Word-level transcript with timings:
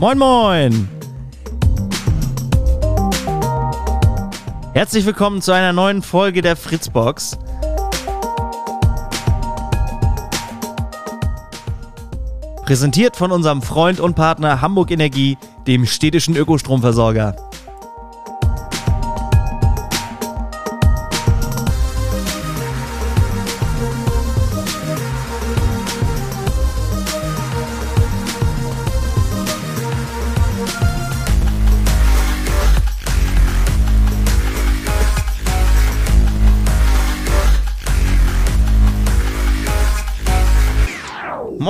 Moin, 0.00 0.16
moin! 0.16 0.88
Herzlich 4.72 5.04
willkommen 5.04 5.42
zu 5.42 5.52
einer 5.52 5.74
neuen 5.74 6.00
Folge 6.00 6.40
der 6.40 6.56
Fritzbox. 6.56 7.36
Präsentiert 12.64 13.14
von 13.14 13.30
unserem 13.30 13.60
Freund 13.60 14.00
und 14.00 14.14
Partner 14.14 14.62
Hamburg 14.62 14.90
Energie, 14.90 15.36
dem 15.66 15.84
städtischen 15.84 16.34
Ökostromversorger. 16.34 17.49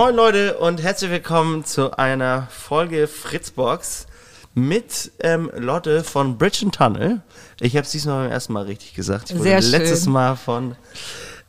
Moin 0.01 0.17
Leute 0.17 0.57
und 0.57 0.83
herzlich 0.83 1.11
willkommen 1.11 1.63
zu 1.63 1.99
einer 1.99 2.49
Folge 2.51 3.07
Fritzbox 3.07 4.07
mit 4.55 5.13
ähm, 5.21 5.51
Lotte 5.55 6.05
von 6.05 6.39
Bridge 6.39 6.61
and 6.65 6.75
Tunnel. 6.75 7.21
Ich 7.61 7.77
habe 7.77 7.85
es 7.85 7.91
diesmal 7.91 8.23
beim 8.23 8.33
ersten 8.33 8.55
Mal 8.55 8.65
richtig 8.65 8.95
gesagt. 8.95 9.29
Ich 9.29 9.37
wurde 9.37 9.51
Sehr 9.51 9.61
schön. 9.61 9.71
letztes 9.73 10.07
Mal 10.07 10.37
von 10.37 10.75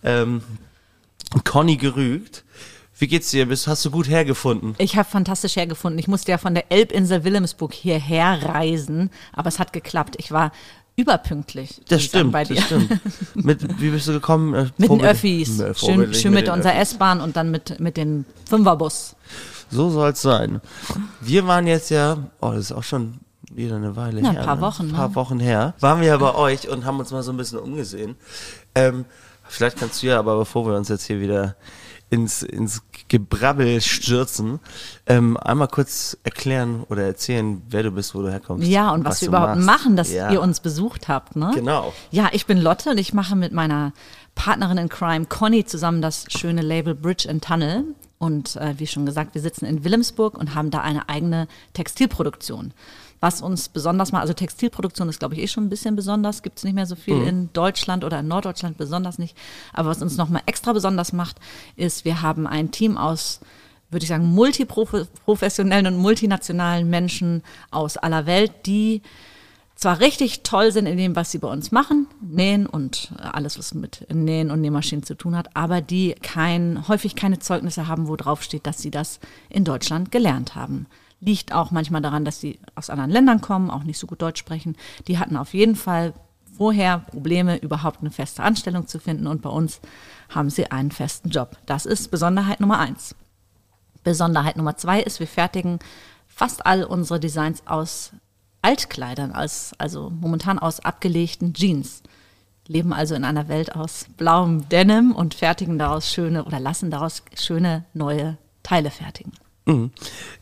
ähm, 0.04 0.44
Conny 1.46 1.78
gerügt. 1.78 2.44
Wie 2.98 3.08
geht's 3.08 3.32
dir? 3.32 3.46
Bist, 3.46 3.68
hast 3.68 3.86
du 3.86 3.90
gut 3.90 4.10
hergefunden? 4.10 4.76
Ich 4.80 4.98
habe 4.98 5.10
fantastisch 5.10 5.56
hergefunden. 5.56 5.98
Ich 5.98 6.10
musste 6.10 6.32
ja 6.32 6.38
von 6.38 6.54
der 6.54 6.74
Elbinsel 6.74 7.24
Wilhelmsburg 7.24 7.74
hierher 7.74 8.44
reisen, 8.44 9.12
aber 9.32 9.48
es 9.48 9.60
hat 9.60 9.72
geklappt. 9.72 10.18
Ich 10.18 10.34
war 10.34 10.52
überpünktlich. 10.96 11.82
Das 11.88 12.04
stimmt, 12.04 12.32
bei 12.32 12.44
das 12.44 12.58
dir. 12.58 12.62
stimmt. 12.64 13.00
Mit, 13.36 13.82
wie 13.82 13.90
bist 13.90 14.08
du 14.08 14.14
gekommen? 14.14 14.54
Äh, 14.54 14.70
Mit 14.78 14.90
den 14.90 15.02
Öffis. 15.02 15.62
Schön, 15.76 16.14
schön 16.14 16.34
mit, 16.34 16.48
den 16.48 16.54
unserer. 16.54 16.76
S-Bahn 16.76 17.22
und 17.22 17.36
dann 17.36 17.52
mit, 17.52 17.80
mit 17.80 17.98
dem 17.98 18.26
Fünferbus. 18.48 19.16
So 19.70 19.90
soll's 19.90 20.22
sein. 20.22 20.62
Wir 21.22 21.48
waren 21.48 21.66
jetzt 21.66 21.90
ja, 21.90 22.18
oh, 22.42 22.52
das 22.52 22.66
ist 22.66 22.72
auch 22.74 22.84
schon 22.84 23.20
wieder 23.54 23.78
eine 23.78 23.96
Weile 23.96 24.20
ein 24.20 24.32
her. 24.32 24.44
paar 24.44 24.56
ne? 24.58 24.62
Wochen, 24.62 24.84
Ein 24.90 24.92
paar 24.92 25.10
ne? 25.10 25.16
Wochen 25.16 25.40
her. 25.40 25.74
Waren 25.80 26.02
wir 26.02 26.08
ja 26.08 26.18
bei 26.18 26.36
euch 26.36 26.70
und 26.70 26.86
haben 26.86 27.00
uns 27.00 27.12
mal 27.12 27.24
so 27.24 27.32
ein 27.32 27.38
bisschen 27.38 27.60
umgesehen. 27.60 28.16
Ähm, 28.76 29.06
vielleicht 29.44 29.78
kannst 29.78 30.04
du 30.04 30.08
ja, 30.08 30.20
aber 30.20 30.38
bevor 30.38 30.66
wir 30.68 30.76
uns 30.76 30.90
jetzt 30.90 31.06
hier 31.06 31.20
wieder 31.22 31.56
ins, 32.10 32.44
ins 32.44 32.84
Gebrabbel 33.12 33.82
stürzen, 33.82 34.62
ähm, 35.06 35.36
einmal 35.36 35.68
kurz 35.68 36.18
erklären 36.24 36.86
oder 36.88 37.04
erzählen, 37.04 37.62
wer 37.68 37.84
du 37.84 37.92
bist, 37.92 38.16
wo 38.16 38.22
du 38.22 38.32
herkommst. 38.32 38.66
Ja, 38.66 38.92
und 38.94 39.04
was, 39.04 39.20
wir 39.20 39.26
du 39.28 39.32
überhaupt 39.36 39.60
machst. 39.60 39.66
machen, 39.84 39.96
dass 39.98 40.14
Ja, 40.14 40.32
ihr 40.32 40.40
uns 40.42 40.62
besucht 40.62 41.10
habt. 41.10 41.36
Ne? 41.36 41.52
Genau. 41.54 41.92
Ja, 42.10 42.30
ich 42.32 42.46
bin 42.46 42.58
Lotte 42.58 42.92
und 42.92 42.98
ich 42.98 43.14
mache 43.14 43.36
mit 43.36 43.52
meiner 43.52 43.92
Partnerin 44.34 44.78
in 44.78 44.88
Crime, 44.88 45.26
Conny, 45.26 45.66
zusammen 45.66 46.02
das 46.02 46.24
schöne 46.30 46.62
Label 46.62 46.96
Bridge 46.96 47.30
and 47.30 47.44
Tunnel. 47.44 47.84
Und 48.18 48.56
äh, 48.56 48.76
wie 48.78 48.88
schon 48.88 49.06
gesagt, 49.06 49.34
wir 49.36 49.42
sitzen 49.42 49.66
in 49.66 49.84
Wilhelmsburg 49.84 50.38
und 50.38 50.56
haben 50.56 50.72
da 50.72 50.80
eine 50.80 51.10
eigene 51.10 51.50
Textilproduktion. 51.74 52.72
Was 53.22 53.42
uns 53.42 53.70
besonders 53.70 54.12
mal, 54.12 54.20
also 54.20 54.34
Textilproduktion 54.34 55.08
ist, 55.08 55.20
glaube 55.20 55.36
ich, 55.36 55.42
eh 55.42 55.48
schon 55.48 55.66
ein 55.66 55.70
bisschen 55.70 55.96
besonders, 55.96 56.42
gibt 56.42 56.58
es 56.58 56.64
nicht 56.64 56.74
mehr 56.74 56.88
so 56.88 56.96
viel 56.96 57.22
in 57.22 57.54
Deutschland 57.54 58.04
oder 58.04 58.20
in 58.20 58.28
Norddeutschland 58.28 58.78
besonders 58.78 59.20
nicht. 59.20 59.38
Aber 59.74 59.90
was 59.90 60.02
uns 60.02 60.18
nochmal 60.18 60.42
extra 60.48 60.74
besonders 60.74 61.14
macht, 61.14 61.38
ist, 61.76 62.04
wir 62.04 62.24
haben 62.24 62.48
ein 62.48 62.72
Team 62.72 62.98
aus 62.98 63.40
würde 63.92 64.04
ich 64.04 64.10
sagen, 64.10 64.26
multiprofessionellen 64.26 65.94
und 65.94 66.02
multinationalen 66.02 66.90
Menschen 66.90 67.44
aus 67.72 67.98
aller 67.98 68.26
Welt, 68.26 68.66
die 68.66 69.02
zwar 69.76 70.00
richtig 70.00 70.44
toll 70.44 70.72
sind 70.72 70.86
in 70.86 70.98
dem, 70.98 71.16
was 71.16 71.32
sie 71.32 71.40
bei 71.40 71.48
uns 71.48 71.72
machen, 71.72 72.08
nähen 72.22 72.68
und 72.68 73.12
alles, 73.18 73.58
was 73.58 73.74
mit 73.74 74.06
Nähen 74.14 74.52
und 74.52 74.62
Nähmaschinen 74.62 75.04
zu 75.04 75.16
tun 75.16 75.36
hat, 75.36 75.56
aber 75.56 75.82
die 75.82 76.16
kein, 76.22 76.88
häufig 76.88 77.16
keine 77.16 77.40
Zeugnisse 77.40 77.88
haben, 77.88 78.08
wo 78.08 78.16
drauf 78.16 78.44
steht, 78.44 78.66
dass 78.66 78.82
sie 78.82 78.92
das 78.92 79.20
in 79.50 79.64
Deutschland 79.64 80.12
gelernt 80.12 80.56
haben. 80.56 80.86
Liegt 81.22 81.54
auch 81.54 81.72
manchmal 81.72 82.02
daran, 82.02 82.26
dass 82.26 82.42
sie 82.42 82.60
aus 82.76 82.90
anderen 82.90 83.12
Ländern 83.12 83.40
kommen, 83.42 83.70
auch 83.70 83.84
nicht 83.84 84.00
so 84.00 84.08
gut 84.08 84.22
Deutsch 84.22 84.40
sprechen. 84.40 84.76
Die 85.08 85.20
hatten 85.20 85.38
auf 85.38 85.54
jeden 85.54 85.76
Fall 85.76 86.14
vorher 86.58 87.00
Probleme, 87.00 87.58
überhaupt 87.58 88.02
eine 88.02 88.12
feste 88.12 88.44
Anstellung 88.44 88.88
zu 88.88 89.00
finden 89.00 89.28
und 89.28 89.42
bei 89.42 89.50
uns 89.50 89.80
haben 90.30 90.50
sie 90.50 90.70
einen 90.72 90.92
festen 90.92 91.30
Job. 91.30 91.58
Das 91.66 91.86
ist 91.86 92.12
Besonderheit 92.12 92.60
Nummer 92.60 92.80
eins. 92.80 93.16
Besonderheit 94.04 94.58
Nummer 94.58 94.78
zwei 94.78 95.02
ist, 95.02 95.20
wir 95.20 95.28
fertigen 95.28 95.80
fast 96.28 96.66
all 96.66 96.84
unsere 96.84 97.20
Designs 97.20 97.66
aus 97.68 98.12
Altkleidern, 98.62 99.32
als, 99.32 99.74
also 99.78 100.10
momentan 100.10 100.60
aus 100.60 100.80
abgelegten 100.80 101.54
Jeans. 101.54 102.04
Leben 102.68 102.94
also 102.94 103.16
in 103.16 103.24
einer 103.24 103.48
Welt 103.48 103.76
aus 103.76 104.06
blauem 104.18 104.68
Denim 104.70 105.14
und 105.14 105.34
fertigen 105.34 105.78
daraus 105.78 106.12
schöne 106.12 106.46
oder 106.46 106.60
lassen 106.60 106.92
daraus 106.92 107.24
schöne 107.36 107.86
neue 107.94 108.38
Teile 108.64 108.92
fertigen. 108.92 109.34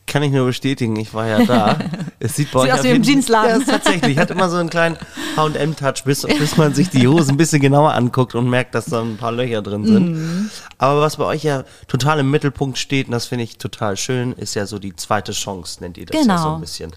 Kann 0.07 0.23
ich 0.23 0.31
nur 0.31 0.47
bestätigen, 0.47 0.95
ich 0.95 1.13
war 1.13 1.27
ja 1.27 1.45
da. 1.45 1.77
Es 2.21 2.35
sieht 2.35 2.51
bei 2.51 2.61
Sieht 2.63 2.71
euch 2.73 2.79
aus 2.79 2.83
wie 2.83 2.89
im 2.89 3.03
Jeansladen. 3.03 3.61
Ja, 3.61 3.65
tatsächlich. 3.73 4.17
Hat 4.17 4.29
immer 4.31 4.49
so 4.49 4.57
einen 4.57 4.69
kleinen 4.69 4.97
H&M-Touch, 5.37 6.03
bis, 6.03 6.23
bis 6.23 6.57
man 6.57 6.73
sich 6.73 6.89
die 6.89 7.07
Hosen 7.07 7.31
ein 7.31 7.37
bisschen 7.37 7.61
genauer 7.61 7.93
anguckt 7.93 8.35
und 8.35 8.49
merkt, 8.49 8.73
dass 8.75 8.85
da 8.85 9.01
ein 9.01 9.15
paar 9.17 9.31
Löcher 9.31 9.61
drin 9.61 9.85
sind. 9.85 10.11
Mhm. 10.13 10.49
Aber 10.79 10.99
was 11.01 11.17
bei 11.17 11.23
euch 11.25 11.43
ja 11.43 11.63
total 11.87 12.19
im 12.19 12.29
Mittelpunkt 12.31 12.77
steht, 12.77 13.05
und 13.07 13.13
das 13.13 13.27
finde 13.27 13.43
ich 13.45 13.57
total 13.57 13.95
schön, 13.97 14.33
ist 14.33 14.55
ja 14.55 14.65
so 14.65 14.79
die 14.79 14.95
zweite 14.95 15.31
Chance, 15.31 15.81
nennt 15.81 15.97
ihr 15.97 16.05
das 16.07 16.15
ja 16.15 16.21
Genau. 16.23 16.41
so 16.43 16.49
ein 16.55 16.61
bisschen. 16.61 16.91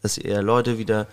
Dass 0.00 0.16
ihr 0.16 0.40
Leute 0.40 0.78
wieder 0.78 1.06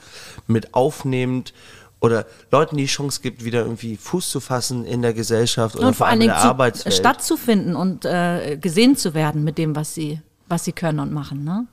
mit 0.48 0.74
aufnehmt 0.74 1.54
oder 2.00 2.26
Leuten 2.52 2.78
die 2.78 2.86
Chance 2.86 3.20
gibt, 3.22 3.44
wieder 3.44 3.62
irgendwie 3.64 3.98
Fuß 3.98 4.30
zu 4.30 4.40
fassen 4.40 4.86
in 4.86 5.02
der 5.02 5.14
Gesellschaft 5.14 5.76
oder 5.76 5.88
und 5.88 5.96
vor 5.96 6.08
allen 6.08 6.14
allem 6.14 6.22
in 6.22 6.28
Dingen 6.28 6.34
der 6.36 6.42
zu, 6.44 6.48
Arbeitswelt. 6.48 6.96
stattzufinden 6.96 7.76
und 7.76 8.06
äh, 8.06 8.58
gesehen 8.62 8.96
zu 8.96 9.14
werden 9.14 9.44
mit 9.44 9.58
dem, 9.58 9.76
was 9.76 9.94
sie, 9.96 10.22
was 10.50 10.66
sie 10.66 10.72
können 10.72 11.00
und 11.00 11.14
machen. 11.14 11.44
Ne? 11.44 11.66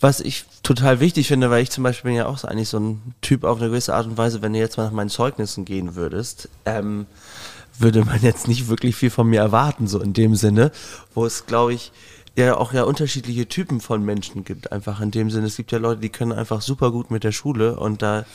Was 0.00 0.20
ich 0.20 0.44
total 0.62 1.00
wichtig 1.00 1.28
finde, 1.28 1.50
weil 1.50 1.62
ich 1.62 1.70
zum 1.70 1.84
Beispiel 1.84 2.10
bin 2.10 2.18
ja 2.18 2.26
auch 2.26 2.44
eigentlich 2.44 2.68
so 2.68 2.78
ein 2.78 3.14
Typ 3.22 3.44
auf 3.44 3.58
eine 3.58 3.68
gewisse 3.68 3.94
Art 3.94 4.06
und 4.06 4.18
Weise, 4.18 4.42
wenn 4.42 4.52
du 4.52 4.58
jetzt 4.58 4.76
mal 4.76 4.84
nach 4.84 4.92
meinen 4.92 5.08
Zeugnissen 5.08 5.64
gehen 5.64 5.94
würdest, 5.94 6.48
ähm, 6.66 7.06
würde 7.78 8.04
man 8.04 8.20
jetzt 8.22 8.48
nicht 8.48 8.68
wirklich 8.68 8.96
viel 8.96 9.10
von 9.10 9.28
mir 9.28 9.40
erwarten, 9.40 9.86
so 9.86 10.00
in 10.00 10.12
dem 10.12 10.34
Sinne, 10.34 10.70
wo 11.14 11.24
es, 11.24 11.46
glaube 11.46 11.74
ich, 11.74 11.92
ja 12.36 12.56
auch 12.56 12.72
ja 12.72 12.82
unterschiedliche 12.84 13.48
Typen 13.48 13.80
von 13.80 14.04
Menschen 14.04 14.44
gibt, 14.44 14.70
einfach 14.70 15.00
in 15.00 15.10
dem 15.10 15.30
Sinne. 15.30 15.46
Es 15.46 15.56
gibt 15.56 15.72
ja 15.72 15.78
Leute, 15.78 16.02
die 16.02 16.10
können 16.10 16.32
einfach 16.32 16.60
super 16.60 16.90
gut 16.90 17.10
mit 17.10 17.24
der 17.24 17.32
Schule 17.32 17.78
und 17.78 18.02
da 18.02 18.26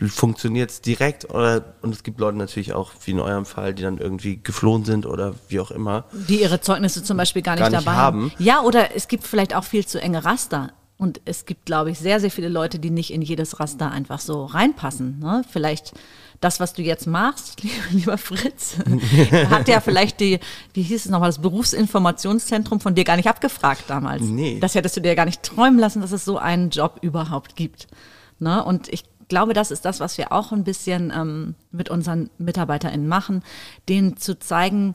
funktioniert 0.00 0.70
es 0.70 0.80
direkt 0.80 1.30
oder 1.30 1.74
und 1.82 1.94
es 1.94 2.02
gibt 2.02 2.18
Leute 2.18 2.36
natürlich 2.36 2.72
auch, 2.72 2.92
wie 3.04 3.12
in 3.12 3.20
eurem 3.20 3.46
Fall, 3.46 3.74
die 3.74 3.82
dann 3.82 3.98
irgendwie 3.98 4.40
geflohen 4.42 4.84
sind 4.84 5.06
oder 5.06 5.34
wie 5.48 5.60
auch 5.60 5.70
immer. 5.70 6.04
Die 6.28 6.42
ihre 6.42 6.60
Zeugnisse 6.60 7.04
zum 7.04 7.16
Beispiel 7.16 7.42
gar 7.42 7.54
nicht, 7.54 7.60
Gar 7.60 7.70
nicht 7.70 7.86
dabei 7.86 7.96
haben. 7.96 8.32
Ja, 8.38 8.62
oder 8.62 8.96
es 8.96 9.06
gibt 9.06 9.24
vielleicht 9.24 9.54
auch 9.54 9.64
viel 9.64 9.86
zu 9.86 10.00
enge 10.00 10.24
Raster. 10.24 10.72
Und 10.98 11.20
es 11.24 11.46
gibt, 11.46 11.66
glaube 11.66 11.90
ich, 11.90 11.98
sehr, 11.98 12.20
sehr 12.20 12.30
viele 12.30 12.48
Leute, 12.48 12.78
die 12.78 12.90
nicht 12.90 13.12
in 13.12 13.22
jedes 13.22 13.58
Raster 13.58 13.90
einfach 13.90 14.20
so 14.20 14.44
reinpassen. 14.44 15.18
Ne? 15.18 15.42
Vielleicht 15.50 15.94
das, 16.40 16.60
was 16.60 16.74
du 16.74 16.82
jetzt 16.82 17.08
machst, 17.08 17.60
lieber 17.90 18.18
Fritz, 18.18 18.76
hat 19.50 19.66
ja 19.66 19.80
vielleicht 19.80 20.20
die, 20.20 20.38
wie 20.74 20.82
hieß 20.82 21.06
es 21.06 21.10
nochmal, 21.10 21.28
das 21.28 21.40
Berufsinformationszentrum 21.40 22.78
von 22.78 22.94
dir 22.94 23.02
gar 23.02 23.16
nicht 23.16 23.28
abgefragt 23.28 23.84
damals. 23.88 24.22
Nee. 24.22 24.60
Das 24.60 24.76
hättest 24.76 24.96
du 24.96 25.00
dir 25.00 25.16
gar 25.16 25.24
nicht 25.24 25.42
träumen 25.42 25.80
lassen, 25.80 26.02
dass 26.02 26.12
es 26.12 26.24
so 26.24 26.38
einen 26.38 26.70
Job 26.70 26.98
überhaupt 27.02 27.56
gibt. 27.56 27.88
Ne? 28.38 28.64
Und 28.64 28.88
ich 28.88 29.04
glaube, 29.32 29.54
das 29.54 29.70
ist 29.70 29.86
das, 29.86 29.98
was 29.98 30.18
wir 30.18 30.30
auch 30.30 30.52
ein 30.52 30.62
bisschen 30.62 31.10
ähm, 31.10 31.54
mit 31.70 31.88
unseren 31.88 32.28
MitarbeiterInnen 32.36 33.08
machen, 33.08 33.42
denen 33.88 34.18
zu 34.18 34.38
zeigen, 34.38 34.94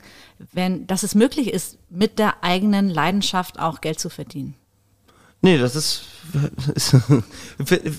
wenn, 0.53 0.85
dass 0.85 1.01
es 1.01 1.15
möglich 1.15 1.51
ist, 1.51 1.79
mit 1.89 2.19
der 2.19 2.43
eigenen 2.43 2.87
Leidenschaft 2.87 3.57
auch 3.57 3.81
Geld 3.81 3.99
zu 3.99 4.09
verdienen. 4.11 4.53
Nee, 5.41 5.59
das 5.59 5.75
ist, 5.75 6.01
ist, 6.73 6.95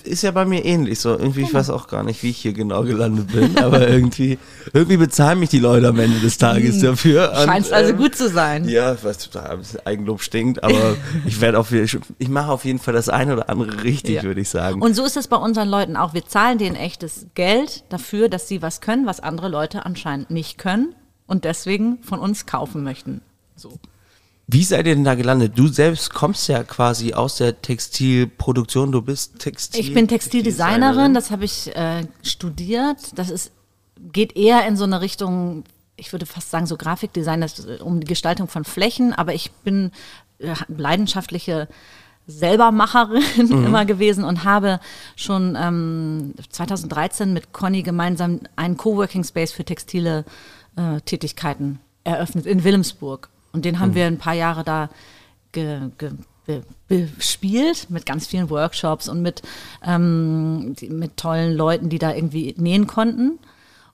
ist 0.05 0.23
ja 0.23 0.33
bei 0.33 0.45
mir 0.45 0.65
ähnlich 0.65 0.99
so. 0.99 1.11
Irgendwie, 1.11 1.43
ich 1.43 1.55
weiß 1.55 1.71
auch 1.71 1.87
gar 1.87 2.03
nicht, 2.03 2.23
wie 2.25 2.31
ich 2.31 2.39
hier 2.39 2.53
genau 2.53 2.83
gelandet 2.83 3.33
bin, 3.33 3.57
aber 3.59 3.89
irgendwie, 3.89 4.39
irgendwie 4.73 4.97
bezahlen 4.97 5.39
mich 5.39 5.49
die 5.49 5.61
Leute 5.61 5.89
am 5.89 5.99
Ende 6.01 6.19
des 6.19 6.37
Tages 6.37 6.81
dafür. 6.81 7.31
Und, 7.31 7.45
Scheint 7.45 7.73
also 7.73 7.93
ähm, 7.93 7.97
gut 7.97 8.17
zu 8.17 8.29
sein. 8.29 8.69
Ja, 8.69 8.97
was 9.03 9.31
Eigenlob 9.87 10.21
stinkt, 10.21 10.65
aber 10.65 10.97
ich 11.27 11.41
werde 11.41 11.61
auf 11.61 11.71
jeden 11.71 11.89
ich 12.19 12.29
mache 12.29 12.51
auf 12.51 12.65
jeden 12.65 12.81
Fall 12.81 12.95
das 12.95 13.09
eine 13.09 13.35
oder 13.35 13.49
andere 13.49 13.85
richtig, 13.85 14.17
Ja. 14.17 14.23
würde 14.25 14.41
ich 14.41 14.49
sagen. 14.49 14.83
Und 14.83 14.95
so 14.95 15.05
ist 15.05 15.17
es 15.17 15.29
bei 15.29 15.37
unseren 15.37 15.69
Leuten 15.69 15.97
auch. 15.97 16.15
Wir 16.15 16.27
zahlen 16.27 16.59
denen 16.59 16.75
echtes 16.77 17.27
Geld 17.35 17.85
dafür, 17.89 18.29
dass 18.29 18.49
sie 18.49 18.63
was 18.63 18.81
können, 18.81 19.07
was 19.07 19.21
andere 19.21 19.49
Leute 19.49 19.87
anscheinend 19.87 20.31
nicht 20.31 20.59
können 20.59 20.95
und 21.29 21.45
deswegen 21.45 21.99
von 22.03 22.19
uns 22.19 22.47
kaufen 22.47 22.83
möchten. 22.83 23.21
So. 23.55 23.79
Wie 24.51 24.65
seid 24.65 24.87
ihr 24.87 24.95
denn 24.95 25.05
da 25.05 25.15
gelandet? 25.15 25.59
Du 25.59 25.69
selbst 25.69 26.15
kommst 26.15 26.49
ja 26.49 26.65
quasi 26.65 27.13
aus 27.13 27.37
der 27.37 27.61
Textilproduktion, 27.61 28.91
du 28.91 29.03
bist 29.03 29.41
Textil. 29.41 29.79
Ich 29.79 29.93
bin 29.93 30.09
Textildesignerin, 30.09 31.13
das 31.13 31.31
habe 31.31 31.45
ich 31.45 31.77
äh, 31.77 32.07
studiert. 32.23 33.19
Das 33.19 33.29
ist, 33.29 33.53
geht 34.11 34.35
eher 34.37 34.67
in 34.67 34.79
so 34.79 34.85
eine 34.85 35.03
Richtung, 35.03 35.65
ich 35.97 36.13
würde 36.13 36.25
fast 36.25 36.51
sagen, 36.51 36.65
so 36.65 36.79
Grafikdesign, 36.79 37.43
das, 37.43 37.59
ist, 37.59 37.69
äh, 37.69 37.83
um 37.83 38.01
die 38.01 38.07
Gestaltung 38.07 38.49
von 38.49 38.65
Flächen, 38.65 39.13
aber 39.13 39.35
ich 39.35 39.51
bin 39.51 39.91
äh, 40.39 40.55
leidenschaftliche 40.69 41.69
Selbermacherin 42.27 43.51
immer 43.51 43.85
gewesen 43.85 44.25
und 44.25 44.45
habe 44.45 44.81
schon 45.15 45.59
ähm, 45.61 46.33
2013 46.49 47.35
mit 47.35 47.53
Conny 47.53 47.83
gemeinsam 47.83 48.41
einen 48.57 48.79
Coworking 48.79 49.25
Space 49.25 49.53
für 49.53 49.67
textile 49.67 50.25
äh, 50.77 51.03
Tätigkeiten 51.03 51.81
eröffnet 52.05 52.47
in 52.47 52.65
Wilhelmsburg. 52.65 53.29
Und 53.59 53.65
den 53.65 53.81
haben 53.81 53.97
wir 53.97 54.07
ein 54.07 54.19
paar 54.19 54.35
Jahre 54.35 54.63
da 54.63 54.89
ge, 55.51 55.91
ge, 55.99 56.13
be, 56.47 56.63
bespielt 56.87 57.91
mit 57.91 58.07
ganz 58.07 58.29
vielen 58.29 58.51
Workshops 58.51 59.09
und 59.09 59.21
mit, 59.21 59.43
ähm, 59.85 60.77
mit 60.91 61.17
tollen 61.17 61.57
Leuten, 61.57 61.89
die 61.89 61.99
da 61.99 62.15
irgendwie 62.15 62.55
nähen 62.57 62.87
konnten. 62.87 63.41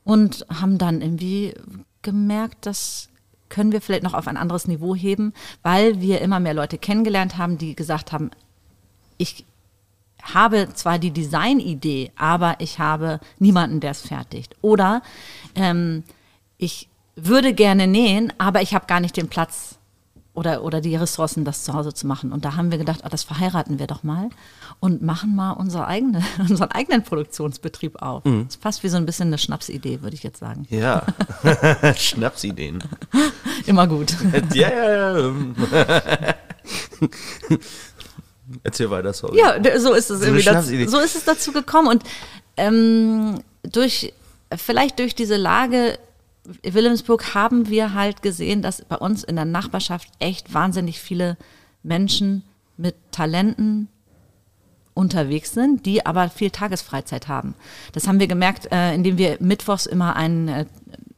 Und 0.04 0.44
haben 0.50 0.76
dann 0.76 1.00
irgendwie 1.00 1.54
gemerkt, 2.02 2.66
dass 2.66 3.08
können 3.48 3.72
wir 3.72 3.80
vielleicht 3.80 4.02
noch 4.02 4.12
auf 4.12 4.28
ein 4.28 4.36
anderes 4.36 4.68
Niveau 4.68 4.94
heben, 4.94 5.32
weil 5.62 6.02
wir 6.02 6.20
immer 6.20 6.40
mehr 6.40 6.52
Leute 6.52 6.76
kennengelernt 6.76 7.38
haben, 7.38 7.56
die 7.56 7.74
gesagt 7.74 8.12
haben, 8.12 8.32
ich 9.16 9.46
habe 10.22 10.68
zwar 10.74 10.98
die 10.98 11.10
Designidee, 11.10 12.12
aber 12.16 12.56
ich 12.58 12.80
habe 12.80 13.18
niemanden, 13.38 13.80
der 13.80 13.92
es 13.92 14.02
fertigt. 14.02 14.56
Oder 14.60 15.00
ähm, 15.54 16.04
ich 16.58 16.90
würde 17.16 17.54
gerne 17.54 17.86
nähen, 17.86 18.32
aber 18.38 18.62
ich 18.62 18.74
habe 18.74 18.86
gar 18.86 19.00
nicht 19.00 19.16
den 19.16 19.28
Platz 19.28 19.76
oder, 20.34 20.64
oder 20.64 20.80
die 20.80 20.96
Ressourcen, 20.96 21.44
das 21.44 21.62
zu 21.62 21.74
Hause 21.74 21.94
zu 21.94 22.08
machen. 22.08 22.32
Und 22.32 22.44
da 22.44 22.56
haben 22.56 22.72
wir 22.72 22.78
gedacht, 22.78 23.02
oh, 23.04 23.08
das 23.08 23.22
verheiraten 23.22 23.78
wir 23.78 23.86
doch 23.86 24.02
mal 24.02 24.30
und 24.80 25.00
machen 25.00 25.34
mal 25.36 25.52
unsere 25.52 25.86
eigene, 25.86 26.22
unseren 26.38 26.72
eigenen 26.72 27.04
Produktionsbetrieb 27.04 28.02
auf. 28.02 28.24
Mhm. 28.24 28.46
Das 28.46 28.56
ist 28.56 28.62
fast 28.62 28.82
wie 28.82 28.88
so 28.88 28.96
ein 28.96 29.06
bisschen 29.06 29.28
eine 29.28 29.38
Schnapsidee, 29.38 30.02
würde 30.02 30.16
ich 30.16 30.24
jetzt 30.24 30.40
sagen. 30.40 30.66
Ja, 30.70 31.06
Schnapsideen. 31.96 32.82
Immer 33.66 33.86
gut. 33.86 34.16
ja, 34.52 34.70
ja, 34.70 35.18
ja. 35.18 35.32
Erzähl 38.62 38.90
weiter, 38.90 39.12
sorry. 39.12 39.38
Ja, 39.38 39.54
so 39.78 39.94
ist 39.94 40.10
es 40.10 40.20
so 40.20 40.26
irgendwie. 40.26 40.44
Dazu, 40.44 40.88
so 40.88 40.98
ist 40.98 41.16
es 41.16 41.24
dazu 41.24 41.52
gekommen. 41.52 41.88
Und 41.88 42.02
ähm, 42.56 43.40
durch, 43.62 44.12
vielleicht 44.56 44.98
durch 44.98 45.14
diese 45.14 45.36
Lage 45.36 45.98
Wilhelmsburg 46.62 47.34
haben 47.34 47.68
wir 47.68 47.94
halt 47.94 48.22
gesehen, 48.22 48.62
dass 48.62 48.84
bei 48.84 48.96
uns 48.96 49.24
in 49.24 49.36
der 49.36 49.44
Nachbarschaft 49.44 50.08
echt 50.18 50.52
wahnsinnig 50.52 51.00
viele 51.00 51.36
Menschen 51.82 52.42
mit 52.76 52.94
Talenten 53.12 53.88
unterwegs 54.94 55.52
sind, 55.52 55.86
die 55.86 56.06
aber 56.06 56.28
viel 56.28 56.50
Tagesfreizeit 56.50 57.28
haben. 57.28 57.54
Das 57.92 58.06
haben 58.06 58.20
wir 58.20 58.28
gemerkt, 58.28 58.70
äh, 58.70 58.94
indem 58.94 59.18
wir 59.18 59.38
mittwochs 59.40 59.86
immer 59.86 60.16
einen 60.16 60.48
äh, 60.48 60.66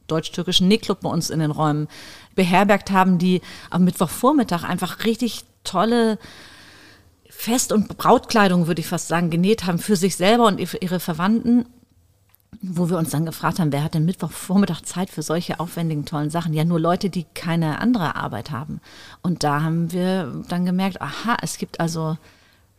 deutsch-türkischen 0.07 0.67
Nähclub 0.67 1.01
bei 1.01 1.09
uns 1.09 1.29
in 1.29 1.39
den 1.39 1.51
Räumen 1.51 1.87
beherbergt 2.35 2.91
haben, 2.91 3.17
die 3.17 3.41
am 3.69 3.83
Mittwochvormittag 3.83 4.63
einfach 4.63 5.05
richtig 5.05 5.43
tolle 5.63 6.17
Fest- 7.29 7.71
und 7.71 7.97
Brautkleidung, 7.97 8.67
würde 8.67 8.81
ich 8.81 8.87
fast 8.87 9.09
sagen, 9.09 9.29
genäht 9.29 9.65
haben 9.65 9.77
für 9.77 9.95
sich 9.95 10.15
selber 10.15 10.47
und 10.47 10.59
ihre 10.59 10.99
Verwandten 10.99 11.65
wo 12.61 12.89
wir 12.89 12.97
uns 12.97 13.09
dann 13.09 13.25
gefragt 13.25 13.59
haben, 13.59 13.71
wer 13.71 13.83
hat 13.83 13.93
denn 13.93 14.05
Mittwochvormittag 14.05 14.81
Zeit 14.83 15.09
für 15.09 15.21
solche 15.21 15.59
aufwendigen, 15.59 16.05
tollen 16.05 16.29
Sachen? 16.29 16.53
Ja, 16.53 16.63
nur 16.63 16.79
Leute, 16.79 17.09
die 17.09 17.25
keine 17.33 17.79
andere 17.79 18.15
Arbeit 18.15 18.51
haben. 18.51 18.81
Und 19.21 19.43
da 19.43 19.61
haben 19.61 19.91
wir 19.91 20.43
dann 20.47 20.65
gemerkt, 20.65 21.01
aha, 21.01 21.37
es 21.41 21.57
gibt 21.57 21.79
also 21.79 22.17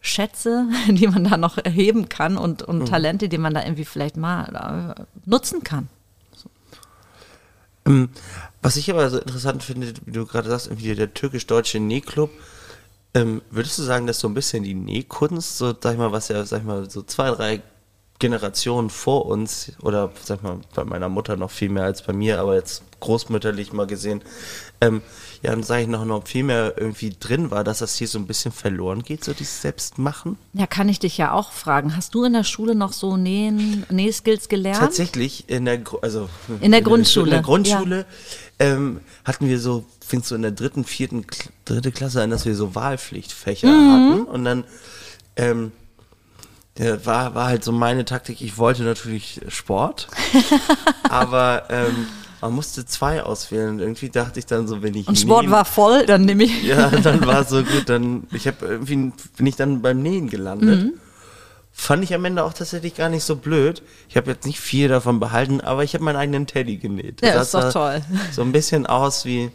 Schätze, 0.01 0.67
die 0.89 1.07
man 1.07 1.25
da 1.25 1.37
noch 1.37 1.59
erheben 1.59 2.09
kann 2.09 2.37
und, 2.37 2.63
und 2.63 2.81
mhm. 2.81 2.87
Talente, 2.87 3.29
die 3.29 3.39
man 3.39 3.55
da 3.55 3.63
irgendwie 3.63 3.85
vielleicht 3.85 4.17
mal 4.17 4.97
äh, 4.97 5.03
nutzen 5.27 5.63
kann. 5.63 5.89
Ähm, 7.87 8.09
was 8.63 8.77
ich 8.77 8.91
aber 8.91 9.09
so 9.11 9.19
interessant 9.19 9.63
finde, 9.63 9.93
wie 10.05 10.13
du 10.13 10.27
gerade 10.27 10.49
sagst, 10.49 10.67
irgendwie 10.67 10.95
der 10.95 11.15
türkisch-deutsche 11.15 11.81
Nähclub, 11.81 12.31
ähm, 13.15 13.43
würdest 13.51 13.79
du 13.79 13.83
sagen, 13.83 14.07
dass 14.07 14.21
so 14.21 14.29
ein 14.29 14.35
bisschen 14.35 14.65
die 14.65 14.75
Nähkunst, 14.75 15.59
so 15.59 15.75
sag 15.81 15.93
ich 15.93 15.99
mal, 15.99 16.13
was 16.13 16.29
ja, 16.29 16.45
sag 16.45 16.61
ich 16.61 16.67
mal, 16.67 16.91
so 16.91 17.03
zwei, 17.03 17.31
drei 17.31 17.63
Generationen 18.19 18.91
vor 18.91 19.27
uns, 19.27 19.73
oder 19.83 20.11
sag 20.23 20.43
mal, 20.43 20.59
bei 20.75 20.85
meiner 20.85 21.09
Mutter 21.09 21.37
noch 21.37 21.51
viel 21.51 21.69
mehr 21.69 21.85
als 21.85 22.03
bei 22.03 22.13
mir, 22.13 22.41
aber 22.41 22.57
jetzt 22.57 22.83
großmütterlich 23.01 23.73
mal 23.73 23.87
gesehen, 23.87 24.23
ähm, 24.81 25.03
ja, 25.43 25.53
dann 25.53 25.63
sage 25.63 25.83
ich 25.83 25.89
noch, 25.89 26.05
noch 26.05 26.27
viel 26.27 26.43
mehr 26.43 26.75
irgendwie 26.77 27.15
drin 27.19 27.53
war, 27.53 27.63
dass 27.63 27.79
das 27.79 27.95
hier 27.97 28.09
so 28.09 28.19
ein 28.19 28.27
bisschen 28.27 28.51
verloren 28.51 29.05
geht, 29.05 29.23
so 29.23 29.33
dieses 29.33 29.63
Selbstmachen. 29.63 30.37
Ja, 30.53 30.67
kann 30.67 30.89
ich 30.89 30.99
dich 30.99 31.17
ja 31.17 31.33
auch 31.33 31.53
fragen. 31.53 31.97
Hast 31.97 32.15
du 32.15 32.25
in 32.25 32.33
der 32.33 32.43
Schule 32.43 32.75
noch 32.75 32.93
so 32.93 33.17
Nähen, 33.17 33.87
Nähskills 33.89 34.49
gelernt? 34.49 34.81
Tatsächlich, 34.81 35.49
in 35.49 35.65
der, 35.65 35.81
also, 36.03 36.29
in 36.61 36.73
der 36.73 36.81
in 36.81 36.85
Grundschule. 36.85 37.27
In 37.27 37.31
der 37.31 37.43
Grundschule 37.43 37.99
ja. 38.61 38.67
ähm, 38.67 39.01
hatten 39.25 39.49
wir 39.49 39.61
so, 39.61 39.85
fingst 40.05 40.33
du 40.33 40.35
in 40.35 40.43
der 40.43 40.51
dritten, 40.51 40.85
vierten, 40.85 41.25
dritte 41.65 41.93
Klasse 41.93 42.21
an, 42.23 42.31
dass 42.31 42.45
wir 42.45 42.57
so 42.57 42.75
Wahlpflichtfächer 42.75 43.69
mhm. 43.69 43.93
hatten 43.93 44.25
und 44.25 44.45
dann, 44.45 44.65
ähm, 45.37 45.71
war, 46.79 47.35
war 47.35 47.47
halt 47.47 47.65
so 47.65 47.73
meine 47.73 48.05
Taktik. 48.05 48.41
Ich 48.41 48.59
wollte 48.59 48.83
natürlich 48.83 49.41
Sport, 49.49 50.09
aber 51.09 51.65
ähm, 51.71 52.07
man 52.41 52.53
musste 52.53 52.87
zwei 52.87 53.23
auswählen. 53.23 53.71
Und 53.71 53.81
irgendwie 53.81 54.11
dachte 54.11 54.39
ich 54.39 54.47
dann 54.47 54.69
so, 54.69 54.83
wenn 54.83 54.95
ich. 54.95 55.09
Und 55.09 55.19
Sport 55.19 55.43
nähen, 55.43 55.53
war 55.53 55.65
voll, 55.65 56.07
dann 56.07 56.25
nehme 56.25 56.45
ich. 56.45 56.63
Ja, 56.63 56.89
dann 57.03 57.27
war 57.27 57.45
so 57.45 57.63
gut. 57.63 57.89
Dann 57.89 58.25
ich 58.33 58.47
habe 58.47 58.67
irgendwie 58.67 59.13
bin 59.37 59.47
ich 59.47 59.57
dann 59.57 59.83
beim 59.83 60.03
Nähen 60.03 60.29
gelandet. 60.29 60.85
Mhm. 60.85 60.95
Fand 61.73 62.03
ich 62.03 62.13
am 62.13 62.25
Ende 62.25 62.43
auch 62.43 62.53
tatsächlich 62.53 62.97
gar 62.97 63.09
nicht 63.09 63.23
so 63.23 63.37
blöd. 63.37 63.83
Ich 64.09 64.17
habe 64.17 64.33
jetzt 64.33 64.47
nicht 64.47 64.59
viel 64.59 64.89
davon 64.89 65.21
behalten, 65.21 65.61
aber 65.61 65.85
ich 65.85 65.95
habe 65.95 66.03
meinen 66.03 66.17
eigenen 66.17 66.47
Teddy 66.47 66.77
genäht. 66.77 67.23
Ja, 67.23 67.35
das 67.35 67.49
ist 67.49 67.55
doch 67.55 67.73
toll. 67.73 68.03
So 68.33 68.43
ein 68.43 68.51
bisschen 68.51 68.87
aus 68.87 69.25
wie 69.25 69.53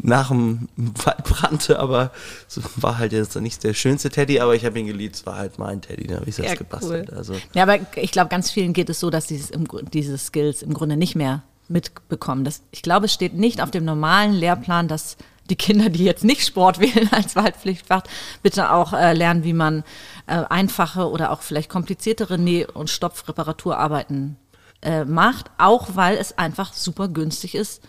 nach 0.00 0.28
dem 0.28 0.68
Waldbrand, 0.76 1.70
aber 1.70 2.12
es 2.48 2.60
war 2.76 2.98
halt 2.98 3.12
jetzt 3.12 3.36
nicht 3.36 3.62
der 3.62 3.74
schönste 3.74 4.08
Teddy, 4.10 4.40
aber 4.40 4.54
ich 4.54 4.64
habe 4.64 4.78
ihn 4.78 4.86
geliebt, 4.86 5.16
es 5.16 5.26
war 5.26 5.36
halt 5.36 5.58
mein 5.58 5.82
Teddy, 5.82 6.06
da 6.06 6.16
habe 6.16 6.28
ich 6.28 6.34
selbst 6.34 6.52
ja, 6.52 6.56
gebastelt. 6.56 7.08
Cool. 7.10 7.18
Also. 7.18 7.34
Ja, 7.54 7.64
aber 7.64 7.78
ich 7.96 8.10
glaube, 8.10 8.30
ganz 8.30 8.50
vielen 8.50 8.72
geht 8.72 8.88
es 8.88 9.00
so, 9.00 9.10
dass 9.10 9.26
dieses, 9.26 9.50
diese 9.92 10.18
Skills 10.18 10.62
im 10.62 10.72
Grunde 10.72 10.96
nicht 10.96 11.14
mehr 11.14 11.42
mitbekommen. 11.68 12.44
Das, 12.44 12.62
ich 12.70 12.82
glaube, 12.82 13.06
es 13.06 13.12
steht 13.12 13.34
nicht 13.34 13.62
auf 13.62 13.70
dem 13.70 13.84
normalen 13.84 14.32
Lehrplan, 14.32 14.88
dass 14.88 15.16
die 15.50 15.56
Kinder, 15.56 15.90
die 15.90 16.04
jetzt 16.04 16.24
nicht 16.24 16.46
Sport 16.46 16.78
wählen 16.80 17.08
als 17.12 17.36
Waldpflichtfach, 17.36 18.02
bitte 18.42 18.72
auch 18.72 18.92
äh, 18.92 19.12
lernen, 19.12 19.44
wie 19.44 19.52
man 19.52 19.84
äh, 20.26 20.42
einfache 20.48 21.10
oder 21.10 21.30
auch 21.30 21.42
vielleicht 21.42 21.68
kompliziertere 21.68 22.38
Näh- 22.38 22.66
und 22.66 22.90
Stopfreparaturarbeiten 22.90 24.36
äh, 24.82 25.04
macht, 25.04 25.50
auch 25.58 25.90
weil 25.94 26.16
es 26.16 26.38
einfach 26.38 26.72
super 26.72 27.08
günstig 27.08 27.54
ist, 27.54 27.82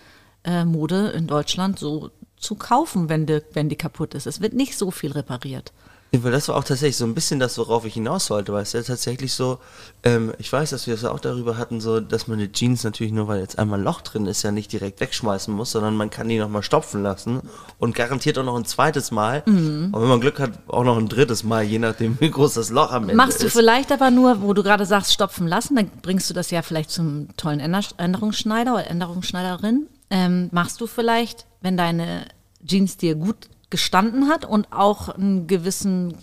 äh, 0.44 0.66
Mode 0.66 1.10
in 1.10 1.28
Deutschland 1.28 1.80
so 1.80 2.12
zu 2.44 2.56
kaufen, 2.56 3.10
wenn 3.10 3.26
die, 3.26 3.42
wenn 3.54 3.70
die 3.70 3.78
kaputt 3.78 4.14
ist. 4.14 4.28
Es 4.28 4.42
wird 4.42 4.54
nicht 4.54 4.78
so 4.78 4.92
viel 4.92 5.12
repariert. 5.14 5.72
das 6.12 6.50
war 6.50 6.58
auch 6.58 6.64
tatsächlich 6.64 6.98
so 6.98 7.06
ein 7.06 7.16
bisschen 7.16 7.40
das, 7.40 7.58
worauf 7.58 7.86
ich 7.86 7.94
hinaus 7.94 8.30
wollte, 8.30 8.52
weil 8.52 8.64
es 8.64 8.74
ja 8.74 8.84
tatsächlich 8.84 9.34
so, 9.34 9.60
ähm, 10.04 10.34
ich 10.38 10.52
weiß, 10.52 10.72
dass 10.72 10.86
wir 10.86 10.94
es 10.94 11.02
das 11.02 11.10
auch 11.10 11.22
darüber 11.22 11.58
hatten, 11.58 11.80
so, 11.80 12.02
dass 12.02 12.28
man 12.28 12.38
die 12.38 12.52
Jeans 12.52 12.84
natürlich 12.84 13.14
nur, 13.14 13.28
weil 13.30 13.40
jetzt 13.40 13.58
einmal 13.58 13.80
ein 13.80 13.86
Loch 13.86 14.02
drin 14.02 14.26
ist, 14.26 14.44
ja 14.44 14.52
nicht 14.52 14.72
direkt 14.74 15.00
wegschmeißen 15.00 15.54
muss, 15.54 15.72
sondern 15.72 15.96
man 15.96 16.10
kann 16.10 16.28
die 16.28 16.38
nochmal 16.38 16.64
stopfen 16.64 17.02
lassen 17.02 17.42
und 17.80 17.96
garantiert 17.96 18.38
auch 18.38 18.44
noch 18.44 18.58
ein 18.58 18.66
zweites 18.66 19.10
Mal 19.12 19.42
mhm. 19.46 19.90
und 19.92 20.02
wenn 20.02 20.10
man 20.10 20.20
Glück 20.20 20.40
hat, 20.40 20.52
auch 20.68 20.84
noch 20.84 20.98
ein 20.98 21.08
drittes 21.08 21.44
Mal, 21.44 21.64
je 21.64 21.80
nachdem, 21.80 22.20
wie 22.20 22.30
groß 22.30 22.56
das 22.56 22.70
Loch 22.70 22.92
am 22.92 23.04
Ende 23.04 23.16
Machst 23.16 23.38
ist. 23.38 23.44
Machst 23.44 23.56
du 23.56 23.60
vielleicht 23.60 23.92
aber 23.92 24.12
nur, 24.12 24.42
wo 24.42 24.54
du 24.54 24.62
gerade 24.64 24.86
sagst, 24.86 25.14
stopfen 25.14 25.48
lassen, 25.48 25.78
dann 25.78 25.90
bringst 26.02 26.30
du 26.30 26.34
das 26.34 26.52
ja 26.52 26.62
vielleicht 26.62 26.92
zum 26.92 27.30
tollen 27.38 27.62
Änderungsschneider 27.62 28.74
oder 28.74 28.88
Änderungsschneiderin 28.88 29.88
ähm, 30.13 30.50
machst 30.51 30.79
du 30.79 30.86
vielleicht, 30.86 31.48
wenn 31.62 31.75
deine 31.75 32.27
Jeans 32.63 32.98
dir 32.98 33.15
gut 33.15 33.50
gestanden 33.72 34.27
hat 34.29 34.46
und 34.46 34.72
auch 34.72 35.10
einen 35.10 35.48
gewissen, 35.48 36.13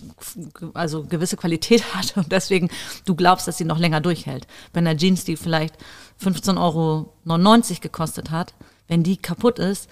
also 0.73 1.03
gewisse 1.03 1.35
Qualität 1.35 1.83
hat 1.93 2.15
und 2.15 2.31
deswegen 2.31 2.69
du 3.03 3.15
glaubst, 3.15 3.49
dass 3.49 3.57
sie 3.57 3.65
noch 3.65 3.79
länger 3.79 3.99
durchhält. 3.99 4.47
Wenn 4.71 4.85
der 4.85 4.95
Jeans, 4.95 5.25
die 5.25 5.35
vielleicht 5.35 5.75
15,99 6.23 6.57
Euro 6.57 7.13
gekostet 7.81 8.31
hat, 8.31 8.53
wenn 8.87 9.03
die 9.03 9.17
kaputt 9.17 9.59
ist, 9.59 9.89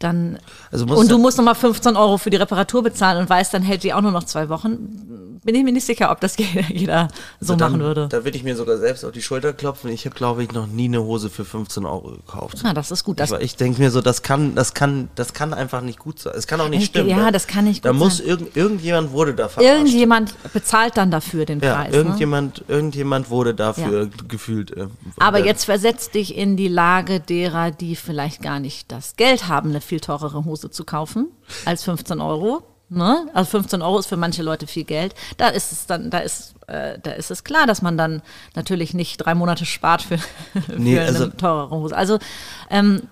dann 0.00 0.38
also 0.72 0.86
und 0.86 1.10
du 1.10 1.18
musst 1.18 1.36
nochmal 1.36 1.54
15 1.54 1.96
Euro 1.96 2.18
für 2.18 2.30
die 2.30 2.36
Reparatur 2.36 2.82
bezahlen 2.82 3.18
und 3.18 3.30
weißt, 3.30 3.54
dann 3.54 3.62
hält 3.62 3.84
die 3.84 3.92
auch 3.92 4.00
nur 4.00 4.12
noch 4.12 4.24
zwei 4.24 4.48
Wochen. 4.48 5.38
Bin 5.42 5.54
ich 5.54 5.64
mir 5.64 5.72
nicht 5.72 5.86
sicher, 5.86 6.10
ob 6.10 6.20
das 6.20 6.36
jeder 6.68 7.08
so 7.40 7.54
dann, 7.54 7.72
machen 7.72 7.82
würde. 7.82 8.08
Da 8.08 8.24
würde 8.24 8.36
ich 8.36 8.44
mir 8.44 8.56
sogar 8.56 8.76
selbst 8.76 9.04
auf 9.04 9.12
die 9.12 9.22
Schulter 9.22 9.52
klopfen. 9.52 9.90
Ich 9.90 10.04
habe, 10.04 10.14
glaube 10.14 10.42
ich, 10.42 10.52
noch 10.52 10.66
nie 10.66 10.84
eine 10.84 11.02
Hose 11.02 11.30
für 11.30 11.44
15 11.44 11.86
Euro 11.86 12.12
gekauft. 12.12 12.58
Ah, 12.62 12.74
das 12.74 12.90
ist 12.90 13.04
gut. 13.04 13.20
Das 13.20 13.30
ich, 13.32 13.40
ich 13.40 13.56
denke 13.56 13.80
mir 13.80 13.90
so, 13.90 14.00
das 14.02 14.22
kann, 14.22 14.54
das 14.54 14.74
kann, 14.74 15.08
das 15.14 15.32
kann 15.32 15.54
einfach 15.54 15.80
nicht 15.80 15.98
gut 15.98 16.18
sein. 16.18 16.34
Es 16.36 16.46
kann 16.46 16.60
auch 16.60 16.68
nicht 16.68 16.86
stimmen. 16.86 17.08
Ja, 17.08 17.24
ne? 17.24 17.32
das 17.32 17.46
kann 17.46 17.64
nicht 17.64 17.82
gut 17.82 17.86
da 17.86 17.90
sein. 17.90 17.98
Da 17.98 18.04
muss 18.04 18.20
irgend, 18.20 18.56
irgendjemand 18.56 19.12
wurde 19.12 19.34
da 19.34 19.48
verarscht. 19.48 19.70
Irgendjemand 19.70 20.34
bezahlt 20.52 20.96
dann 20.96 21.10
dafür 21.10 21.46
den 21.46 21.60
ja, 21.60 21.74
Preis. 21.74 21.92
Ne? 21.92 21.96
Irgendjemand, 21.96 22.68
ne? 22.68 22.74
irgendjemand 22.74 23.30
wurde 23.30 23.54
dafür 23.54 24.04
ja. 24.04 24.10
gefühlt. 24.28 24.76
Äh, 24.76 24.88
Aber 25.18 25.44
jetzt 25.44 25.64
versetzt 25.64 26.14
dich 26.14 26.36
in 26.36 26.56
die 26.56 26.68
Lage 26.68 27.20
derer, 27.20 27.70
die 27.70 27.96
vielleicht 27.96 28.42
gar 28.42 28.60
nicht 28.60 28.92
das 28.92 29.16
Geld 29.16 29.48
haben, 29.48 29.70
eine 29.70 29.80
viel 29.90 30.00
teurere 30.00 30.44
Hose 30.44 30.70
zu 30.70 30.84
kaufen 30.84 31.28
als 31.64 31.84
15 31.84 32.20
Euro. 32.20 32.62
Ne? 32.88 33.28
Also 33.34 33.50
15 33.50 33.82
Euro 33.82 33.98
ist 33.98 34.06
für 34.06 34.16
manche 34.16 34.42
Leute 34.42 34.66
viel 34.66 34.84
Geld. 34.84 35.14
Da 35.36 35.48
ist 35.48 35.72
es 35.72 35.86
dann, 35.86 36.10
da 36.10 36.18
ist, 36.18 36.54
äh, 36.68 36.98
da 37.02 37.10
ist 37.10 37.30
es 37.30 37.44
klar, 37.44 37.66
dass 37.66 37.82
man 37.82 37.98
dann 37.98 38.22
natürlich 38.54 38.94
nicht 38.94 39.18
drei 39.18 39.34
Monate 39.34 39.66
spart 39.66 40.02
für, 40.02 40.18
für 40.66 40.76
nee, 40.76 40.98
also, 40.98 41.24
eine 41.24 41.36
teurere 41.36 41.76
Hose. 41.76 41.96
Also 41.96 42.18
ähm, 42.70 43.02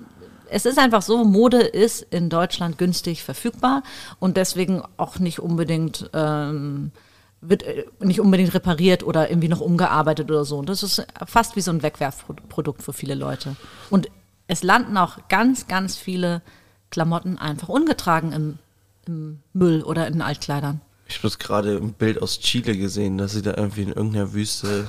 es 0.50 0.66
ist 0.66 0.78
einfach 0.78 1.02
so, 1.02 1.24
Mode 1.24 1.58
ist 1.58 2.02
in 2.10 2.30
Deutschland 2.30 2.78
günstig 2.78 3.22
verfügbar 3.22 3.82
und 4.18 4.36
deswegen 4.36 4.82
auch 4.96 5.18
nicht 5.18 5.40
unbedingt 5.40 6.08
ähm, 6.14 6.92
wird 7.40 7.64
äh, 7.64 7.86
nicht 8.00 8.20
unbedingt 8.20 8.54
repariert 8.54 9.02
oder 9.02 9.30
irgendwie 9.30 9.48
noch 9.48 9.60
umgearbeitet 9.60 10.30
oder 10.30 10.44
so. 10.44 10.58
Und 10.58 10.68
das 10.68 10.82
ist 10.82 11.04
fast 11.26 11.56
wie 11.56 11.60
so 11.60 11.72
ein 11.72 11.82
Wegwerfprodukt 11.82 12.82
für 12.82 12.92
viele 12.92 13.14
Leute. 13.14 13.56
Und 13.90 14.08
es 14.48 14.62
landen 14.62 14.96
auch 14.96 15.18
ganz, 15.28 15.68
ganz 15.68 15.96
viele 15.96 16.42
Klamotten 16.90 17.38
einfach 17.38 17.68
ungetragen 17.68 18.32
im, 18.32 18.58
im 19.06 19.40
Müll 19.52 19.82
oder 19.82 20.06
in 20.06 20.22
Altkleidern. 20.22 20.80
Ich 21.08 21.22
habe 21.22 21.34
gerade 21.38 21.76
ein 21.76 21.92
Bild 21.94 22.20
aus 22.20 22.40
Chile 22.40 22.76
gesehen, 22.76 23.18
dass 23.18 23.32
sie 23.32 23.42
da 23.42 23.54
irgendwie 23.56 23.82
in 23.82 23.88
irgendeiner 23.88 24.32
Wüste, 24.34 24.88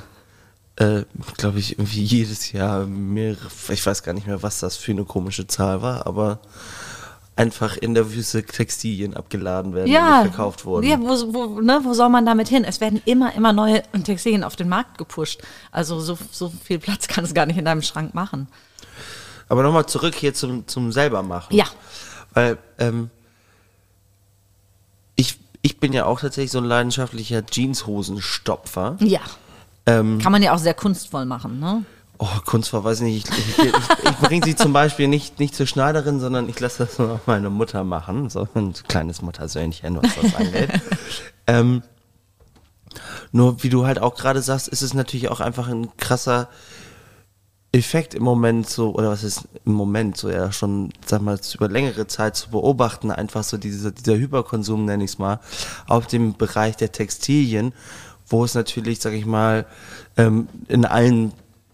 äh, 0.76 1.04
glaube 1.38 1.60
ich, 1.60 1.80
irgendwie 1.80 2.04
jedes 2.04 2.52
Jahr 2.52 2.86
mehrere, 2.86 3.48
ich 3.70 3.86
weiß 3.86 4.04
gar 4.04 4.14
nicht 4.14 4.28
mehr, 4.28 4.44
was 4.44 4.60
das 4.60 4.76
für 4.76 4.92
eine 4.92 5.06
komische 5.06 5.48
Zahl 5.48 5.82
war, 5.82 6.06
aber 6.06 6.40
einfach 7.40 7.78
in 7.78 7.94
der 7.94 8.12
Wüste 8.14 8.44
Textilien 8.44 9.16
abgeladen 9.16 9.74
werden 9.74 9.90
ja, 9.90 10.22
und 10.22 10.28
verkauft 10.28 10.66
wurden. 10.66 10.86
Ja, 10.86 11.00
wo, 11.00 11.34
wo, 11.34 11.62
ne, 11.62 11.80
wo 11.84 11.94
soll 11.94 12.10
man 12.10 12.26
damit 12.26 12.50
hin? 12.50 12.66
Es 12.66 12.82
werden 12.82 13.02
immer, 13.06 13.34
immer 13.34 13.54
neue 13.54 13.82
Textilien 14.04 14.44
auf 14.44 14.58
den 14.58 14.68
Markt 14.68 14.98
gepusht. 14.98 15.42
Also 15.72 16.02
so, 16.02 16.18
so 16.32 16.52
viel 16.64 16.80
Platz 16.80 17.08
kann 17.08 17.24
es 17.24 17.34
gar 17.34 17.46
nicht 17.46 17.58
in 17.58 17.64
deinem 17.64 17.82
Schrank 17.82 18.14
machen. 18.14 18.50
Aber 19.50 19.64
nochmal 19.64 19.88
zurück 19.88 20.16
hier 20.16 20.34
zum, 20.34 20.68
zum 20.68 20.92
selber 20.92 21.24
machen. 21.24 21.56
Ja. 21.56 21.66
Weil 22.34 22.58
ähm, 22.78 23.10
ich, 25.16 25.40
ich 25.62 25.80
bin 25.80 25.92
ja 25.92 26.06
auch 26.06 26.22
tatsächlich 26.22 26.52
so 26.52 26.60
ein 26.60 26.66
leidenschaftlicher 26.66 27.44
Jeanshosenstopfer. 27.52 28.98
Ja. 29.00 29.22
Ähm, 29.86 30.20
Kann 30.20 30.32
man 30.32 30.44
ja 30.44 30.54
auch 30.54 30.60
sehr 30.60 30.76
kunstvoll 30.76 31.26
machen, 31.26 31.60
ne? 31.60 31.84
Oh, 32.22 32.28
Kunstvoll, 32.46 32.84
weiß 32.84 33.00
ich 33.00 33.06
nicht. 33.06 33.30
Ich, 33.30 33.60
ich, 33.60 33.66
ich, 33.66 33.74
ich 34.04 34.18
bringe 34.18 34.46
sie 34.46 34.54
zum 34.54 34.74
Beispiel 34.74 35.08
nicht, 35.08 35.40
nicht 35.40 35.56
zur 35.56 35.66
Schneiderin, 35.66 36.20
sondern 36.20 36.50
ich 36.50 36.60
lasse 36.60 36.86
das 36.86 37.00
nur 37.00 37.12
auf 37.12 37.28
meine 37.28 37.50
Mutter 37.50 37.86
machen. 37.86 38.30
So 38.30 38.46
ein 38.56 38.74
kleines 38.90 39.22
Muttersöhnchen, 39.22 39.96
was 40.02 40.16
das 40.22 40.36
angeht. 40.36 40.70
ähm, 41.48 41.82
nur 43.32 43.64
wie 43.64 43.70
du 43.70 43.86
halt 43.86 44.00
auch 44.00 44.16
gerade 44.16 44.42
sagst, 44.42 44.68
ist 44.68 44.82
es 44.82 44.94
natürlich 44.94 45.30
auch 45.30 45.40
einfach 45.40 45.70
ein 45.70 45.96
krasser 45.96 46.50
Effekt 47.72 48.16
im 48.16 48.24
Moment 48.24 48.68
so, 48.68 48.96
oder 48.96 49.10
was 49.10 49.24
ist 49.24 49.48
im 49.66 49.74
Moment 49.74 50.18
so 50.18 50.30
ja 50.30 50.52
schon, 50.52 50.92
sag 51.06 51.22
mal, 51.22 51.40
über 51.54 51.68
längere 51.68 52.08
Zeit 52.08 52.36
zu 52.36 52.50
beobachten, 52.50 53.12
einfach 53.12 53.44
so 53.44 53.58
dieser, 53.58 53.92
dieser 53.92 54.18
Hyperkonsum, 54.18 54.86
nenne 54.86 55.04
ich 55.04 55.12
es 55.12 55.20
mal, 55.20 55.40
auf 55.88 56.08
dem 56.08 56.34
Bereich 56.36 56.78
der 56.78 56.92
Textilien, 56.92 57.74
wo 58.28 58.44
es 58.44 58.56
natürlich, 58.56 59.00
sag 59.00 59.14
ich 59.14 59.26
mal, 59.26 59.68
ähm, 60.18 60.48
in 60.68 60.86
allen 60.86 61.32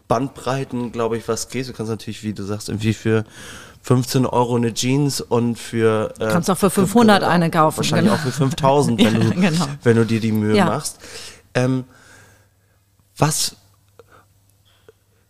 Bandbreiten, 0.08 0.92
glaube 0.92 1.18
ich, 1.18 1.28
was 1.30 1.48
geht. 1.48 1.68
Du 1.68 1.74
kannst 1.74 1.90
natürlich, 1.90 2.24
wie 2.24 2.34
du 2.34 2.44
sagst, 2.44 2.70
irgendwie 2.70 2.94
für 2.94 3.24
15 3.82 4.26
Euro 4.26 4.56
eine 4.56 4.74
Jeans 4.74 5.22
und 5.22 5.58
für... 5.58 6.14
Äh, 6.20 6.28
kannst 6.28 6.50
auch 6.50 6.58
für 6.58 6.70
500 6.70 7.22
für, 7.22 7.28
eine 7.30 7.50
kaufen. 7.50 7.78
Wahrscheinlich 7.78 8.12
genau. 8.12 8.22
auch 8.22 8.26
für 8.26 8.32
5000, 8.32 9.04
wenn, 9.04 9.14
du, 9.20 9.28
ja, 9.28 9.50
genau. 9.50 9.66
wenn 9.84 9.96
du 9.96 10.06
dir 10.06 10.20
die 10.20 10.32
Mühe 10.34 10.58
Ja. 10.58 10.66
machst. 10.66 11.00
Ähm, 11.54 11.86
was... 13.18 13.56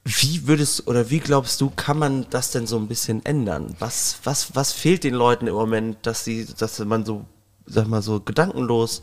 Wie 0.07 0.47
würdest 0.47 0.87
oder 0.87 1.09
wie 1.09 1.19
glaubst 1.19 1.59
du, 1.61 1.71
kann 1.75 1.97
man 1.97 2.27
das 2.29 2.51
denn 2.51 2.67
so 2.67 2.77
ein 2.77 2.87
bisschen 2.87 3.25
ändern? 3.25 3.75
Was, 3.79 4.19
was, 4.23 4.55
was 4.55 4.71
fehlt 4.71 5.03
den 5.03 5.15
Leuten 5.15 5.47
im 5.47 5.55
Moment, 5.55 5.97
dass 6.03 6.23
sie, 6.23 6.45
dass 6.59 6.77
man 6.79 7.05
so, 7.05 7.25
sag 7.65 7.87
mal 7.87 8.03
so 8.03 8.19
gedankenlos 8.19 9.01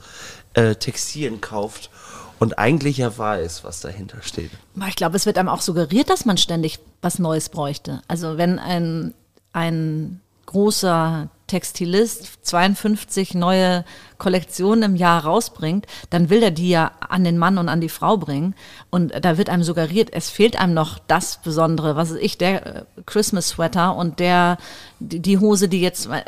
äh, 0.55 0.77
Textilien 0.77 1.41
kauft 1.41 1.91
und 2.39 2.57
eigentlich 2.57 2.99
ja 2.99 3.19
weiß, 3.19 3.65
was 3.65 3.81
dahinter 3.81 4.23
steht? 4.23 4.53
Ich 4.89 4.95
glaube, 4.97 5.17
es 5.17 5.27
wird 5.27 5.39
einem 5.39 5.49
auch 5.49 5.61
suggeriert, 5.61 6.09
dass 6.09 6.25
man 6.25 6.39
ständig 6.39 6.79
was 7.01 7.19
Neues 7.19 7.49
bräuchte. 7.49 8.03
Also 8.07 8.39
wenn 8.39 8.61
ein, 8.61 9.13
ein 9.53 10.21
großer 10.47 11.29
Textilist 11.53 12.47
52 12.47 13.35
neue 13.35 13.85
Kollektionen 14.17 14.83
im 14.85 14.97
Jahr 14.97 15.23
rausbringt, 15.23 15.87
dann 16.09 16.31
will 16.31 16.43
er 16.43 16.51
die 16.51 16.71
ja 16.71 16.93
an 17.07 17.25
den 17.25 17.37
Mann 17.37 17.59
und 17.59 17.69
an 17.69 17.83
die 17.83 17.91
Frau 17.91 18.17
bringen. 18.17 18.55
Und 18.89 19.13
da 19.23 19.37
wird 19.37 19.51
einem 19.51 19.63
suggeriert, 19.63 20.09
es 20.15 20.31
fehlt 20.31 20.59
einem 20.59 20.73
noch 20.73 20.99
das 20.99 21.43
Besondere, 21.43 21.95
was 21.95 22.11
weiß 22.11 22.17
ich, 22.17 22.39
der 22.39 22.67
äh, 22.67 22.85
Christmas 23.05 23.49
Sweater 23.49 23.97
und 23.97 24.19
der, 24.19 24.57
die, 24.99 25.37
Hose, 25.37 25.69
die 25.69 25.83
jetzt, 25.83 26.07
äh, 26.07 26.23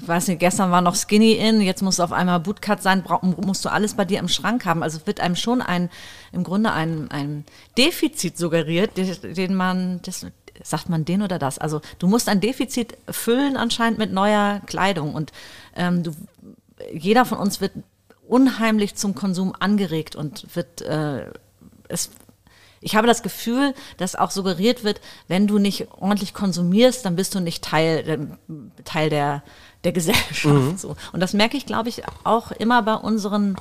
ich 0.00 0.08
weiß 0.08 0.28
nicht, 0.28 0.40
gestern 0.40 0.70
war 0.70 0.80
noch 0.80 0.96
Skinny 0.96 1.32
in, 1.32 1.60
jetzt 1.60 1.82
muss 1.82 2.00
auf 2.00 2.12
einmal 2.12 2.40
Bootcut 2.40 2.80
sein, 2.82 3.02
brauch, 3.02 3.20
musst 3.20 3.66
du 3.66 3.68
alles 3.68 3.92
bei 3.92 4.06
dir 4.06 4.18
im 4.18 4.28
Schrank 4.28 4.64
haben. 4.64 4.82
Also 4.82 5.00
wird 5.04 5.20
einem 5.20 5.36
schon 5.36 5.60
ein, 5.60 5.90
im 6.32 6.42
Grunde 6.42 6.72
ein, 6.72 7.10
ein 7.10 7.44
Defizit 7.76 8.38
suggeriert, 8.38 8.96
den, 8.96 9.34
den 9.34 9.54
man, 9.54 10.00
das, 10.06 10.24
sagt 10.62 10.88
man 10.88 11.04
den 11.04 11.22
oder 11.22 11.38
das? 11.38 11.58
Also 11.58 11.80
du 11.98 12.06
musst 12.06 12.28
ein 12.28 12.40
Defizit 12.40 12.96
füllen 13.10 13.56
anscheinend 13.56 13.98
mit 13.98 14.12
neuer 14.12 14.60
Kleidung 14.66 15.14
und 15.14 15.32
ähm, 15.76 16.02
du, 16.02 16.12
jeder 16.92 17.24
von 17.24 17.38
uns 17.38 17.60
wird 17.60 17.72
unheimlich 18.26 18.94
zum 18.94 19.14
Konsum 19.14 19.54
angeregt 19.58 20.16
und 20.16 20.54
wird 20.54 20.82
äh, 20.82 21.26
es 21.88 22.10
ich 22.82 22.96
habe 22.96 23.06
das 23.06 23.22
Gefühl, 23.22 23.74
dass 23.96 24.16
auch 24.16 24.32
suggeriert 24.32 24.84
wird, 24.84 25.00
wenn 25.28 25.46
du 25.46 25.58
nicht 25.58 25.86
ordentlich 25.92 26.34
konsumierst, 26.34 27.04
dann 27.06 27.16
bist 27.16 27.34
du 27.34 27.40
nicht 27.40 27.62
Teil, 27.62 28.08
äh, 28.08 28.82
Teil 28.84 29.08
der, 29.08 29.42
der 29.84 29.92
Gesellschaft. 29.92 30.78
So. 30.78 30.96
Und 31.12 31.20
das 31.20 31.32
merke 31.32 31.56
ich, 31.56 31.64
glaube 31.64 31.88
ich, 31.88 32.02
auch 32.24 32.50
immer 32.50 32.82
bei 32.82 32.94
unseren 32.94 33.56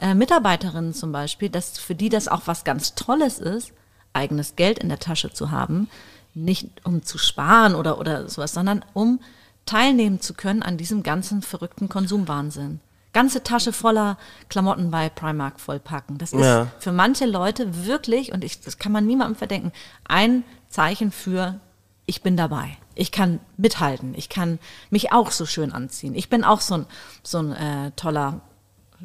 äh, 0.00 0.14
Mitarbeiterinnen 0.14 0.92
zum 0.92 1.10
Beispiel, 1.10 1.48
dass 1.48 1.78
für 1.78 1.94
die 1.94 2.10
das 2.10 2.28
auch 2.28 2.42
was 2.44 2.64
ganz 2.64 2.94
Tolles 2.94 3.38
ist, 3.38 3.72
eigenes 4.12 4.56
Geld 4.56 4.78
in 4.78 4.88
der 4.88 4.98
Tasche 4.98 5.32
zu 5.32 5.50
haben, 5.50 5.88
nicht 6.36 6.68
um 6.84 7.02
zu 7.02 7.18
sparen 7.18 7.74
oder, 7.74 7.98
oder 7.98 8.28
sowas, 8.28 8.52
sondern 8.52 8.84
um 8.92 9.20
teilnehmen 9.64 10.20
zu 10.20 10.34
können 10.34 10.62
an 10.62 10.76
diesem 10.76 11.02
ganzen 11.02 11.42
verrückten 11.42 11.88
Konsumwahnsinn. 11.88 12.80
Ganze 13.12 13.42
Tasche 13.42 13.72
voller 13.72 14.18
Klamotten 14.50 14.90
bei 14.90 15.08
Primark 15.08 15.58
vollpacken. 15.58 16.18
Das 16.18 16.32
ist 16.32 16.44
Ja. 16.44 16.68
für 16.78 16.92
manche 16.92 17.24
Leute 17.24 17.86
wirklich, 17.86 18.32
und 18.32 18.44
ich, 18.44 18.60
das 18.60 18.78
kann 18.78 18.92
man 18.92 19.06
niemandem 19.06 19.36
verdenken, 19.36 19.72
ein 20.06 20.44
Zeichen 20.68 21.10
für, 21.10 21.58
ich 22.04 22.22
bin 22.22 22.36
dabei. 22.36 22.76
Ich 22.94 23.12
kann 23.12 23.40
mithalten. 23.56 24.14
Ich 24.16 24.28
kann 24.28 24.58
mich 24.90 25.12
auch 25.12 25.30
so 25.30 25.46
schön 25.46 25.72
anziehen. 25.72 26.14
Ich 26.14 26.28
bin 26.28 26.44
auch 26.44 26.60
so 26.60 26.74
ein, 26.74 26.86
so 27.22 27.38
ein 27.38 27.52
äh, 27.52 27.90
toller, 27.96 28.40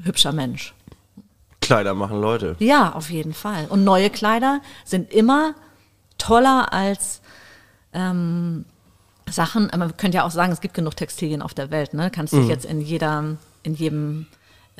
hübscher 0.03 0.33
Mensch. 0.33 0.73
Kleider 1.61 1.93
machen 1.93 2.19
Leute. 2.19 2.55
Ja, 2.59 2.91
auf 2.93 3.09
jeden 3.09 3.33
Fall. 3.33 3.67
Und 3.69 3.83
neue 3.83 4.09
Kleider 4.09 4.61
sind 4.83 5.11
immer 5.13 5.55
toller 6.17 6.73
als 6.73 7.20
ähm, 7.93 8.65
Sachen. 9.29 9.69
Man 9.75 9.95
könnte 9.97 10.17
ja 10.17 10.23
auch 10.23 10.31
sagen, 10.31 10.51
es 10.51 10.61
gibt 10.61 10.73
genug 10.73 10.95
Textilien 10.95 11.41
auf 11.41 11.53
der 11.53 11.71
Welt. 11.71 11.93
Ne? 11.93 12.11
Kannst 12.11 12.33
dich 12.33 12.47
jetzt 12.47 12.65
in 12.65 12.81
jeder, 12.81 13.37
in 13.63 13.73
jedem 13.73 14.27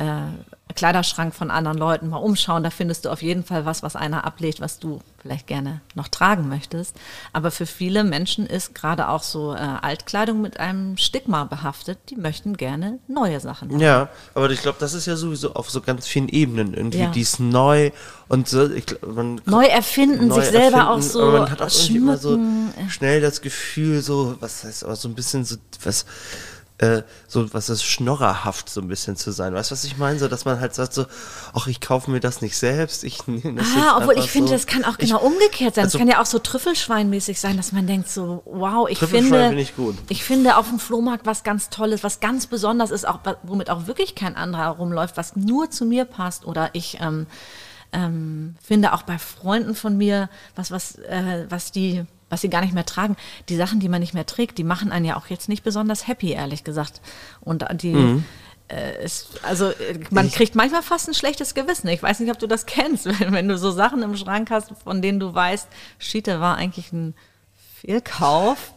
äh, 0.01 0.73
Kleiderschrank 0.73 1.35
von 1.35 1.51
anderen 1.51 1.77
Leuten 1.77 2.09
mal 2.09 2.17
umschauen. 2.17 2.63
Da 2.63 2.69
findest 2.69 3.05
du 3.05 3.09
auf 3.09 3.21
jeden 3.21 3.43
Fall 3.43 3.65
was, 3.65 3.83
was 3.83 3.95
einer 3.95 4.25
ablegt, 4.25 4.61
was 4.61 4.79
du 4.79 5.01
vielleicht 5.21 5.47
gerne 5.47 5.81
noch 5.95 6.07
tragen 6.07 6.49
möchtest. 6.49 6.95
Aber 7.33 7.51
für 7.51 7.65
viele 7.65 8.03
Menschen 8.03 8.47
ist 8.47 8.73
gerade 8.73 9.09
auch 9.09 9.21
so 9.23 9.53
äh, 9.53 9.57
Altkleidung 9.57 10.41
mit 10.41 10.59
einem 10.59 10.97
Stigma 10.97 11.43
behaftet. 11.43 11.99
Die 12.09 12.15
möchten 12.15 12.57
gerne 12.57 12.99
neue 13.07 13.39
Sachen. 13.39 13.69
haben. 13.69 13.79
Ja, 13.79 14.09
aber 14.33 14.49
ich 14.49 14.61
glaube, 14.61 14.77
das 14.79 14.93
ist 14.93 15.05
ja 15.05 15.15
sowieso 15.15 15.53
auf 15.53 15.69
so 15.69 15.81
ganz 15.81 16.07
vielen 16.07 16.29
Ebenen 16.29 16.73
irgendwie. 16.73 16.99
Ja. 16.99 17.11
Die 17.11 17.21
ist 17.21 17.39
neu 17.39 17.91
und 18.27 18.47
so. 18.47 18.69
Ich 18.71 18.85
man 19.05 19.41
Neu 19.45 19.65
erfinden, 19.65 20.27
neu 20.27 20.35
sich 20.35 20.45
selber 20.45 20.77
erfinden, 20.77 20.87
auch 20.87 21.01
so 21.01 21.21
aber 21.21 21.39
man 21.41 21.51
hat 21.51 21.61
auch 21.61 21.69
irgendwie 21.69 21.97
immer 21.97 22.17
so 22.17 22.39
schnell 22.89 23.21
das 23.21 23.41
Gefühl, 23.41 24.01
so, 24.01 24.35
was 24.39 24.63
heißt 24.63 24.85
aber 24.85 24.95
so 24.95 25.07
ein 25.07 25.15
bisschen 25.15 25.45
so, 25.45 25.57
was, 25.83 26.05
äh, 26.81 27.03
so, 27.27 27.53
was 27.53 27.69
ist 27.69 27.83
schnorrerhaft 27.83 28.67
so 28.69 28.81
ein 28.81 28.87
bisschen 28.87 29.15
zu 29.15 29.31
sein. 29.31 29.53
Weißt 29.53 29.69
du, 29.69 29.73
was 29.73 29.83
ich 29.83 29.97
meine? 29.97 30.17
So, 30.19 30.27
dass 30.27 30.45
man 30.45 30.59
halt 30.59 30.73
sagt 30.73 30.93
so, 30.93 31.05
ach, 31.53 31.67
ich 31.67 31.79
kaufe 31.79 32.09
mir 32.09 32.19
das 32.19 32.41
nicht 32.41 32.57
selbst, 32.57 33.03
ich 33.03 33.25
nehme 33.27 33.61
das 33.61 33.67
Ah, 33.77 33.97
obwohl 33.99 34.17
ich 34.17 34.29
finde, 34.31 34.47
so. 34.49 34.53
das 34.55 34.65
kann 34.65 34.83
auch 34.83 34.93
Ich- 34.97 35.07
genau 35.09 35.19
umgekehrt 35.21 35.75
sein. 35.75 35.83
also- 35.85 35.97
Es 35.97 35.99
kann 35.99 36.07
ja 36.09 36.19
auch 36.21 36.25
so 36.25 36.39
Trüffelschweinmäßig 36.39 37.39
sein, 37.39 37.55
dass 37.55 37.71
man 37.71 37.85
denkt 37.87 38.09
so, 38.09 38.41
wow, 38.45 38.89
ich 38.89 38.97
Trüffelschwein 38.97 39.29
finde, 39.31 39.47
finde 39.49 39.61
ich 39.61 39.75
gut. 39.75 39.95
ich 40.09 40.23
finde 40.23 40.57
auf 40.57 40.67
dem 40.69 40.79
Flohmarkt 40.79 41.25
was 41.27 41.43
ganz 41.43 41.69
Tolles, 41.69 42.03
was 42.03 42.19
ganz 42.19 42.47
Besonderes 42.47 42.91
ist, 42.91 43.07
auch 43.07 43.19
womit 43.43 43.69
auch 43.69 43.85
wirklich 43.87 44.15
kein 44.15 44.35
anderer 44.35 44.69
rumläuft, 44.69 45.17
was 45.17 45.35
nur 45.35 45.69
zu 45.69 45.85
mir 45.85 46.05
passt. 46.05 46.45
Oder 46.45 46.71
ich 46.73 46.97
ähm, 46.99 47.27
ähm, 47.93 48.55
finde 48.63 48.93
auch 48.93 49.03
bei 49.03 49.19
Freunden 49.19 49.75
von 49.75 49.97
mir 49.97 50.29
was, 50.55 50.71
was, 50.71 50.95
äh, 50.95 51.45
was 51.49 51.71
die 51.71 52.05
was 52.31 52.41
sie 52.41 52.49
gar 52.49 52.61
nicht 52.61 52.73
mehr 52.73 52.85
tragen. 52.85 53.15
Die 53.49 53.55
Sachen, 53.55 53.79
die 53.79 53.89
man 53.89 53.99
nicht 54.01 54.13
mehr 54.15 54.25
trägt, 54.25 54.57
die 54.57 54.63
machen 54.63 54.91
einen 54.91 55.05
ja 55.05 55.15
auch 55.17 55.27
jetzt 55.27 55.49
nicht 55.49 55.63
besonders 55.63 56.07
happy, 56.07 56.31
ehrlich 56.31 56.63
gesagt. 56.63 57.01
Und 57.41 57.63
die, 57.83 57.93
Mhm. 57.93 58.25
äh, 58.69 58.93
es, 59.03 59.27
also 59.43 59.67
äh, 59.69 59.99
man 60.09 60.31
kriegt 60.31 60.55
manchmal 60.55 60.81
fast 60.81 61.07
ein 61.07 61.13
schlechtes 61.13 61.53
Gewissen. 61.53 61.87
Ich 61.89 62.01
weiß 62.01 62.19
nicht, 62.21 62.31
ob 62.31 62.39
du 62.39 62.47
das 62.47 62.65
kennst, 62.77 63.05
wenn, 63.05 63.33
wenn 63.33 63.47
du 63.47 63.57
so 63.57 63.69
Sachen 63.71 64.01
im 64.01 64.15
Schrank 64.15 64.49
hast, 64.49 64.71
von 64.83 65.01
denen 65.01 65.19
du 65.19 65.33
weißt, 65.33 65.67
Schiete 65.99 66.39
war 66.39 66.55
eigentlich 66.57 66.91
ein 66.91 67.13
Fehlkauf. 67.81 68.73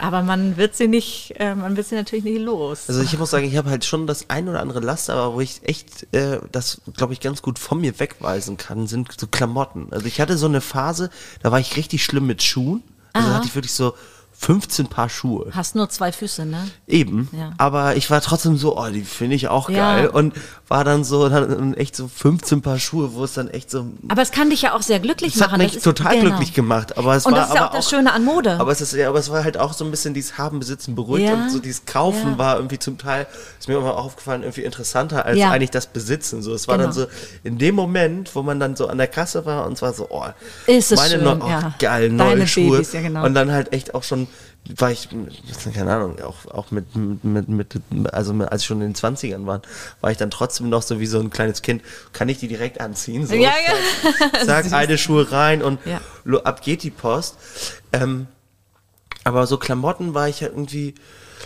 Aber 0.00 0.22
man 0.22 0.56
wird 0.56 0.76
sie 0.76 0.86
nicht, 0.86 1.34
äh, 1.38 1.56
man 1.56 1.76
wird 1.76 1.88
sie 1.88 1.96
natürlich 1.96 2.24
nicht 2.24 2.38
los. 2.40 2.84
Also 2.88 3.02
ich 3.02 3.18
muss 3.18 3.30
sagen, 3.30 3.46
ich 3.46 3.56
habe 3.56 3.68
halt 3.68 3.84
schon 3.84 4.06
das 4.06 4.30
ein 4.30 4.48
oder 4.48 4.60
andere 4.60 4.78
Laster, 4.78 5.14
aber 5.14 5.34
wo 5.34 5.40
ich 5.40 5.60
echt 5.64 6.06
äh, 6.14 6.38
das, 6.52 6.80
glaube 6.96 7.12
ich, 7.14 7.20
ganz 7.20 7.42
gut 7.42 7.58
von 7.58 7.80
mir 7.80 7.98
wegweisen 7.98 8.56
kann, 8.56 8.86
sind 8.86 9.08
so 9.18 9.26
Klamotten. 9.26 9.88
Also 9.90 10.06
ich 10.06 10.20
hatte 10.20 10.38
so 10.38 10.46
eine 10.46 10.60
Phase, 10.60 11.10
da 11.42 11.50
war 11.50 11.58
ich 11.58 11.76
richtig 11.76 12.04
schlimm 12.04 12.26
mit 12.28 12.44
Schuhen. 12.44 12.84
Also 13.12 13.28
Aha. 13.28 13.36
hatte 13.38 13.48
ich 13.48 13.54
wirklich 13.56 13.72
so 13.72 13.94
15 14.40 14.86
Paar 14.86 15.08
Schuhe. 15.08 15.50
Hast 15.50 15.74
nur 15.74 15.88
zwei 15.88 16.12
Füße, 16.12 16.46
ne? 16.46 16.70
Eben. 16.86 17.28
Ja. 17.36 17.50
Aber 17.58 17.96
ich 17.96 18.08
war 18.08 18.20
trotzdem 18.20 18.56
so, 18.56 18.78
oh, 18.78 18.88
die 18.88 19.02
finde 19.02 19.34
ich 19.34 19.48
auch 19.48 19.68
Ja. 19.68 19.96
geil. 19.96 20.08
Und 20.08 20.32
war 20.68 20.84
dann 20.84 21.02
so, 21.02 21.28
dann 21.30 21.72
echt 21.74 21.96
so 21.96 22.08
15 22.08 22.60
Paar 22.62 22.78
Schuhe, 22.78 23.14
wo 23.14 23.24
es 23.24 23.32
dann 23.32 23.48
echt 23.48 23.70
so. 23.70 23.86
Aber 24.08 24.20
es 24.22 24.30
kann 24.30 24.50
dich 24.50 24.62
ja 24.62 24.74
auch 24.74 24.82
sehr 24.82 25.00
glücklich 25.00 25.32
Das 25.32 25.42
hat 25.42 25.50
machen. 25.52 25.62
mich 25.62 25.68
Das 25.72 25.76
ist- 25.78 25.84
total 25.84 26.16
genau. 26.16 26.26
glücklich 26.28 26.52
gemacht. 26.52 26.98
Aber 26.98 27.16
es 27.16 27.24
Und 27.24 27.32
war 27.32 27.40
das 27.40 27.48
ist 27.50 27.54
ja 27.54 27.68
auch 27.68 27.72
das 27.72 27.88
Schöne 27.88 28.12
an 28.12 28.24
Mode. 28.24 28.60
Aber 28.60 28.70
es 28.70 28.80
ist 28.82 28.92
ja, 28.92 29.08
aber 29.08 29.18
es 29.18 29.30
war 29.30 29.44
halt 29.44 29.56
auch 29.56 29.72
so 29.72 29.84
ein 29.84 29.90
bisschen 29.90 30.12
dieses 30.14 30.36
Haben, 30.36 30.58
Besitzen, 30.58 30.94
beruhigt 30.94 31.26
Ja. 31.28 31.34
und 31.34 31.50
so 31.50 31.58
dieses 31.58 31.86
Kaufen 31.86 32.32
Ja. 32.32 32.38
war 32.38 32.56
irgendwie 32.56 32.78
zum 32.78 32.98
Teil, 32.98 33.26
ist 33.58 33.66
mir 33.68 33.78
immer 33.78 33.96
aufgefallen, 33.96 34.42
irgendwie 34.42 34.62
interessanter 34.64 35.24
als 35.24 35.38
Ja. 35.38 35.50
eigentlich 35.50 35.70
das 35.70 35.86
Besitzen. 35.86 36.42
So, 36.42 36.52
es 36.52 36.68
war 36.68 36.76
dann 36.76 36.90
Genau. 36.90 37.06
so 37.06 37.06
in 37.44 37.56
dem 37.58 37.74
Moment, 37.74 38.34
wo 38.34 38.42
man 38.42 38.60
dann 38.60 38.76
so 38.76 38.88
an 38.88 38.98
der 38.98 39.08
Kasse 39.08 39.46
war 39.46 39.66
und 39.66 39.78
zwar 39.78 39.94
so, 39.94 40.06
oh, 40.10 40.24
Ist 40.66 40.92
es 40.92 40.98
meine 40.98 41.14
schön, 41.14 41.24
neu- 41.24 41.38
oh, 41.40 41.72
geil, 41.78 42.10
neue 42.10 42.28
Deine 42.30 42.46
Schuhe. 42.46 42.72
Babys, 42.72 42.92
ja, 42.92 43.00
genau. 43.00 43.24
Und 43.24 43.32
dann 43.34 43.50
halt 43.52 43.72
echt 43.72 43.94
auch 43.94 44.02
schon 44.02 44.28
war 44.76 44.90
ich, 44.90 45.08
keine 45.74 45.94
Ahnung, 45.94 46.20
auch, 46.20 46.44
auch 46.46 46.70
mit, 46.70 46.94
mit, 46.94 47.48
mit, 47.48 47.80
also 48.12 48.34
als 48.34 48.62
ich 48.62 48.66
schon 48.66 48.82
in 48.82 48.92
den 48.92 48.94
20ern 48.94 49.46
war, 49.46 49.62
war 50.00 50.10
ich 50.10 50.18
dann 50.18 50.30
trotzdem 50.30 50.68
noch 50.68 50.82
so 50.82 51.00
wie 51.00 51.06
so 51.06 51.18
ein 51.20 51.30
kleines 51.30 51.62
Kind, 51.62 51.82
kann 52.12 52.28
ich 52.28 52.38
die 52.38 52.48
direkt 52.48 52.80
anziehen? 52.80 53.26
So, 53.26 53.34
Ja, 53.34 53.52
zack, 54.44 54.44
zack 54.44 54.72
eine 54.72 54.98
Schuhe 54.98 55.32
rein 55.32 55.62
und 55.62 55.78
Ja. 55.86 56.00
ab 56.44 56.62
geht 56.62 56.82
die 56.82 56.90
Post. 56.90 57.36
Ähm, 57.92 58.26
aber 59.24 59.46
so 59.46 59.56
Klamotten 59.56 60.12
war 60.14 60.28
ich 60.28 60.40
ja 60.40 60.48
irgendwie, 60.48 60.94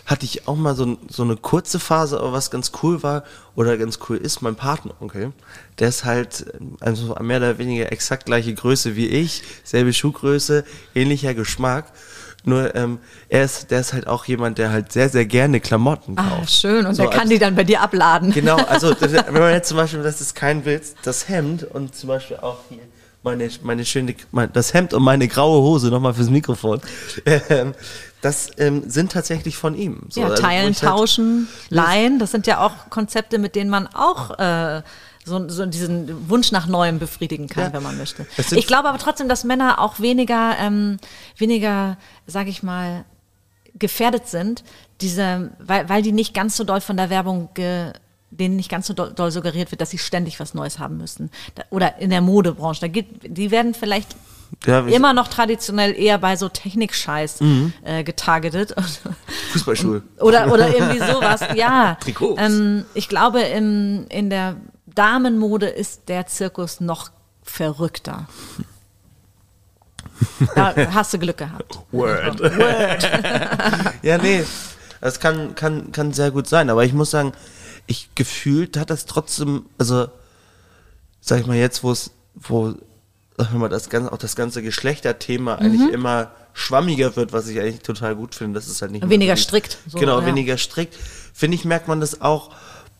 hatte 0.07 0.25
ich 0.25 0.49
auch 0.49 0.57
mal 0.57 0.75
so, 0.75 0.99
so 1.09 1.23
eine 1.23 1.37
kurze 1.37 1.79
Phase, 1.79 2.19
aber 2.19 2.33
was 2.33 2.51
ganz 2.51 2.73
cool 2.83 3.03
war 3.05 3.23
oder 3.55 3.77
ganz 3.77 4.01
cool 4.09 4.17
ist, 4.17 4.43
mein 4.43 4.57
Patenonkel, 4.57 5.33
der 5.79 5.89
ist 5.89 6.05
halt 6.05 6.47
also 6.81 7.15
mehr 7.21 7.37
oder 7.39 7.59
weniger 7.59 7.93
exakt 7.93 8.27
gleiche 8.27 8.53
Größe 8.53 8.97
wie 8.97 9.07
ich, 9.07 9.43
selbe 9.63 9.93
Schuhgröße, 9.93 10.65
ähnlicher 10.95 11.35
Geschmack. 11.35 11.87
Nur 12.45 12.75
ähm, 12.75 12.99
er 13.29 13.45
ist, 13.45 13.71
der 13.71 13.81
ist 13.81 13.93
halt 13.93 14.07
auch 14.09 14.25
jemand, 14.25 14.59
der 14.59 14.71
halt 14.73 14.91
sehr, 14.93 15.09
sehr 15.09 15.25
gerne 15.27 15.61
Klamotten 15.61 16.17
kauft. 16.17 16.29
Ah, 16.43 16.47
schön. 16.47 16.87
Und 16.87 16.95
So 16.95 17.03
der 17.03 17.11
kann 17.11 17.21
als- 17.23 17.31
die 17.31 17.39
dann 17.39 17.55
bei 17.55 17.65
dir 17.65 17.81
abladen. 17.81 18.33
Genau, 18.33 18.57
also 18.57 18.95
wenn 19.01 19.33
man 19.35 19.53
jetzt 19.53 19.69
zum 19.69 19.77
Beispiel, 19.77 20.03
das 20.03 20.21
ist 20.21 20.35
kein 20.35 20.65
Witz, 20.65 20.95
das 21.05 21.29
Hemd 21.29 21.63
und 21.65 21.95
zum 21.95 22.09
Beispiel 22.09 22.39
auch 22.39 22.59
hier 22.69 22.81
meine, 23.25 23.49
meine 23.63 23.85
schöne, 23.85 24.17
mein, 24.33 24.53
das 24.53 24.75
Hemd 24.75 24.93
und 24.95 25.03
meine 25.05 25.29
graue 25.29 25.63
Hose 25.63 25.89
nochmal 25.91 26.15
fürs 26.15 26.31
Mikrofon, 26.31 26.81
ähm, 27.49 27.75
das 28.21 28.51
ähm, 28.59 28.83
sind 28.89 29.13
tatsächlich 29.13 29.57
von 29.57 29.77
ihm. 29.77 30.01
So, 30.09 30.23
Ja, 30.23 30.29
also, 30.29 30.43
teilen, 30.43 30.67
halt- 30.75 30.79
tauschen, 30.81 31.47
leihen, 31.69 32.19
das 32.19 32.33
sind 32.33 32.49
ja 32.49 32.59
auch 32.65 32.91
Konzepte, 32.91 33.39
mit 33.39 33.55
denen 33.55 33.71
man 33.71 33.87
auch 33.95 34.37
äh, 34.39 34.83
so, 35.25 35.49
so 35.49 35.67
diesen 35.67 36.29
Wunsch 36.29 36.51
nach 36.53 36.67
Neuem 36.67 36.99
befriedigen 36.99 37.49
kann, 37.49 37.65
Ja. 37.65 37.73
wenn 37.73 37.83
man 37.83 37.97
möchte. 37.99 38.27
Ich 38.53 38.67
glaube 38.67 38.89
aber 38.89 38.99
trotzdem, 38.99 39.29
dass 39.29 39.45
Männer 39.45 39.79
auch 39.81 40.01
weniger, 40.01 40.57
ähm, 40.59 40.99
weniger, 41.37 41.97
sage 42.27 42.51
ich 42.51 42.63
mal, 42.63 43.05
gefährdet 43.79 44.29
sind, 44.29 44.65
diese, 45.01 45.51
weil, 45.59 45.89
weil 45.89 46.03
die 46.03 46.13
nicht 46.13 46.35
ganz 46.35 46.57
so 46.57 46.65
doll 46.65 46.81
von 46.81 46.97
der 46.97 47.09
Werbung 47.11 47.49
ge, 47.55 47.93
denen 48.31 48.57
nicht 48.57 48.71
ganz 48.71 48.87
so 48.87 48.95
doll, 48.95 49.31
suggeriert 49.31 49.71
wird, 49.71 49.81
dass 49.81 49.91
sie 49.91 49.99
ständig 49.99 50.41
was 50.41 50.55
Neues 50.55 50.79
haben 50.79 50.97
müssen. 50.97 51.31
Da, 51.55 51.63
oder 51.71 51.99
in 51.99 52.11
der 52.11 52.21
Modebranche. 52.21 52.81
Da 52.81 52.89
geht, 52.89 53.07
die 53.37 53.51
werden 53.51 53.75
vielleicht 53.75 54.17
Ja, 54.67 54.81
immer 54.87 55.13
noch 55.15 55.29
traditionell 55.29 55.93
eher 55.99 56.19
bei 56.19 56.37
so 56.37 56.49
Technikscheiß 56.49 57.41
Mhm. 57.41 57.73
äh, 57.85 58.05
getargetet. 58.05 58.75
Fußballschuhe. 59.53 60.03
Oder, 60.21 60.53
oder 60.53 60.75
irgendwie 60.75 60.99
sowas, 60.99 61.41
ja. 61.57 61.95
Trikots. 62.01 62.41
Ähm, 62.41 62.85
ich 62.95 63.09
glaube, 63.09 63.41
im, 63.41 64.07
in 64.09 64.31
der 64.31 64.57
Damenmode 64.95 65.67
ist 65.67 66.09
der 66.09 66.27
Zirkus 66.27 66.81
noch 66.81 67.11
verrückter. 67.43 68.29
Da 70.55 70.75
hast 70.93 71.13
du 71.15 71.19
Glück 71.19 71.39
gehabt. 71.39 71.79
Word. 71.91 72.41
ja, 74.03 74.19
nee, 74.19 74.45
das 75.01 75.21
kann, 75.21 75.55
kann, 75.55 75.93
kann 75.93 76.13
sehr 76.13 76.31
gut 76.31 76.47
sein, 76.47 76.71
aber 76.71 76.85
ich 76.85 76.93
muss 76.93 77.11
sagen, 77.11 77.33
ich 77.87 78.15
gefühlt 78.15 78.77
hat 78.77 78.91
das 78.91 79.07
trotzdem, 79.07 79.67
also, 79.79 80.09
sag 81.21 81.41
ich 81.41 81.47
mal 81.47 81.57
jetzt, 81.57 81.83
wo 81.83 81.91
es, 81.91 82.13
wo, 82.35 82.75
sag 83.37 83.49
ich 83.49 83.59
mal, 83.59 83.69
das 83.69 83.91
ganze, 83.91 84.13
auch 84.13 84.19
das 84.19 84.37
ganze 84.37 84.63
Geschlechterthema 84.63 85.57
eigentlich 85.57 85.93
immer 85.93 86.31
schwammiger 86.53 87.17
wird, 87.17 87.33
was 87.33 87.49
ich 87.49 87.59
eigentlich 87.59 87.81
total 87.81 88.15
gut 88.15 88.35
finde, 88.35 88.59
das 88.59 88.69
ist 88.69 88.83
halt 88.83 88.93
nicht 88.93 89.09
Weniger 89.09 89.37
strikt, 89.37 89.79
so, 89.89 89.99
genau, 89.99 90.21
ja. 90.21 90.27
weniger 90.27 90.59
strikt. 90.59 90.95
Finde 91.35 91.57
ich, 91.57 91.65
merkt 91.65 91.89
man 91.89 92.01
das 92.01 92.21
auch 92.21 92.51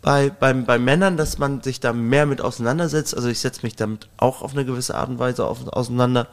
bei, 0.03 0.31
beim, 0.31 0.65
bei 0.65 0.79
Männern, 0.79 1.17
dass 1.17 1.39
man 1.39 1.63
sich 1.63 1.81
da 1.81 1.93
mehr 1.93 2.27
mit 2.27 2.41
auseinandersetzt. 2.41 3.17
Also 3.17 3.29
ich 3.29 3.39
setze 3.39 3.61
mich 3.63 3.77
damit 3.77 4.09
auch 4.17 4.43
auf 4.43 4.53
eine 4.53 4.65
gewisse 4.65 4.97
Art 4.97 5.09
und 5.09 5.19
Weise 5.19 5.47
auf, 5.47 5.67
auseinander. 5.69 6.27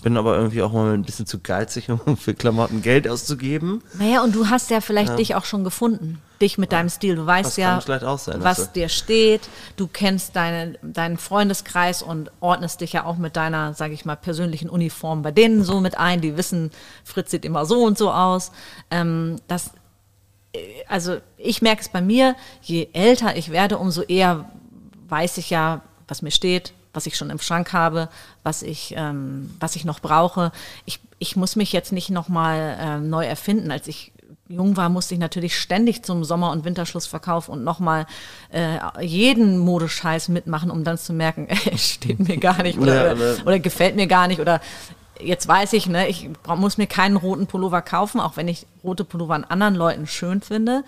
Bin 0.00 0.16
aber 0.16 0.36
irgendwie 0.36 0.62
auch 0.62 0.72
mal 0.72 0.94
ein 0.94 1.02
bisschen 1.02 1.26
zu 1.26 1.40
geizig, 1.40 1.88
um 2.06 2.16
für 2.16 2.32
Klamotten 2.32 2.80
Geld 2.82 3.08
auszugeben. 3.08 3.82
Naja, 3.98 4.22
und 4.22 4.34
du 4.34 4.48
hast 4.48 4.70
ja 4.70 4.80
vielleicht 4.80 5.18
dich 5.18 5.34
auch 5.34 5.44
schon 5.44 5.64
gefunden. 5.64 6.22
Dich 6.40 6.56
mit 6.56 6.70
deinem 6.70 6.88
Stil. 6.88 7.16
Du 7.16 7.26
weißt 7.26 7.50
Das 7.50 7.56
ja, 7.56 7.80
sein, 7.80 8.44
was 8.44 8.68
du- 8.68 8.74
dir 8.74 8.88
steht. 8.88 9.48
Du 9.74 9.88
kennst 9.88 10.36
deine, 10.36 10.78
deinen 10.82 11.18
Freundeskreis 11.18 12.00
und 12.04 12.30
ordnest 12.38 12.80
dich 12.80 12.92
ja 12.92 13.04
auch 13.04 13.16
mit 13.16 13.34
deiner, 13.34 13.74
sage 13.74 13.92
ich 13.94 14.04
mal, 14.04 14.14
persönlichen 14.14 14.70
Uniform 14.70 15.22
bei 15.22 15.32
denen 15.32 15.64
so 15.64 15.80
mit 15.80 15.98
ein. 15.98 16.20
Die 16.20 16.36
wissen, 16.36 16.70
Fritz 17.02 17.32
sieht 17.32 17.44
immer 17.44 17.66
so 17.66 17.84
und 17.84 17.98
so 17.98 18.12
aus. 18.12 18.52
Ähm, 18.92 19.40
das, 19.48 19.72
also 20.88 21.18
ich 21.36 21.62
merke 21.62 21.82
es 21.82 21.88
bei 21.88 22.00
mir, 22.00 22.36
je 22.62 22.88
älter 22.92 23.36
ich 23.36 23.50
werde, 23.50 23.78
umso 23.78 24.02
eher 24.02 24.50
weiß 25.08 25.38
ich 25.38 25.50
ja, 25.50 25.82
was 26.06 26.22
mir 26.22 26.30
steht, 26.30 26.72
was 26.92 27.06
ich 27.06 27.16
schon 27.16 27.30
im 27.30 27.38
Schrank 27.38 27.72
habe, 27.72 28.08
was 28.42 28.62
ich, 28.62 28.94
ähm, 28.96 29.54
was 29.60 29.76
ich 29.76 29.84
noch 29.84 30.00
brauche. 30.00 30.52
Ich, 30.84 31.00
ich 31.18 31.36
muss 31.36 31.56
mich 31.56 31.72
jetzt 31.72 31.92
nicht 31.92 32.10
nochmal 32.10 32.76
äh, 32.80 32.98
neu 33.00 33.24
erfinden. 33.24 33.70
Als 33.70 33.88
ich 33.88 34.12
jung 34.48 34.76
war, 34.76 34.88
musste 34.88 35.14
ich 35.14 35.20
natürlich 35.20 35.58
ständig 35.58 36.02
zum 36.02 36.24
Sommer- 36.24 36.50
und 36.50 36.64
Winterschlussverkauf 36.64 37.48
und 37.48 37.64
nochmal 37.64 38.06
äh, 38.50 38.78
jeden 39.04 39.58
Modescheiß 39.58 40.28
mitmachen, 40.28 40.70
um 40.70 40.84
dann 40.84 40.96
zu 40.96 41.12
merken, 41.12 41.46
ey, 41.48 41.76
steht 41.76 42.20
mir 42.20 42.38
gar 42.38 42.62
nicht 42.62 42.78
oder, 42.78 43.08
Ja, 43.08 43.12
oder, 43.12 43.36
oder 43.46 43.58
gefällt 43.58 43.96
mir 43.96 44.06
gar 44.06 44.26
nicht 44.26 44.40
oder 44.40 44.60
jetzt 45.20 45.46
weiß 45.48 45.72
ich, 45.74 45.86
ne, 45.86 46.08
ich 46.08 46.28
muss 46.56 46.78
mir 46.78 46.86
keinen 46.86 47.16
roten 47.16 47.46
Pullover 47.46 47.82
kaufen, 47.82 48.20
auch 48.20 48.36
wenn 48.36 48.48
ich 48.48 48.66
rote 48.84 49.04
Pullover 49.04 49.34
an 49.34 49.44
anderen 49.44 49.74
Leuten 49.74 50.06
schön 50.06 50.40
finde. 50.40 50.84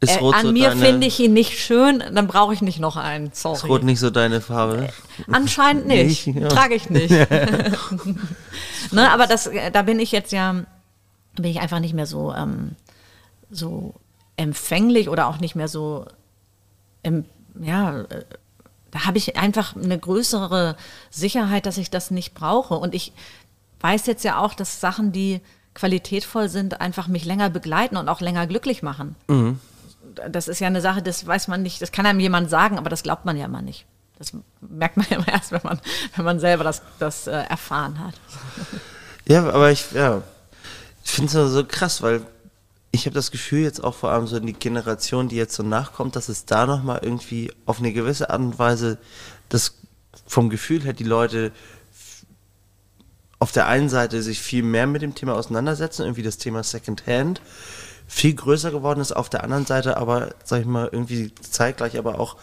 Ist 0.00 0.16
Äh, 0.16 0.18
Rot 0.18 0.34
so 0.40 0.48
an 0.48 0.52
mir 0.52 0.72
finde 0.72 1.06
ich 1.06 1.18
ihn 1.20 1.32
nicht 1.32 1.58
schön, 1.58 2.02
dann 2.12 2.26
brauche 2.26 2.52
ich 2.52 2.62
nicht 2.62 2.78
noch 2.78 2.96
einen. 2.96 3.28
Ist 3.28 3.44
Rot 3.44 3.58
Sorry. 3.58 3.84
nicht 3.84 4.00
so 4.00 4.10
deine 4.10 4.40
Farbe? 4.40 4.88
Anscheinend 5.30 5.86
nicht. 5.86 6.26
Nicht, 6.26 6.40
ja. 6.40 6.48
Trage 6.48 6.74
ich 6.74 6.90
nicht. 6.90 7.10
ne, 8.90 9.10
aber 9.10 9.26
das, 9.26 9.46
äh, 9.46 9.70
da 9.70 9.82
bin 9.82 9.98
ich 9.98 10.12
jetzt 10.12 10.32
ja, 10.32 10.64
bin 11.36 11.44
ich 11.44 11.60
einfach 11.60 11.80
nicht 11.80 11.94
mehr 11.94 12.06
so, 12.06 12.34
ähm, 12.34 12.72
so 13.50 13.94
empfänglich 14.36 15.08
oder 15.08 15.26
auch 15.26 15.38
nicht 15.38 15.54
mehr 15.54 15.68
so, 15.68 16.06
em, 17.02 17.24
ja, 17.60 18.00
äh, 18.00 18.24
da 18.94 19.06
habe 19.06 19.18
ich 19.18 19.36
einfach 19.36 19.74
eine 19.74 19.98
größere 19.98 20.76
Sicherheit, 21.10 21.66
dass 21.66 21.78
ich 21.78 21.90
das 21.90 22.12
nicht 22.12 22.32
brauche. 22.32 22.74
Und 22.74 22.94
ich 22.94 23.12
weiß 23.80 24.06
jetzt 24.06 24.22
ja 24.22 24.38
auch, 24.38 24.54
dass 24.54 24.80
Sachen, 24.80 25.10
die 25.10 25.40
qualitätvoll 25.74 26.48
sind, 26.48 26.80
einfach 26.80 27.08
mich 27.08 27.24
länger 27.24 27.50
begleiten 27.50 27.96
und 27.96 28.08
auch 28.08 28.20
länger 28.20 28.46
glücklich 28.46 28.84
machen. 28.84 29.16
Das 30.30 30.46
ist 30.46 30.60
ja 30.60 30.68
eine 30.68 30.80
Sache, 30.80 31.02
das 31.02 31.26
weiß 31.26 31.48
man 31.48 31.62
nicht, 31.62 31.82
das 31.82 31.90
kann 31.90 32.06
einem 32.06 32.20
jemand 32.20 32.48
sagen, 32.48 32.78
aber 32.78 32.88
das 32.88 33.02
glaubt 33.02 33.24
man 33.24 33.36
ja 33.36 33.46
immer 33.46 33.62
nicht. 33.62 33.84
Das 34.16 34.32
merkt 34.60 34.96
man 34.96 35.06
ja 35.10 35.16
immer 35.16 35.28
erst, 35.28 35.50
wenn 35.50 35.62
man, 35.64 35.80
wenn 36.14 36.24
man 36.24 36.38
selber 36.38 36.62
das, 36.62 36.80
das 37.00 37.26
äh, 37.26 37.32
erfahren 37.32 37.98
hat. 37.98 38.14
Ja, 39.26 39.48
aber 39.48 39.72
ich, 39.72 39.90
ja, 39.90 40.22
ich 41.04 41.10
finde 41.10 41.36
es 41.36 41.52
so 41.52 41.64
krass, 41.64 42.00
weil 42.00 42.22
ich 42.94 43.06
habe 43.06 43.14
das 43.14 43.32
Gefühl 43.32 43.62
jetzt 43.62 43.82
auch 43.82 43.94
vor 43.94 44.10
allem 44.10 44.28
so 44.28 44.36
in 44.36 44.46
die 44.46 44.52
Generation, 44.52 45.28
die 45.28 45.34
jetzt 45.34 45.56
so 45.56 45.64
nachkommt, 45.64 46.14
dass 46.14 46.28
es 46.28 46.44
da 46.44 46.64
nochmal 46.64 47.00
irgendwie 47.02 47.52
auf 47.66 47.80
eine 47.80 47.92
gewisse 47.92 48.30
Art 48.30 48.40
und 48.40 48.58
Weise 48.60 48.98
das 49.48 49.80
vom 50.26 50.48
Gefühl 50.48 50.84
her 50.84 50.92
die 50.92 51.02
Leute 51.02 51.50
auf 53.40 53.50
der 53.50 53.66
einen 53.66 53.88
Seite 53.88 54.22
sich 54.22 54.40
viel 54.40 54.62
mehr 54.62 54.86
mit 54.86 55.02
dem 55.02 55.16
Thema 55.16 55.34
auseinandersetzen, 55.34 56.02
irgendwie 56.02 56.22
das 56.22 56.38
Thema 56.38 56.62
Secondhand 56.62 57.42
viel 58.06 58.34
größer 58.34 58.70
geworden 58.70 59.00
ist, 59.00 59.10
auf 59.10 59.28
der 59.28 59.42
anderen 59.42 59.66
Seite 59.66 59.96
aber, 59.96 60.32
sag 60.44 60.60
ich 60.60 60.66
mal, 60.66 60.88
irgendwie 60.92 61.34
zeitgleich 61.34 61.98
aber 61.98 62.20
auch 62.20 62.36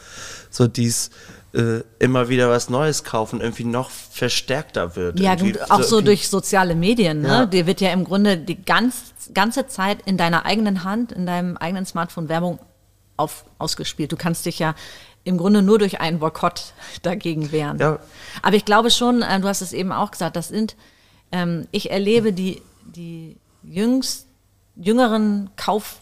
so 0.49 0.67
dies 0.67 1.11
äh, 1.53 1.81
immer 1.99 2.29
wieder 2.29 2.49
was 2.49 2.69
Neues 2.69 3.03
kaufen, 3.03 3.41
irgendwie 3.41 3.65
noch 3.65 3.89
verstärkter 3.89 4.95
wird. 4.95 5.19
Ja, 5.19 5.33
Irgendwie 5.33 5.53
gut, 5.53 5.69
auch 5.69 5.83
so 5.83 6.01
durch 6.01 6.29
soziale 6.29 6.75
Medien. 6.75 7.21
Ne? 7.21 7.27
Ja. 7.27 7.45
Dir 7.45 7.67
wird 7.67 7.81
ja 7.81 7.91
im 7.91 8.05
Grunde 8.05 8.37
die 8.37 8.61
ganz, 8.61 9.13
ganze 9.33 9.67
Zeit 9.67 10.01
in 10.05 10.17
deiner 10.17 10.45
eigenen 10.45 10.83
Hand, 10.83 11.11
in 11.11 11.25
deinem 11.25 11.57
eigenen 11.57 11.85
Smartphone 11.85 12.29
Werbung 12.29 12.59
auf, 13.17 13.43
ausgespielt. 13.57 14.11
Du 14.11 14.17
kannst 14.17 14.45
dich 14.45 14.59
ja 14.59 14.75
im 15.23 15.37
Grunde 15.37 15.61
nur 15.61 15.77
durch 15.77 15.99
einen 15.99 16.19
Boykott 16.19 16.73
dagegen 17.01 17.51
wehren. 17.51 17.77
Ja. 17.79 17.99
Aber 18.41 18.55
ich 18.55 18.65
glaube 18.65 18.89
schon, 18.89 19.21
äh, 19.21 19.39
du 19.39 19.47
hast 19.47 19.61
es 19.61 19.73
eben 19.73 19.91
auch 19.91 20.11
gesagt, 20.11 20.35
das 20.35 20.47
sind, 20.47 20.75
ähm, 21.31 21.67
ich 21.71 21.91
erlebe 21.91 22.33
die, 22.33 22.61
die 22.85 23.37
jüngst, 23.63 24.27
jüngeren 24.75 25.49
Kauf, 25.57 25.97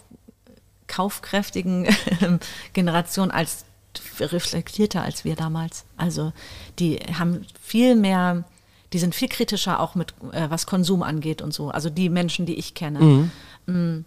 kaufkräftigen 0.88 1.88
Generationen 2.74 3.32
als 3.32 3.66
reflektierter 4.20 5.02
als 5.02 5.24
wir 5.26 5.36
damals. 5.36 5.86
Also 5.98 6.34
die 6.80 6.98
haben 7.18 7.46
viel 7.62 7.96
mehr 7.96 8.44
die 8.94 9.00
sind 9.00 9.14
viel 9.14 9.28
kritischer 9.28 9.80
auch 9.80 9.96
mit, 9.96 10.14
äh, 10.32 10.50
was 10.50 10.66
Konsum 10.66 11.04
angeht 11.04 11.42
und 11.42 11.54
so. 11.54 11.70
Also 11.70 11.90
die 11.90 12.10
Menschen, 12.10 12.46
die 12.46 12.56
ich 12.56 12.74
kenne. 12.74 13.00
Mhm. 13.00 13.32
Mm, 13.68 14.06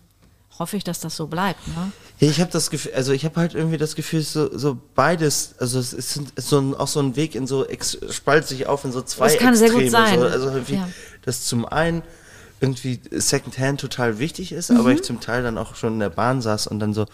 hoffe 0.59 0.77
ich, 0.77 0.85
dass 0.85 1.01
das 1.01 1.17
so 1.17 1.29
bleibt. 1.29 1.67
Ne? 1.69 1.93
Ja, 2.19 2.29
ich 2.29 2.41
habe 2.41 2.51
das 2.51 2.69
Gefühl, 2.69 2.93
also 2.95 3.13
ich 3.13 3.25
habe 3.25 3.37
halt 3.41 3.55
irgendwie 3.55 3.79
das 3.79 3.95
Gefühl, 3.95 4.23
so, 4.23 4.57
so 4.57 4.77
beides, 4.95 5.55
also 5.59 5.79
es 5.79 5.93
ist 5.93 6.21
so 6.37 6.61
ein, 6.61 6.75
auch 6.75 6.89
so 6.89 7.01
ein 7.01 7.17
Weg 7.17 7.35
in 7.35 7.47
so, 7.47 7.67
spaltet 8.11 8.49
sich 8.49 8.67
auf 8.67 8.85
in 8.85 8.93
so 8.93 9.03
zwei 9.03 9.29
Das 9.29 9.39
kann 9.39 9.55
Extreme, 9.55 9.71
sehr 9.73 9.83
gut 9.83 9.91
sein. 9.91 10.19
So, 10.19 10.27
also 10.27 10.59
ja. 10.69 10.89
das 11.25 11.45
zum 11.47 11.65
einen 11.65 12.03
irgendwie 12.63 13.01
Secondhand 13.11 13.81
total 13.81 14.21
wichtig 14.21 14.53
ist, 14.53 14.71
mhm. 14.71 14.79
aber 14.79 14.93
ich 14.93 15.03
zum 15.03 15.21
Teil 15.21 15.43
dann 15.43 15.59
auch 15.59 15.75
schon 15.75 15.95
in 15.95 15.99
der 15.99 16.11
Bahn 16.11 16.41
saß 16.41 16.69
und 16.69 16.79
dann 16.79 16.95
so 16.95 17.07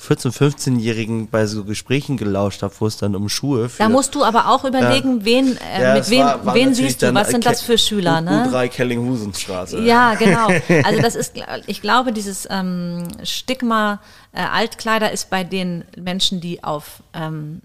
14-, 0.00 0.32
15-Jährigen 0.32 1.28
bei 1.28 1.46
so 1.46 1.64
Gesprächen 1.64 2.16
gelauscht 2.16 2.62
habe, 2.62 2.72
wo 2.78 2.86
es 2.86 2.96
dann 2.96 3.16
um 3.16 3.28
Schuhe 3.28 3.68
Da 3.78 3.88
musst 3.88 4.14
du 4.14 4.22
aber 4.22 4.48
auch 4.48 4.64
überlegen, 4.64 5.18
ja. 5.18 5.24
wen, 5.24 5.56
äh, 5.56 5.82
ja, 5.82 5.94
mit 5.94 6.08
wem, 6.08 6.20
war, 6.20 6.46
war 6.46 6.54
wen 6.54 6.72
siehst 6.72 7.02
du, 7.02 7.12
was 7.12 7.28
sind 7.28 7.44
das 7.44 7.62
für 7.62 7.76
Schüler, 7.76 8.20
ne? 8.20 8.48
U3 8.48 8.68
Kellinghusenstraße. 8.68 9.80
Ja, 9.80 10.14
genau. 10.14 10.48
Also 10.84 11.02
das 11.02 11.14
ist, 11.14 11.34
ich 11.66 11.80
glaube, 11.82 12.12
dieses 12.12 12.48
ähm, 12.50 13.08
Stigma 13.24 14.00
äh, 14.32 14.40
Altkleider 14.40 15.12
ist 15.12 15.30
bei 15.30 15.44
den 15.44 15.84
Menschen, 15.96 16.40
die 16.40 16.64
auf, 16.64 17.02
ähm, 17.14 17.60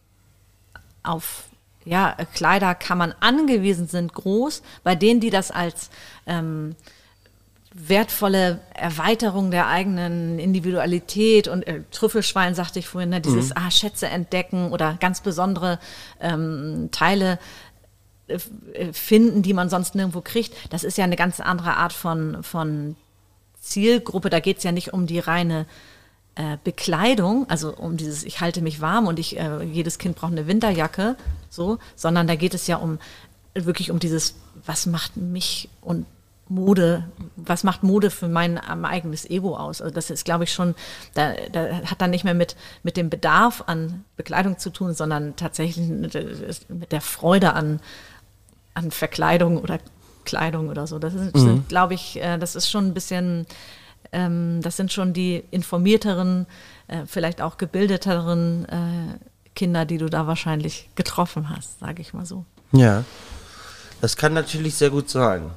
auf 1.04 1.44
ja, 1.86 2.16
Kleiderkammern 2.34 3.14
angewiesen 3.20 3.88
sind, 3.88 4.14
groß. 4.14 4.62
Bei 4.84 4.96
denen, 4.96 5.20
die 5.20 5.30
das 5.30 5.52
als 5.52 5.90
ähm, 6.26 6.76
wertvolle 7.80 8.60
Erweiterung 8.74 9.52
der 9.52 9.68
eigenen 9.68 10.40
Individualität 10.40 11.48
und 11.48 11.68
äh, 11.68 11.84
Trüffelschwein, 11.92 12.56
sagte 12.56 12.80
ich 12.80 12.88
vorhin, 12.88 13.10
ne, 13.10 13.22
dieses 13.22 13.50
mhm. 13.50 13.56
ah, 13.58 13.72
Schätze 13.72 14.08
entdecken 14.08 14.72
oder 14.72 14.98
ganz 15.00 15.22
besondere 15.22 15.80
ähm, 16.20 16.90
Teile 16.92 17.38
äh, 18.28 18.40
finden, 18.92 19.44
die 19.44 19.54
man 19.54 19.70
sonst 19.70 19.94
nirgendwo 19.94 20.22
kriegt. 20.22 20.56
Das 20.72 20.84
ist 20.84 20.98
ja 20.98 21.04
eine 21.04 21.16
ganz 21.16 21.40
andere 21.40 21.78
Art 21.78 21.94
von, 21.94 22.42
von 22.42 22.96
Zielgruppe. 23.62 24.32
Da 24.32 24.40
geht 24.40 24.58
es 24.58 24.64
ja 24.64 24.72
nicht 24.72 24.94
um 24.94 25.06
die 25.06 25.20
reine 25.20 25.68
äh, 26.34 26.58
Bekleidung, 26.64 27.48
also 27.48 27.76
um 27.76 27.96
dieses, 27.96 28.24
ich 28.24 28.42
halte 28.42 28.62
mich 28.62 28.82
warm 28.82 29.08
und 29.08 29.20
ich, 29.20 29.40
äh, 29.40 29.64
jedes 29.64 30.00
Kind 30.00 30.16
braucht 30.16 30.32
eine 30.32 30.48
Winterjacke, 30.48 31.16
so, 31.50 31.78
sondern 31.96 32.26
da 32.26 32.36
geht 32.36 32.56
es 32.56 32.66
ja 32.66 32.78
um 32.78 32.98
wirklich 33.54 33.92
um 33.92 34.00
dieses, 34.00 34.36
was 34.66 34.88
macht 34.88 35.18
mich 35.18 35.70
und 35.82 36.06
Mode, 36.50 37.04
was 37.36 37.64
macht 37.64 37.84
Mode 37.84 38.10
für 38.10 38.28
mein 38.28 38.58
eigenes 38.58 39.30
Ego 39.30 39.56
aus? 39.56 39.82
Also 39.82 39.94
das 39.94 40.10
ist, 40.10 40.26
glaube 40.26 40.46
ich, 40.46 40.54
schon, 40.54 40.76
da, 41.14 41.34
da 41.52 41.82
hat 41.86 42.02
dann 42.02 42.12
nicht 42.12 42.24
mehr 42.24 42.34
mit, 42.34 42.56
mit 42.84 42.98
dem 42.98 43.10
Bedarf 43.10 43.64
an 43.68 44.04
Bekleidung 44.16 44.58
zu 44.58 44.70
tun, 44.70 44.94
sondern 44.94 45.36
tatsächlich 45.36 45.88
mit 45.88 46.92
der 46.92 47.02
Freude 47.02 47.54
an, 47.54 47.80
an 48.74 48.92
Verkleidung 48.92 49.58
oder 49.58 49.80
Kleidung 50.26 50.70
oder 50.70 50.88
so. 50.88 51.00
Das 51.00 51.14
ist, 51.14 51.36
mhm. 51.36 51.66
glaube 51.68 51.94
ich, 51.94 52.22
äh, 52.22 52.38
das 52.38 52.56
ist 52.56 52.70
schon 52.70 52.88
ein 52.88 52.94
bisschen, 52.94 53.48
ähm, 54.12 54.62
das 54.62 54.78
sind 54.78 54.92
schon 54.92 55.14
die 55.14 55.44
informierteren, 55.52 56.46
äh, 56.88 57.06
vielleicht 57.06 57.42
auch 57.42 57.58
gebildeteren 57.58 58.66
äh, 58.66 59.54
Kinder, 59.56 59.86
die 59.86 59.98
du 59.98 60.08
da 60.08 60.28
wahrscheinlich 60.28 60.90
getroffen 60.96 61.50
hast, 61.50 61.80
sage 61.80 62.02
ich 62.02 62.14
mal 62.14 62.26
so. 62.26 62.46
Ja, 62.72 63.04
das 64.02 64.18
kann 64.18 64.34
natürlich 64.34 64.76
sehr 64.76 64.90
gut 64.90 65.10
sein. 65.10 65.50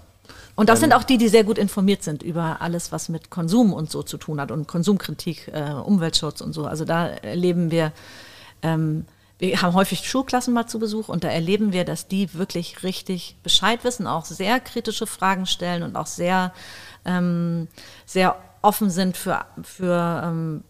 Und 0.57 0.69
das 0.69 0.81
sind 0.81 0.93
auch 0.93 1.05
die, 1.05 1.17
die 1.17 1.29
sehr 1.29 1.45
gut 1.45 1.59
informiert 1.59 2.03
sind 2.03 2.23
über 2.23 2.61
alles, 2.61 2.93
was 2.93 3.09
mit 3.09 3.31
Konsum 3.31 3.73
und 3.73 3.91
so 3.91 4.03
zu 4.03 4.19
tun 4.19 4.41
hat 4.41 4.51
und 4.51 4.69
Konsumkritik, 4.69 5.49
äh, 5.49 5.73
Umweltschutz 5.73 6.41
und 6.41 6.53
so. 6.53 6.67
Also 6.67 6.85
da 6.85 7.07
erleben 7.09 7.71
wir, 7.71 7.93
ähm, 8.63 9.07
wir 9.39 9.63
haben 9.63 9.73
häufig 9.75 10.09
Schulklassen 10.09 10.53
mal 10.53 10.67
zu 10.67 10.79
Besuch 10.79 11.09
und 11.09 11.25
da 11.25 11.29
erleben 11.29 11.73
wir, 11.73 11.85
dass 11.85 12.09
die 12.09 12.35
wirklich 12.35 12.83
richtig 12.83 13.37
Bescheid 13.43 13.85
wissen, 13.85 14.07
auch 14.07 14.27
sehr 14.27 14.61
kritische 14.61 15.07
Fragen 15.07 15.47
stellen 15.47 15.83
und 15.83 15.97
auch 15.97 16.07
sehr, 16.07 16.53
ähm, 17.07 17.69
sehr 18.05 18.37
offen 18.61 18.91
sind 18.91 19.17
für, 19.17 19.47
für, 19.63 20.23
ähm, 20.25 20.63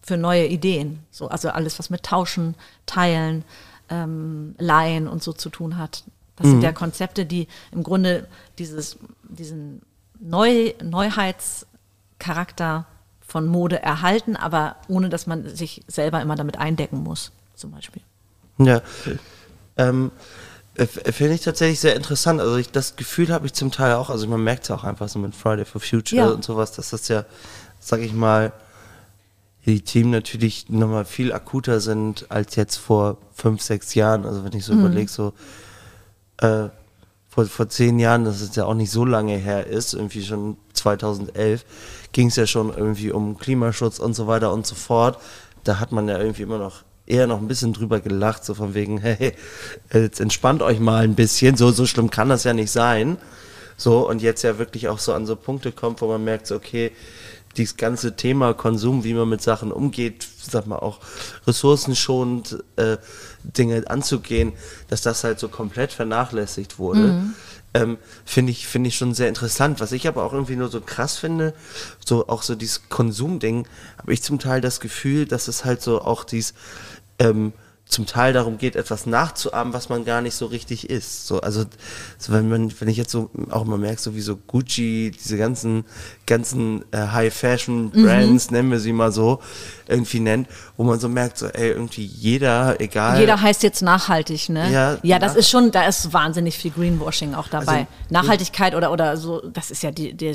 für 0.00 0.16
neue 0.16 0.46
Ideen. 0.46 1.00
So, 1.10 1.28
also 1.28 1.50
alles, 1.50 1.78
was 1.78 1.90
mit 1.90 2.02
Tauschen, 2.02 2.54
Teilen, 2.86 3.44
ähm, 3.90 4.54
Leihen 4.58 5.06
und 5.06 5.22
so 5.22 5.34
zu 5.34 5.50
tun 5.50 5.76
hat. 5.76 6.04
Das 6.36 6.46
mhm. 6.46 6.52
sind 6.52 6.62
ja 6.62 6.72
Konzepte, 6.72 7.26
die 7.26 7.48
im 7.72 7.82
Grunde 7.82 8.26
dieses, 8.58 8.96
diesen 9.22 9.82
Neu 10.20 10.72
Neuheitscharakter 10.82 12.86
von 13.26 13.46
Mode 13.46 13.82
erhalten, 13.82 14.36
aber 14.36 14.76
ohne 14.88 15.08
dass 15.08 15.26
man 15.26 15.54
sich 15.54 15.82
selber 15.86 16.22
immer 16.22 16.36
damit 16.36 16.58
eindecken 16.58 17.02
muss, 17.02 17.32
zum 17.54 17.72
Beispiel. 17.72 18.02
Ja. 18.58 18.80
Ähm, 19.76 20.12
Finde 20.76 21.34
ich 21.34 21.42
tatsächlich 21.42 21.78
sehr 21.78 21.94
interessant. 21.94 22.40
Also 22.40 22.56
ich, 22.56 22.70
das 22.70 22.96
Gefühl 22.96 23.32
habe 23.32 23.46
ich 23.46 23.52
zum 23.52 23.70
Teil 23.70 23.94
auch, 23.94 24.10
also 24.10 24.26
man 24.26 24.42
merkt 24.42 24.64
es 24.64 24.70
auch 24.70 24.82
einfach 24.82 25.08
so 25.08 25.20
mit 25.20 25.34
Friday 25.34 25.64
for 25.64 25.80
Future 25.80 26.26
ja. 26.26 26.28
und 26.28 26.44
sowas, 26.44 26.72
dass 26.72 26.90
das 26.90 27.06
ja, 27.08 27.24
sag 27.78 28.00
ich 28.00 28.12
mal, 28.12 28.52
die 29.66 29.80
Themen 29.80 30.10
natürlich 30.10 30.68
nochmal 30.68 31.04
viel 31.04 31.32
akuter 31.32 31.80
sind 31.80 32.30
als 32.30 32.56
jetzt 32.56 32.76
vor 32.76 33.18
fünf, 33.32 33.62
sechs 33.62 33.94
Jahren. 33.94 34.26
Also 34.26 34.44
wenn 34.44 34.52
ich 34.52 34.64
so 34.64 34.74
mhm. 34.74 34.80
überlege, 34.80 35.10
so 35.10 35.32
äh, 36.38 36.68
vor, 37.28 37.46
vor 37.46 37.68
zehn 37.68 37.98
Jahren, 37.98 38.24
das 38.24 38.40
ist 38.40 38.56
ja 38.56 38.64
auch 38.64 38.74
nicht 38.74 38.90
so 38.90 39.04
lange 39.04 39.36
her 39.36 39.66
ist, 39.66 39.94
irgendwie 39.94 40.22
schon 40.22 40.56
2011, 40.72 41.64
ging 42.12 42.28
es 42.28 42.36
ja 42.36 42.46
schon 42.46 42.72
irgendwie 42.76 43.10
um 43.10 43.38
Klimaschutz 43.38 43.98
und 43.98 44.14
so 44.14 44.26
weiter 44.26 44.52
und 44.52 44.66
so 44.66 44.74
fort. 44.74 45.18
Da 45.64 45.80
hat 45.80 45.90
man 45.90 46.08
ja 46.08 46.18
irgendwie 46.18 46.42
immer 46.42 46.58
noch 46.58 46.84
eher 47.06 47.26
noch 47.26 47.38
ein 47.38 47.48
bisschen 47.48 47.72
drüber 47.72 48.00
gelacht, 48.00 48.44
so 48.44 48.54
von 48.54 48.74
wegen, 48.74 48.98
hey, 49.00 49.34
jetzt 49.92 50.20
entspannt 50.20 50.62
euch 50.62 50.78
mal 50.78 51.04
ein 51.04 51.16
bisschen, 51.16 51.56
so, 51.56 51.70
so 51.72 51.86
schlimm 51.86 52.10
kann 52.10 52.28
das 52.28 52.44
ja 52.44 52.52
nicht 52.52 52.70
sein. 52.70 53.18
So, 53.76 54.08
und 54.08 54.22
jetzt 54.22 54.42
ja 54.42 54.58
wirklich 54.58 54.88
auch 54.88 55.00
so 55.00 55.12
an 55.12 55.26
so 55.26 55.34
Punkte 55.34 55.72
kommt, 55.72 56.00
wo 56.00 56.06
man 56.06 56.22
merkt, 56.22 56.46
so, 56.46 56.54
okay, 56.54 56.92
dieses 57.56 57.76
ganze 57.76 58.16
Thema 58.16 58.54
Konsum, 58.54 59.04
wie 59.04 59.14
man 59.14 59.28
mit 59.28 59.42
Sachen 59.42 59.72
umgeht, 59.72 60.26
sag 60.40 60.66
mal 60.66 60.78
auch 60.78 61.00
ressourcenschonend 61.46 62.62
äh, 62.76 62.98
Dinge 63.42 63.84
anzugehen, 63.88 64.52
dass 64.88 65.02
das 65.02 65.24
halt 65.24 65.38
so 65.38 65.48
komplett 65.48 65.92
vernachlässigt 65.92 66.78
wurde. 66.78 67.00
Mhm. 67.00 67.34
Ähm, 67.76 67.98
finde 68.24 68.52
ich, 68.52 68.68
finde 68.68 68.88
ich 68.88 68.96
schon 68.96 69.14
sehr 69.14 69.28
interessant. 69.28 69.80
Was 69.80 69.90
ich 69.92 70.06
aber 70.06 70.22
auch 70.24 70.32
irgendwie 70.32 70.54
nur 70.56 70.68
so 70.68 70.80
krass 70.80 71.16
finde, 71.16 71.54
so 72.04 72.28
auch 72.28 72.42
so 72.42 72.54
dieses 72.54 72.88
Konsumding, 72.88 73.66
habe 73.98 74.12
ich 74.12 74.22
zum 74.22 74.38
Teil 74.38 74.60
das 74.60 74.78
Gefühl, 74.78 75.26
dass 75.26 75.48
es 75.48 75.64
halt 75.64 75.82
so 75.82 76.00
auch 76.00 76.22
dieses, 76.22 76.54
ähm, 77.18 77.52
zum 77.86 78.06
Teil 78.06 78.32
darum 78.32 78.58
geht, 78.58 78.76
etwas 78.76 79.06
nachzuahmen, 79.06 79.72
was 79.72 79.88
man 79.88 80.04
gar 80.04 80.20
nicht 80.20 80.34
so 80.34 80.46
richtig 80.46 80.90
ist. 80.90 81.26
So, 81.26 81.40
also 81.40 81.64
so 82.18 82.32
wenn 82.32 82.48
man, 82.48 82.72
wenn 82.80 82.88
ich 82.88 82.96
jetzt 82.96 83.10
so 83.10 83.30
auch 83.50 83.64
mal 83.64 83.78
merke, 83.78 84.00
so 84.00 84.14
wie 84.16 84.20
so 84.20 84.36
Gucci, 84.36 85.12
diese 85.12 85.36
ganzen, 85.36 85.84
ganzen 86.26 86.84
äh, 86.92 86.98
High-Fashion-Brands, 86.98 88.50
mhm. 88.50 88.56
nennen 88.56 88.70
wir 88.70 88.80
sie 88.80 88.92
mal 88.92 89.12
so, 89.12 89.40
irgendwie 89.88 90.20
nennt, 90.20 90.48
wo 90.76 90.84
man 90.84 90.98
so 90.98 91.08
merkt, 91.08 91.38
so, 91.38 91.46
ey, 91.46 91.70
irgendwie 91.70 92.04
jeder, 92.04 92.80
egal. 92.80 93.20
Jeder 93.20 93.40
heißt 93.40 93.62
jetzt 93.62 93.82
nachhaltig, 93.82 94.48
ne? 94.48 94.70
Ja, 94.70 94.98
ja 95.02 95.18
das 95.18 95.36
ist 95.36 95.50
schon, 95.50 95.70
da 95.70 95.86
ist 95.86 96.12
wahnsinnig 96.12 96.56
viel 96.58 96.70
Greenwashing 96.70 97.34
auch 97.34 97.48
dabei. 97.48 97.72
Also, 97.72 97.86
Nachhaltigkeit 98.10 98.74
oder, 98.74 98.92
oder 98.92 99.16
so, 99.16 99.40
das 99.48 99.70
ist 99.70 99.82
ja 99.82 99.90
die, 99.90 100.14
die, 100.14 100.34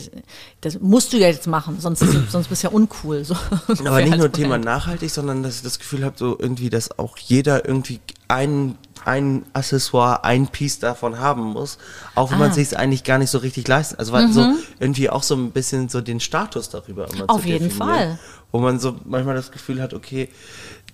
das 0.62 0.79
musst 0.79 1.13
du 1.13 1.17
ja 1.17 1.27
jetzt 1.27 1.47
machen, 1.47 1.79
sonst, 1.79 1.99
sonst 2.29 2.47
bist 2.47 2.63
du 2.63 2.67
ja 2.67 2.73
uncool. 2.73 3.23
So, 3.23 3.35
Aber 3.67 4.01
nicht 4.03 4.17
nur 4.17 4.31
Thema 4.31 4.57
nachhaltig, 4.57 5.09
sondern 5.09 5.43
dass 5.43 5.57
ich 5.57 5.63
das 5.63 5.79
Gefühl 5.79 6.03
habe, 6.05 6.15
so 6.17 6.38
irgendwie, 6.39 6.69
dass 6.69 6.97
auch 6.99 7.17
jeder 7.17 7.65
irgendwie 7.65 7.99
einen 8.27 8.77
ein 9.05 9.45
Accessoire, 9.53 10.23
ein 10.23 10.47
Piece 10.47 10.79
davon 10.79 11.19
haben 11.19 11.43
muss, 11.43 11.77
auch 12.15 12.31
wenn 12.31 12.38
ah. 12.38 12.45
man 12.45 12.53
sich 12.53 12.77
eigentlich 12.77 13.03
gar 13.03 13.17
nicht 13.17 13.29
so 13.29 13.39
richtig 13.39 13.67
leisten. 13.67 13.97
Also 13.97 14.12
weil 14.12 14.27
mhm. 14.27 14.33
so 14.33 14.53
irgendwie 14.79 15.09
auch 15.09 15.23
so 15.23 15.35
ein 15.35 15.51
bisschen 15.51 15.89
so 15.89 16.01
den 16.01 16.19
Status 16.19 16.69
darüber 16.69 17.07
immer 17.12 17.29
Auf 17.29 17.45
jeden 17.45 17.71
Fall. 17.71 18.19
Wo 18.51 18.59
man 18.59 18.79
so 18.79 18.97
manchmal 19.05 19.35
das 19.35 19.51
Gefühl 19.51 19.81
hat, 19.81 19.93
okay, 19.93 20.29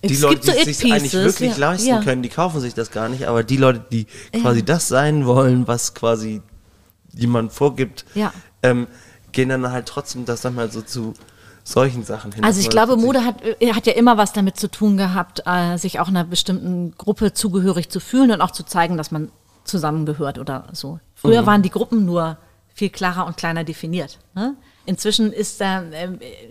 die 0.04 0.14
es 0.14 0.20
Leute, 0.20 0.40
die 0.40 0.46
so 0.46 0.64
sich 0.64 0.92
eigentlich 0.92 1.12
wirklich 1.14 1.52
ja. 1.52 1.56
leisten 1.56 1.88
ja. 1.88 2.02
können, 2.02 2.22
die 2.22 2.28
kaufen 2.28 2.60
sich 2.60 2.74
das 2.74 2.90
gar 2.90 3.08
nicht, 3.08 3.26
aber 3.26 3.42
die 3.42 3.56
Leute, 3.56 3.82
die 3.90 4.06
quasi 4.32 4.60
ja. 4.60 4.64
das 4.64 4.88
sein 4.88 5.26
wollen, 5.26 5.66
was 5.66 5.94
quasi 5.94 6.42
jemand 7.12 7.52
vorgibt, 7.52 8.04
ähm, 8.62 8.86
gehen 9.32 9.48
dann 9.48 9.70
halt 9.70 9.86
trotzdem 9.86 10.24
das 10.24 10.42
dann 10.42 10.54
mal 10.54 10.70
so 10.70 10.82
zu 10.82 11.14
solchen 11.66 12.04
Sachen 12.04 12.32
hin. 12.32 12.44
Also 12.44 12.60
ich 12.60 12.70
glaube, 12.70 12.96
Mode 12.96 13.24
hat, 13.24 13.42
äh, 13.42 13.72
hat 13.72 13.86
ja 13.86 13.94
immer 13.94 14.16
was 14.16 14.32
damit 14.32 14.56
zu 14.56 14.70
tun 14.70 14.96
gehabt, 14.96 15.42
äh, 15.46 15.76
sich 15.76 15.98
auch 15.98 16.08
einer 16.08 16.24
bestimmten 16.24 16.94
Gruppe 16.96 17.32
zugehörig 17.32 17.88
zu 17.88 17.98
fühlen 17.98 18.30
und 18.30 18.40
auch 18.40 18.52
zu 18.52 18.62
zeigen, 18.62 18.96
dass 18.96 19.10
man 19.10 19.30
zusammengehört 19.64 20.38
oder 20.38 20.68
so. 20.72 21.00
Früher 21.14 21.42
mhm. 21.42 21.46
waren 21.46 21.62
die 21.62 21.70
Gruppen 21.70 22.04
nur 22.04 22.38
viel 22.72 22.90
klarer 22.90 23.26
und 23.26 23.36
kleiner 23.36 23.64
definiert. 23.64 24.18
Ne? 24.34 24.54
Inzwischen 24.84 25.32
ist, 25.32 25.60
äh, 25.60 25.80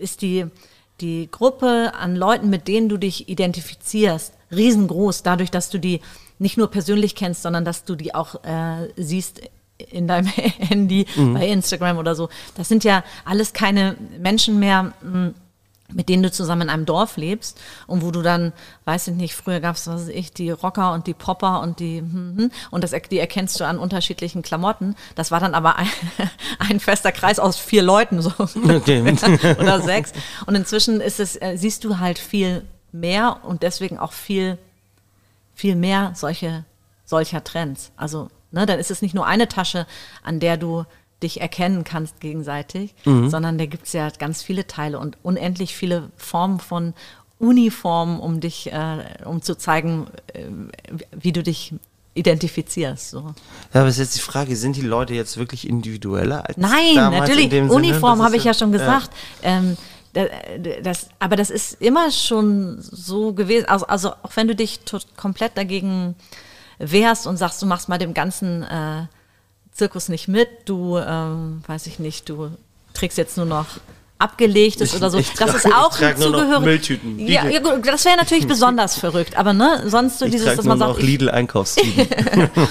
ist 0.00 0.20
die, 0.20 0.46
die 1.00 1.30
Gruppe 1.30 1.92
an 1.98 2.14
Leuten, 2.14 2.50
mit 2.50 2.68
denen 2.68 2.88
du 2.90 2.98
dich 2.98 3.28
identifizierst, 3.28 4.34
riesengroß, 4.54 5.22
dadurch, 5.22 5.50
dass 5.50 5.70
du 5.70 5.78
die 5.78 6.02
nicht 6.38 6.58
nur 6.58 6.70
persönlich 6.70 7.14
kennst, 7.14 7.42
sondern 7.42 7.64
dass 7.64 7.84
du 7.84 7.94
die 7.94 8.14
auch 8.14 8.44
äh, 8.44 8.92
siehst 8.96 9.40
in 9.78 10.08
deinem 10.08 10.26
Handy, 10.26 11.06
mhm. 11.16 11.34
bei 11.34 11.46
Instagram 11.48 11.98
oder 11.98 12.14
so. 12.14 12.28
Das 12.56 12.68
sind 12.68 12.84
ja 12.84 13.04
alles 13.24 13.52
keine 13.52 13.96
Menschen 14.18 14.58
mehr, 14.58 14.92
hm, 15.00 15.34
mit 15.92 16.08
denen 16.08 16.22
du 16.22 16.32
zusammen 16.32 16.62
in 16.62 16.70
einem 16.70 16.84
Dorf 16.84 17.16
lebst 17.16 17.60
und 17.86 18.02
wo 18.02 18.10
du 18.10 18.22
dann, 18.22 18.52
weiß 18.86 19.08
ich 19.08 19.14
nicht, 19.14 19.34
früher 19.34 19.60
gab 19.60 19.76
es, 19.76 19.86
was 19.86 20.02
weiß 20.02 20.08
ich, 20.08 20.32
die 20.32 20.50
Rocker 20.50 20.92
und 20.92 21.06
die 21.06 21.14
Popper 21.14 21.60
und 21.60 21.78
die, 21.78 21.98
hm, 21.98 22.34
hm, 22.36 22.50
und 22.70 22.84
das, 22.84 22.92
die 23.10 23.18
erkennst 23.18 23.60
du 23.60 23.64
an 23.64 23.78
unterschiedlichen 23.78 24.42
Klamotten. 24.42 24.96
Das 25.14 25.30
war 25.30 25.40
dann 25.40 25.54
aber 25.54 25.76
ein, 25.76 25.88
ein 26.58 26.80
fester 26.80 27.12
Kreis 27.12 27.38
aus 27.38 27.56
vier 27.56 27.82
Leuten 27.82 28.20
so 28.20 28.32
okay. 28.38 29.16
oder 29.58 29.80
sechs. 29.80 30.12
Und 30.46 30.54
inzwischen 30.54 31.00
ist 31.00 31.20
es, 31.20 31.40
äh, 31.40 31.56
siehst 31.56 31.84
du 31.84 31.98
halt 31.98 32.18
viel 32.18 32.64
mehr 32.92 33.40
und 33.44 33.62
deswegen 33.62 33.98
auch 33.98 34.12
viel, 34.12 34.58
viel 35.54 35.76
mehr 35.76 36.12
solche, 36.14 36.64
solcher 37.04 37.44
Trends. 37.44 37.92
Also, 37.96 38.28
ne, 38.56 38.66
dann 38.66 38.80
ist 38.80 38.90
es 38.90 39.02
nicht 39.02 39.14
nur 39.14 39.26
eine 39.26 39.46
Tasche, 39.46 39.86
an 40.24 40.40
der 40.40 40.56
du 40.56 40.84
dich 41.22 41.40
erkennen 41.40 41.84
kannst 41.84 42.20
gegenseitig, 42.20 42.94
mhm. 43.04 43.30
sondern 43.30 43.56
da 43.56 43.66
gibt 43.66 43.86
es 43.86 43.92
ja 43.92 44.10
ganz 44.10 44.42
viele 44.42 44.66
Teile 44.66 44.98
und 44.98 45.16
unendlich 45.22 45.74
viele 45.76 46.10
Formen 46.16 46.58
von 46.60 46.94
Uniformen, 47.38 48.18
um 48.18 48.40
dich, 48.40 48.72
äh, 48.72 48.98
um 49.24 49.42
zu 49.42 49.56
zeigen, 49.56 50.08
äh, 50.34 50.44
wie 51.12 51.32
du 51.32 51.42
dich 51.42 51.74
identifizierst. 52.14 53.10
So. 53.10 53.34
Ja, 53.74 53.80
aber 53.80 53.88
ist 53.88 53.98
jetzt 53.98 54.16
die 54.16 54.20
Frage, 54.20 54.56
sind 54.56 54.76
die 54.76 54.82
Leute 54.82 55.14
jetzt 55.14 55.36
wirklich 55.36 55.68
individueller 55.68 56.46
als 56.46 56.56
Nein, 56.56 56.94
natürlich. 56.94 57.52
Uniform 57.70 58.22
habe 58.22 58.36
ich 58.36 58.44
ja 58.44 58.54
schon 58.54 58.72
gesagt. 58.72 59.10
Ja. 59.42 59.58
Ähm, 59.58 59.76
das, 60.82 61.08
aber 61.18 61.36
das 61.36 61.50
ist 61.50 61.80
immer 61.82 62.10
schon 62.10 62.78
so 62.80 63.34
gewesen. 63.34 63.66
Also, 63.68 63.86
also 63.86 64.12
auch 64.22 64.34
wenn 64.34 64.48
du 64.48 64.54
dich 64.54 64.80
komplett 65.16 65.58
dagegen 65.58 66.14
wehrst 66.78 67.26
und 67.26 67.36
sagst, 67.36 67.60
du 67.62 67.66
machst 67.66 67.88
mal 67.88 67.98
dem 67.98 68.14
ganzen 68.14 68.62
äh, 68.62 69.06
Zirkus 69.72 70.08
nicht 70.08 70.28
mit, 70.28 70.48
du, 70.64 70.98
ähm, 70.98 71.62
weiß 71.66 71.86
ich 71.86 71.98
nicht, 71.98 72.28
du 72.28 72.50
trägst 72.94 73.18
jetzt 73.18 73.36
nur 73.36 73.46
noch 73.46 73.66
abgelegtes 74.18 74.90
ich, 74.90 74.96
oder 74.96 75.10
so. 75.10 75.20
Das 75.38 75.54
ist 75.54 75.66
auch 75.66 76.00
ein 76.00 76.16
zugehörig. 76.16 76.64
Mülltüten. 76.64 77.18
Ja, 77.18 77.46
ja, 77.46 77.60
gut, 77.60 77.86
das 77.86 78.04
wäre 78.04 78.16
natürlich 78.16 78.46
besonders 78.48 78.98
verrückt, 78.98 79.36
aber 79.36 79.52
ne, 79.52 79.82
sonst 79.86 80.18
so 80.18 80.24
ich 80.24 80.32
dieses, 80.32 80.56
dass 80.56 80.64
man 80.64 80.78
sagt, 80.78 81.02
Lidl 81.02 81.28
Einkaufstüten. 81.28 82.08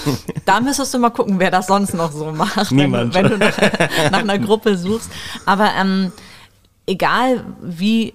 da 0.46 0.60
müsstest 0.60 0.94
du 0.94 1.00
mal 1.00 1.12
gucken, 1.12 1.40
wer 1.40 1.52
das 1.52 1.68
sonst 1.68 1.94
noch 1.94 2.12
so 2.12 2.32
macht, 2.32 2.72
Niemand. 2.72 3.14
Wenn, 3.14 3.26
wenn 3.26 3.32
du 3.32 3.38
nach, 3.38 3.58
nach, 4.12 4.20
einer 4.20 4.40
Gruppe 4.40 4.78
suchst. 4.78 5.12
Aber 5.46 5.70
ähm, 5.80 6.12
egal 6.88 7.46
wie 7.62 8.14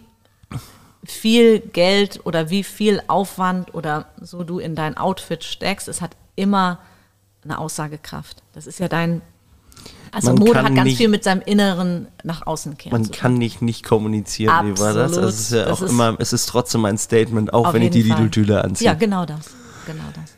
viel 1.04 1.60
Geld 1.60 2.20
oder 2.24 2.50
wie 2.50 2.62
viel 2.62 3.02
Aufwand 3.06 3.74
oder 3.74 4.06
so 4.20 4.44
du 4.44 4.58
in 4.58 4.74
dein 4.74 4.96
Outfit 4.96 5.44
steckst, 5.44 5.88
es 5.88 6.00
hat 6.00 6.12
immer 6.36 6.78
eine 7.44 7.58
Aussagekraft. 7.58 8.42
Das 8.52 8.66
ist 8.66 8.78
ja 8.80 8.88
dein. 8.88 9.22
Also 10.12 10.32
man 10.32 10.40
Mode 10.40 10.62
hat 10.62 10.74
ganz 10.74 10.84
nicht, 10.84 10.96
viel 10.98 11.08
mit 11.08 11.22
seinem 11.22 11.40
Inneren 11.42 12.08
nach 12.24 12.46
außen 12.46 12.76
kehren. 12.76 12.92
Man 12.92 13.10
kann 13.12 13.34
nicht 13.34 13.62
nicht 13.62 13.84
kommunizieren, 13.84 14.52
Absolut. 14.52 14.76
wie 14.76 14.82
war 14.82 14.94
das? 14.94 15.16
Also 15.16 15.28
es 15.28 15.40
ist 15.40 15.52
ja 15.52 15.72
auch 15.72 15.80
ist 15.80 15.90
immer, 15.90 16.16
es 16.18 16.32
ist 16.32 16.46
trotzdem 16.46 16.84
ein 16.84 16.98
Statement, 16.98 17.54
auch 17.54 17.72
wenn 17.72 17.82
ich 17.82 17.90
die 17.90 18.02
Lidl-Tüte 18.02 18.62
anziehe. 18.62 18.88
Ja, 18.88 18.94
genau 18.94 19.24
das. 19.24 19.46
Genau 19.86 20.04
das. 20.14 20.34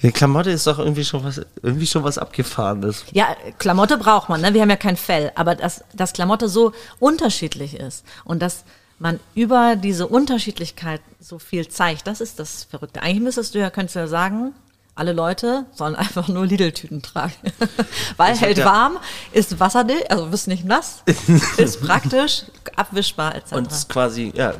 Ja, 0.00 0.10
Klamotte 0.10 0.50
ist 0.50 0.66
doch 0.66 0.78
irgendwie 0.78 1.04
schon 1.04 1.24
was, 1.24 1.40
irgendwie 1.62 1.86
schon 1.86 2.04
was 2.04 2.18
Abgefahrenes. 2.18 3.06
Ja, 3.12 3.34
Klamotte 3.58 3.96
braucht 3.96 4.28
man, 4.28 4.42
ne? 4.42 4.52
Wir 4.52 4.60
haben 4.60 4.68
ja 4.68 4.76
kein 4.76 4.98
Fell, 4.98 5.32
aber 5.34 5.54
dass, 5.54 5.82
dass 5.94 6.12
Klamotte 6.12 6.48
so 6.50 6.72
unterschiedlich 6.98 7.80
ist 7.80 8.04
und 8.24 8.42
dass 8.42 8.64
man 8.98 9.20
über 9.34 9.76
diese 9.76 10.06
Unterschiedlichkeit 10.06 11.00
so 11.20 11.38
viel 11.38 11.68
zeigt, 11.68 12.06
das 12.06 12.20
ist 12.20 12.38
das 12.38 12.64
Verrückte. 12.64 13.02
Eigentlich 13.02 13.22
müsstest 13.22 13.54
du 13.54 13.58
ja, 13.58 13.70
könntest 13.70 13.96
du 13.96 14.00
ja 14.00 14.06
sagen, 14.06 14.54
alle 14.94 15.12
Leute 15.12 15.66
sollen 15.72 15.96
einfach 15.96 16.28
nur 16.28 16.46
Lidl-Tüten 16.46 17.02
tragen. 17.02 17.34
Weil 18.16 18.36
hält 18.36 18.58
ja 18.58 18.64
warm, 18.64 18.98
ist 19.32 19.58
wasserdicht, 19.58 20.10
also 20.10 20.30
wirst 20.30 20.48
nicht 20.48 20.64
nass, 20.64 21.02
ist 21.56 21.80
praktisch, 21.80 22.44
abwischbar 22.76 23.34
etc. 23.34 23.52
Und 23.52 23.72
ist 23.72 23.88
quasi, 23.88 24.32
ja, 24.34 24.54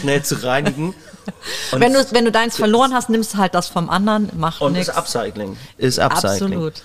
schnell 0.00 0.24
zu 0.24 0.42
reinigen. 0.42 0.94
wenn, 1.72 1.92
du, 1.92 2.04
wenn 2.12 2.24
du 2.24 2.32
deins 2.32 2.56
verloren 2.56 2.94
hast, 2.94 3.10
nimmst 3.10 3.34
du 3.34 3.38
halt 3.38 3.54
das 3.54 3.68
vom 3.68 3.90
anderen, 3.90 4.30
macht 4.36 4.60
nichts. 4.60 4.62
Und 4.62 4.72
nix. 4.72 4.88
ist 4.88 4.96
Upcycling. 4.96 5.56
Ist 5.76 5.98
Upcycling. 5.98 6.52
Absolut. 6.52 6.82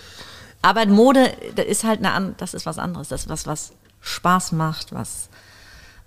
Aber 0.62 0.86
Mode, 0.86 1.32
das 1.56 1.66
ist 1.66 1.84
halt 1.84 2.06
eine, 2.06 2.34
das 2.38 2.54
ist 2.54 2.66
was 2.66 2.78
anderes. 2.78 3.08
Das 3.08 3.22
ist 3.22 3.30
was, 3.30 3.48
was 3.48 3.72
Spaß 4.02 4.52
macht, 4.52 4.94
was 4.94 5.30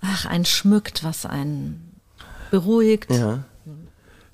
ach, 0.03 0.27
einen 0.27 0.45
schmückt, 0.45 1.05
was 1.05 1.27
einen 1.27 2.01
beruhigt. 2.51 3.11
Ja. 3.11 3.45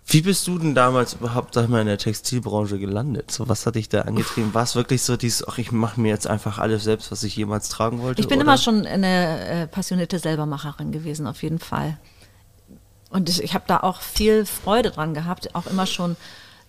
Wie 0.09 0.22
bist 0.22 0.46
du 0.46 0.57
denn 0.57 0.76
damals 0.76 1.14
überhaupt, 1.14 1.55
sag 1.55 1.68
mal, 1.68 1.81
in 1.81 1.88
der 1.88 1.98
Textilbranche 1.98 2.79
gelandet? 2.79 3.33
So, 3.33 3.48
was 3.48 3.66
hat 3.66 3.74
dich 3.74 3.88
da 3.88 4.02
angetrieben? 4.02 4.55
War 4.55 4.62
es 4.62 4.76
wirklich 4.76 5.02
so 5.02 5.16
dieses, 5.16 5.46
ach, 5.46 5.59
ich 5.59 5.72
mache 5.72 6.00
mir 6.00 6.11
jetzt 6.11 6.29
einfach 6.29 6.59
alles 6.59 6.85
selbst, 6.85 7.11
was 7.11 7.24
ich 7.24 7.35
jemals 7.35 7.70
tragen 7.70 8.00
wollte? 8.00 8.20
Ich 8.20 8.29
bin 8.29 8.38
oder? 8.38 8.44
immer 8.46 8.59
schon 8.59 8.87
eine 8.87 9.40
äh, 9.40 9.66
passionierte 9.66 10.20
Selbermacherin 10.20 10.92
gewesen, 10.92 11.26
auf 11.26 11.42
jeden 11.42 11.59
Fall. 11.59 11.98
Und 13.11 13.29
ich, 13.29 13.42
ich 13.42 13.55
habe 13.55 13.64
da 13.66 13.79
auch 13.79 14.00
viel 14.00 14.46
Freude 14.46 14.92
dran 14.92 15.12
gehabt, 15.12 15.57
auch 15.57 15.66
immer 15.66 15.87
schon 15.87 16.16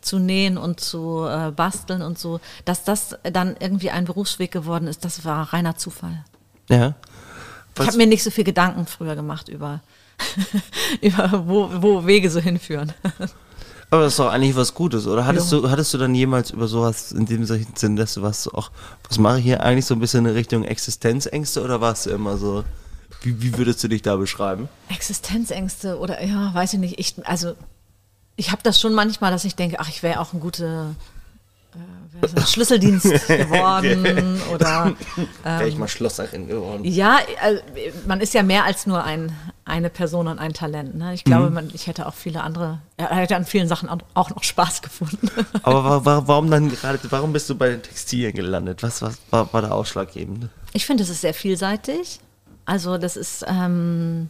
zu 0.01 0.17
nähen 0.17 0.57
und 0.57 0.79
zu 0.79 1.25
äh, 1.27 1.51
basteln 1.51 2.01
und 2.01 2.17
so. 2.17 2.39
Dass 2.65 2.83
das 2.85 3.17
dann 3.21 3.55
irgendwie 3.59 3.91
ein 3.91 4.05
Berufsweg 4.05 4.51
geworden 4.51 4.87
ist, 4.87 5.05
das 5.05 5.25
war 5.25 5.53
reiner 5.53 5.77
Zufall. 5.77 6.25
Ja. 6.69 6.95
Ich 7.79 7.87
habe 7.87 7.97
mir 7.97 8.07
nicht 8.07 8.23
so 8.23 8.31
viel 8.31 8.43
Gedanken 8.43 8.85
früher 8.85 9.15
gemacht 9.15 9.49
über 9.49 9.81
über 11.01 11.43
wo, 11.45 11.69
wo 11.79 12.05
Wege 12.05 12.29
so 12.29 12.39
hinführen. 12.39 12.93
Aber 13.89 14.01
das 14.03 14.13
ist 14.13 14.19
doch 14.19 14.31
eigentlich 14.31 14.55
was 14.55 14.73
Gutes, 14.73 15.07
oder? 15.07 15.25
Hattest, 15.25 15.51
ja. 15.51 15.59
du, 15.59 15.69
hattest 15.69 15.93
du 15.93 15.97
dann 15.97 16.13
jemals 16.13 16.51
über 16.51 16.67
sowas 16.67 17.13
in 17.13 17.25
dem 17.25 17.45
Sinn, 17.45 17.95
dass 17.95 18.15
du 18.15 18.21
was 18.21 18.43
so 18.43 18.51
auch, 18.51 18.69
was 19.07 19.17
mache 19.17 19.39
ich 19.39 19.45
hier 19.45 19.63
eigentlich 19.63 19.85
so 19.85 19.95
ein 19.95 20.01
bisschen 20.01 20.25
in 20.25 20.33
Richtung 20.33 20.65
Existenzängste 20.65 21.63
oder 21.63 21.79
warst 21.79 22.05
du 22.05 22.09
immer 22.09 22.37
so, 22.37 22.65
wie, 23.21 23.41
wie 23.41 23.57
würdest 23.57 23.81
du 23.83 23.87
dich 23.87 24.01
da 24.01 24.17
beschreiben? 24.17 24.67
Existenzängste 24.89 25.99
oder 25.99 26.21
ja, 26.21 26.53
weiß 26.53 26.73
ich 26.73 26.79
nicht. 26.79 26.99
Ich, 26.99 27.15
also 27.25 27.55
ich 28.35 28.51
habe 28.51 28.61
das 28.61 28.79
schon 28.79 28.93
manchmal, 28.93 29.31
dass 29.31 29.45
ich 29.45 29.55
denke, 29.55 29.79
ach, 29.79 29.87
ich 29.87 30.03
wäre 30.03 30.19
auch 30.19 30.33
ein 30.33 30.41
guter 30.41 30.93
äh, 31.73 32.45
Schlüsseldienst 32.45 33.03
geworden 33.27 34.41
oder 34.53 34.95
ähm, 35.17 35.27
wäre 35.43 35.67
ich 35.67 35.77
mal 35.77 35.87
Schlosserin 35.87 36.47
geworden. 36.47 36.83
Ja, 36.83 37.19
also, 37.41 37.61
man 38.07 38.21
ist 38.21 38.33
ja 38.33 38.43
mehr 38.43 38.63
als 38.63 38.87
nur 38.87 39.03
ein, 39.03 39.31
eine 39.65 39.89
Person 39.89 40.27
und 40.27 40.39
ein 40.39 40.53
Talent. 40.53 40.95
Ne? 40.95 41.13
Ich 41.13 41.23
glaube, 41.23 41.47
mhm. 41.47 41.53
man, 41.53 41.71
ich 41.73 41.87
hätte 41.87 42.07
auch 42.07 42.13
viele 42.13 42.41
andere, 42.41 42.79
er 42.97 43.15
hätte 43.15 43.35
an 43.35 43.45
vielen 43.45 43.67
Sachen 43.67 43.89
auch 44.13 44.29
noch 44.29 44.43
Spaß 44.43 44.81
gefunden. 44.81 45.29
Aber 45.63 46.05
warum 46.05 46.49
dann 46.49 46.69
gerade, 46.69 46.99
warum 47.09 47.33
bist 47.33 47.49
du 47.49 47.55
bei 47.55 47.69
den 47.69 47.81
Textilien 47.81 48.33
gelandet? 48.33 48.83
Was, 48.83 49.01
was 49.01 49.17
war, 49.29 49.51
war 49.53 49.61
der 49.61 49.73
ausschlaggebende? 49.73 50.49
Ich 50.73 50.85
finde, 50.85 51.03
es 51.03 51.09
ist 51.09 51.21
sehr 51.21 51.33
vielseitig. 51.33 52.19
Also 52.65 52.97
das 52.97 53.15
ist 53.15 53.45
ähm, 53.47 54.29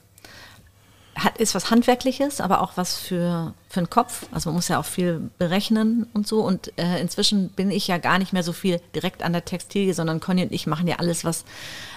hat, 1.18 1.38
ist 1.38 1.56
was 1.56 1.72
Handwerkliches, 1.72 2.40
aber 2.42 2.62
auch 2.62 2.74
was 2.76 2.96
für, 2.96 3.54
für 3.70 3.82
den 3.82 3.90
Kopf. 3.90 4.28
Also 4.32 4.50
man 4.50 4.56
muss 4.56 4.68
ja 4.68 4.80
auch 4.80 4.86
viel 4.86 5.30
berechnen 5.38 6.08
und 6.14 6.28
so. 6.28 6.42
Und 6.42 6.72
äh, 6.78 7.02
inzwischen 7.02 7.50
bin 7.50 7.72
ich 7.72 7.88
ja 7.88 7.98
gar 7.98 8.20
nicht 8.20 8.34
mehr 8.34 8.44
so 8.44 8.54
viel 8.54 8.80
direkt 8.94 9.24
an 9.24 9.34
der 9.34 9.46
Textilie, 9.46 9.94
sondern 9.94 10.20
Conny 10.20 10.44
und 10.44 10.52
ich 10.52 10.68
machen 10.68 10.88
ja 10.88 10.98
alles, 10.98 11.26
was 11.26 11.44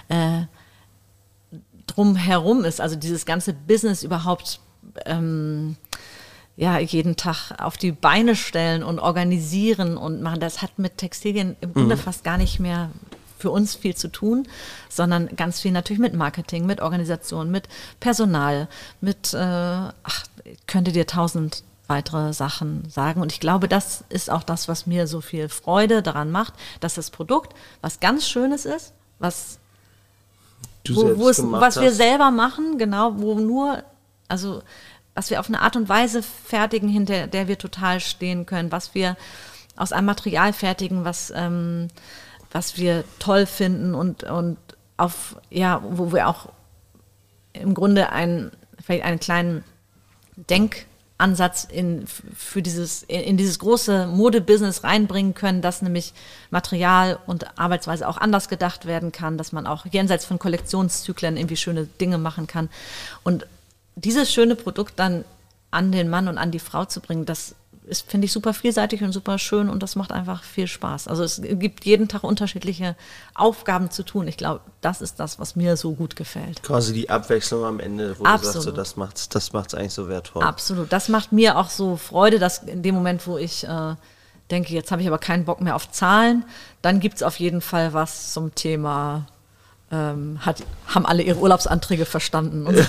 äh, 0.09 0.41
drumherum 1.87 2.65
ist. 2.65 2.81
Also 2.81 2.95
dieses 2.95 3.25
ganze 3.25 3.53
Business 3.53 4.03
überhaupt 4.03 4.59
ähm, 5.05 5.77
ja, 6.57 6.79
jeden 6.79 7.15
Tag 7.15 7.51
auf 7.59 7.77
die 7.77 7.91
Beine 7.91 8.35
stellen 8.35 8.83
und 8.83 8.99
organisieren 8.99 9.97
und 9.97 10.21
machen. 10.21 10.39
Das 10.39 10.61
hat 10.61 10.79
mit 10.79 10.97
Textilien 10.97 11.55
im 11.61 11.73
Grunde 11.73 11.95
mhm. 11.95 11.99
fast 11.99 12.23
gar 12.23 12.37
nicht 12.37 12.59
mehr 12.59 12.89
für 13.41 13.51
uns 13.51 13.75
viel 13.75 13.95
zu 13.95 14.07
tun, 14.07 14.47
sondern 14.89 15.35
ganz 15.35 15.59
viel 15.59 15.71
natürlich 15.71 15.99
mit 15.99 16.13
Marketing, 16.13 16.65
mit 16.65 16.79
Organisation, 16.79 17.51
mit 17.51 17.67
Personal, 17.99 18.67
mit, 19.01 19.33
äh, 19.33 19.37
ach, 19.37 20.25
könnte 20.67 20.91
dir 20.91 21.07
tausend 21.07 21.63
weitere 21.87 22.31
Sachen 22.33 22.89
sagen. 22.89 23.21
Und 23.21 23.33
ich 23.33 23.39
glaube, 23.39 23.67
das 23.67 24.03
ist 24.09 24.29
auch 24.29 24.43
das, 24.43 24.67
was 24.67 24.87
mir 24.87 25.07
so 25.07 25.19
viel 25.19 25.49
Freude 25.49 26.01
daran 26.01 26.31
macht, 26.31 26.53
dass 26.79 26.95
das 26.95 27.09
Produkt 27.09 27.53
was 27.81 27.99
ganz 27.99 28.27
Schönes 28.27 28.65
ist, 28.65 28.93
was, 29.19 29.59
wo, 30.87 31.17
wo 31.17 31.29
es, 31.29 31.43
was 31.43 31.75
hast. 31.75 31.81
wir 31.81 31.91
selber 31.91 32.31
machen, 32.31 32.77
genau, 32.77 33.19
wo 33.19 33.35
nur, 33.35 33.83
also 34.29 34.61
was 35.15 35.29
wir 35.29 35.39
auf 35.41 35.49
eine 35.49 35.61
Art 35.61 35.75
und 35.75 35.89
Weise 35.89 36.23
fertigen, 36.23 36.87
hinter 36.87 37.27
der 37.27 37.49
wir 37.49 37.57
total 37.57 37.99
stehen 37.99 38.45
können, 38.45 38.71
was 38.71 38.95
wir 38.95 39.17
aus 39.75 39.91
einem 39.91 40.05
Material 40.05 40.53
fertigen, 40.53 41.03
was 41.03 41.33
ähm, 41.35 41.89
was 42.51 42.77
wir 42.77 43.03
toll 43.19 43.45
finden 43.45 43.95
und, 43.95 44.23
und 44.23 44.57
auf, 44.97 45.37
ja, 45.49 45.81
wo 45.83 46.11
wir 46.13 46.27
auch 46.27 46.49
im 47.53 47.73
Grunde 47.73 48.11
einen, 48.11 48.51
vielleicht 48.83 49.03
einen 49.03 49.19
kleinen 49.19 49.63
Denkansatz 50.35 51.63
in, 51.63 52.05
für 52.07 52.61
dieses, 52.61 53.03
in 53.03 53.37
dieses 53.37 53.59
große 53.59 54.07
Modebusiness 54.07 54.83
reinbringen 54.83 55.33
können, 55.33 55.61
dass 55.61 55.81
nämlich 55.81 56.13
Material 56.49 57.19
und 57.25 57.57
Arbeitsweise 57.57 58.07
auch 58.07 58.17
anders 58.17 58.49
gedacht 58.49 58.85
werden 58.85 59.11
kann, 59.11 59.37
dass 59.37 59.51
man 59.51 59.67
auch 59.67 59.85
jenseits 59.85 60.25
von 60.25 60.39
Kollektionszyklen 60.39 61.37
irgendwie 61.37 61.57
schöne 61.57 61.85
Dinge 61.85 62.17
machen 62.17 62.47
kann. 62.47 62.69
Und 63.23 63.47
dieses 63.95 64.31
schöne 64.31 64.55
Produkt 64.55 64.99
dann 64.99 65.25
an 65.71 65.91
den 65.91 66.09
Mann 66.09 66.27
und 66.27 66.37
an 66.37 66.51
die 66.51 66.59
Frau 66.59 66.85
zu 66.85 66.99
bringen, 67.01 67.25
das 67.25 67.55
ist, 67.85 68.09
finde 68.09 68.25
ich, 68.25 68.31
super 68.31 68.53
vielseitig 68.53 69.03
und 69.03 69.11
super 69.11 69.37
schön 69.37 69.69
und 69.69 69.81
das 69.81 69.95
macht 69.95 70.11
einfach 70.11 70.43
viel 70.43 70.67
Spaß. 70.67 71.07
Also 71.07 71.23
es 71.23 71.41
gibt 71.41 71.85
jeden 71.85 72.07
Tag 72.07 72.23
unterschiedliche 72.23 72.95
Aufgaben 73.33 73.89
zu 73.89 74.03
tun. 74.03 74.27
Ich 74.27 74.37
glaube, 74.37 74.61
das 74.81 75.01
ist 75.01 75.19
das, 75.19 75.39
was 75.39 75.55
mir 75.55 75.75
so 75.77 75.93
gut 75.93 76.15
gefällt. 76.15 76.61
Quasi 76.63 76.93
die 76.93 77.09
Abwechslung 77.09 77.65
am 77.65 77.79
Ende, 77.79 78.17
wo 78.19 78.25
Absolut. 78.25 78.39
du 78.39 78.51
sagst, 78.51 78.65
so, 78.65 78.71
das 78.71 78.95
macht 78.97 79.17
es 79.17 79.29
das 79.29 79.53
macht's 79.53 79.73
eigentlich 79.73 79.93
so 79.93 80.07
wertvoll. 80.07 80.43
Absolut. 80.43 80.91
Das 80.93 81.09
macht 81.09 81.31
mir 81.31 81.57
auch 81.57 81.69
so 81.69 81.97
Freude, 81.97 82.39
dass 82.39 82.59
in 82.59 82.83
dem 82.83 82.93
Moment, 82.93 83.25
wo 83.25 83.37
ich 83.37 83.67
äh, 83.67 83.95
denke, 84.51 84.73
jetzt 84.73 84.91
habe 84.91 85.01
ich 85.01 85.07
aber 85.07 85.17
keinen 85.17 85.45
Bock 85.45 85.59
mehr 85.61 85.75
auf 85.75 85.91
Zahlen, 85.91 86.45
dann 86.81 86.99
gibt 86.99 87.15
es 87.15 87.23
auf 87.23 87.39
jeden 87.39 87.61
Fall 87.61 87.93
was 87.93 88.31
zum 88.33 88.53
Thema 88.53 89.25
ähm, 89.91 90.39
hat, 90.45 90.63
haben 90.87 91.05
alle 91.05 91.23
ihre 91.23 91.39
Urlaubsanträge 91.39 92.05
verstanden. 92.05 92.67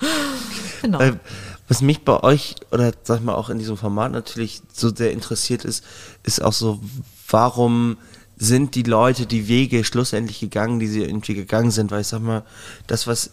Genau. 0.82 0.98
Was 1.68 1.80
mich 1.80 2.04
bei 2.04 2.22
euch 2.22 2.56
oder 2.72 2.92
sag 3.04 3.18
ich 3.18 3.24
mal 3.24 3.34
auch 3.34 3.48
in 3.48 3.58
diesem 3.58 3.76
Format 3.76 4.12
natürlich 4.12 4.60
so 4.72 4.94
sehr 4.94 5.12
interessiert 5.12 5.64
ist, 5.64 5.82
ist 6.22 6.42
auch 6.42 6.52
so, 6.52 6.80
warum 7.28 7.96
sind 8.36 8.74
die 8.74 8.82
Leute 8.82 9.26
die 9.26 9.48
Wege 9.48 9.84
schlussendlich 9.84 10.40
gegangen, 10.40 10.78
die 10.78 10.88
sie 10.88 11.02
irgendwie 11.02 11.34
gegangen 11.34 11.70
sind, 11.70 11.90
weil 11.90 12.02
ich 12.02 12.08
sag 12.08 12.20
mal, 12.20 12.44
das, 12.86 13.06
was 13.06 13.30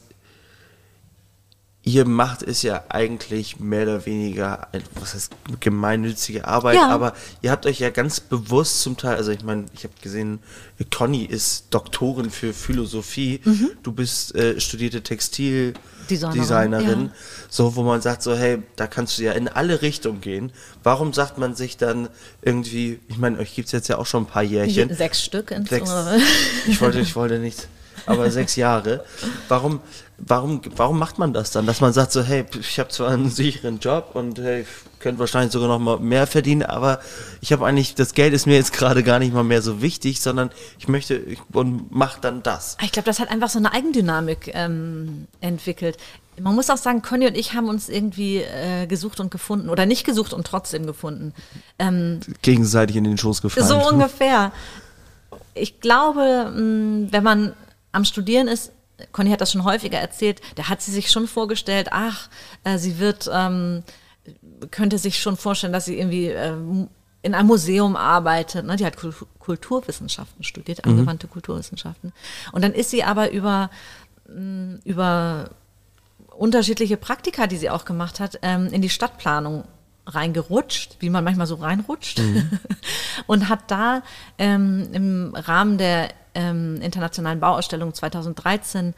ihr 1.83 2.05
macht, 2.05 2.43
ist 2.43 2.61
ja 2.61 2.83
eigentlich 2.89 3.59
mehr 3.59 3.83
oder 3.83 4.05
weniger, 4.05 4.67
was 4.99 5.15
heißt 5.15 5.31
gemeinnützige 5.59 6.47
Arbeit, 6.47 6.75
ja. 6.75 6.89
aber 6.89 7.13
ihr 7.41 7.49
habt 7.49 7.65
euch 7.65 7.79
ja 7.79 7.89
ganz 7.89 8.19
bewusst 8.19 8.81
zum 8.81 8.97
Teil, 8.97 9.15
also 9.15 9.31
ich 9.31 9.43
meine, 9.43 9.65
ich 9.73 9.83
habe 9.83 9.93
gesehen, 9.99 10.39
Conny 10.95 11.25
ist 11.25 11.65
Doktorin 11.71 12.29
für 12.29 12.53
Philosophie, 12.53 13.41
mhm. 13.43 13.71
du 13.81 13.93
bist 13.93 14.35
äh, 14.35 14.59
studierte 14.59 15.01
Textildesignerin, 15.01 17.05
ja. 17.05 17.11
so 17.49 17.75
wo 17.75 17.81
man 17.81 17.99
sagt 17.99 18.21
so, 18.21 18.35
hey, 18.35 18.61
da 18.75 18.85
kannst 18.85 19.17
du 19.17 19.23
ja 19.23 19.31
in 19.31 19.47
alle 19.47 19.81
Richtungen 19.81 20.21
gehen. 20.21 20.51
Warum 20.83 21.13
sagt 21.13 21.39
man 21.39 21.55
sich 21.55 21.77
dann 21.77 22.09
irgendwie, 22.43 22.99
ich 23.07 23.17
meine, 23.17 23.39
euch 23.39 23.55
gibt 23.55 23.67
es 23.67 23.71
jetzt 23.71 23.87
ja 23.87 23.97
auch 23.97 24.05
schon 24.05 24.23
ein 24.23 24.27
paar 24.27 24.43
Jährchen. 24.43 24.93
Sechs 24.93 25.23
Stück 25.23 25.51
Sechs, 25.67 25.91
ich 26.67 26.79
wollte, 26.79 26.99
ich 26.99 27.15
wollte 27.15 27.39
nicht 27.39 27.67
aber 28.05 28.29
sechs 28.31 28.55
Jahre. 28.55 29.03
Warum, 29.47 29.79
warum, 30.17 30.61
warum 30.75 30.99
macht 30.99 31.19
man 31.19 31.33
das 31.33 31.51
dann? 31.51 31.65
Dass 31.65 31.81
man 31.81 31.93
sagt 31.93 32.11
so, 32.11 32.23
hey, 32.23 32.45
ich 32.59 32.79
habe 32.79 32.89
zwar 32.89 33.09
einen 33.09 33.29
sicheren 33.29 33.79
Job 33.79 34.11
und 34.13 34.39
hey, 34.39 34.65
könnte 34.99 35.19
wahrscheinlich 35.19 35.51
sogar 35.51 35.67
noch 35.67 35.79
mal 35.79 35.99
mehr 35.99 36.27
verdienen, 36.27 36.63
aber 36.63 36.99
ich 37.41 37.51
habe 37.51 37.65
eigentlich, 37.65 37.95
das 37.95 38.13
Geld 38.13 38.33
ist 38.33 38.45
mir 38.45 38.55
jetzt 38.55 38.73
gerade 38.73 39.03
gar 39.03 39.19
nicht 39.19 39.33
mal 39.33 39.43
mehr 39.43 39.61
so 39.61 39.81
wichtig, 39.81 40.21
sondern 40.21 40.51
ich 40.79 40.87
möchte 40.87 41.15
ich, 41.15 41.39
und 41.51 41.87
mach 41.91 42.19
dann 42.19 42.43
das. 42.43 42.77
Ich 42.83 42.91
glaube, 42.91 43.07
das 43.07 43.19
hat 43.19 43.29
einfach 43.29 43.49
so 43.49 43.59
eine 43.59 43.73
Eigendynamik 43.73 44.51
ähm, 44.53 45.27
entwickelt. 45.41 45.97
Man 46.39 46.55
muss 46.55 46.69
auch 46.69 46.77
sagen, 46.77 47.01
Conny 47.01 47.27
und 47.27 47.35
ich 47.35 47.53
haben 47.53 47.67
uns 47.67 47.89
irgendwie 47.89 48.37
äh, 48.37 48.87
gesucht 48.87 49.19
und 49.19 49.31
gefunden 49.31 49.69
oder 49.69 49.85
nicht 49.85 50.05
gesucht 50.05 50.33
und 50.33 50.47
trotzdem 50.47 50.85
gefunden. 50.85 51.33
Ähm, 51.77 52.21
Gegenseitig 52.41 52.95
in 52.95 53.03
den 53.03 53.17
Schoß 53.17 53.41
gefallen. 53.41 53.67
So 53.67 53.77
ungefähr. 53.89 54.51
Ich 55.53 55.81
glaube, 55.81 56.51
mh, 56.55 57.11
wenn 57.11 57.23
man 57.23 57.53
am 57.91 58.05
Studieren 58.05 58.47
ist, 58.47 58.71
Conny 59.11 59.31
hat 59.31 59.41
das 59.41 59.51
schon 59.51 59.63
häufiger 59.63 59.99
erzählt, 59.99 60.41
da 60.55 60.69
hat 60.69 60.81
sie 60.81 60.91
sich 60.91 61.11
schon 61.11 61.27
vorgestellt, 61.27 61.89
ach, 61.91 62.29
äh, 62.63 62.77
sie 62.77 62.99
wird, 62.99 63.29
ähm, 63.33 63.83
könnte 64.69 64.97
sich 64.97 65.19
schon 65.19 65.37
vorstellen, 65.37 65.73
dass 65.73 65.85
sie 65.85 65.97
irgendwie 65.97 66.27
äh, 66.27 66.55
in 67.23 67.35
einem 67.35 67.47
Museum 67.47 67.95
arbeitet. 67.95 68.65
Ne? 68.65 68.75
Die 68.75 68.85
hat 68.85 68.97
Kulturwissenschaften 69.39 70.43
studiert, 70.43 70.85
mhm. 70.85 70.91
angewandte 70.91 71.27
Kulturwissenschaften. 71.27 72.13
Und 72.51 72.63
dann 72.63 72.73
ist 72.73 72.89
sie 72.89 73.03
aber 73.03 73.31
über, 73.31 73.69
mh, 74.27 74.39
mm, 74.39 74.79
über 74.85 75.49
unterschiedliche 76.35 76.97
Praktika, 76.97 77.47
die 77.47 77.57
sie 77.57 77.69
auch 77.69 77.85
gemacht 77.85 78.19
hat, 78.19 78.39
ähm, 78.41 78.67
in 78.67 78.81
die 78.81 78.89
Stadtplanung 78.89 79.65
reingerutscht, 80.05 80.97
wie 80.99 81.09
man 81.09 81.23
manchmal 81.23 81.47
so 81.47 81.55
reinrutscht, 81.55 82.19
mhm. 82.19 82.59
und 83.27 83.49
hat 83.49 83.69
da 83.69 84.03
ähm, 84.37 84.89
im 84.93 85.33
Rahmen 85.35 85.77
der 85.77 86.09
ähm, 86.33 86.81
Internationalen 86.81 87.39
Bauausstellung 87.39 87.93
2013 87.93 88.93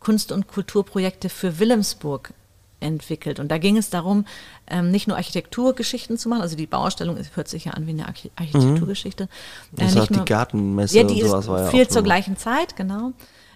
Kunst- 0.00 0.32
und 0.32 0.46
Kulturprojekte 0.46 1.28
für 1.28 1.58
Wilhelmsburg 1.58 2.32
entwickelt. 2.80 3.40
Und 3.40 3.48
da 3.48 3.58
ging 3.58 3.76
es 3.76 3.90
darum, 3.90 4.26
ähm, 4.66 4.90
nicht 4.90 5.08
nur 5.08 5.16
Architekturgeschichten 5.16 6.18
zu 6.18 6.28
machen, 6.28 6.42
also 6.42 6.56
die 6.56 6.66
Bauausstellung 6.66 7.18
hört 7.34 7.48
sich 7.48 7.64
ja 7.64 7.72
an 7.72 7.86
wie 7.86 7.90
eine 7.90 8.06
Arch 8.06 8.30
Architekturgeschichte. 8.36 9.24
Mhm. 9.24 9.76
Das 9.76 9.96
äh, 9.96 10.00
ist 10.00 10.10
die 10.10 10.24
Gartenmesse 10.24 10.98
ja, 10.98 11.04
die 11.04 11.22
und 11.22 11.30
sowas 11.30 11.48
war 11.48 11.62
ja 11.64 11.70
viel 11.70 11.88
zur 11.88 12.02
gleichen 12.02 12.36
Zeit, 12.36 12.76
genau. 12.76 13.12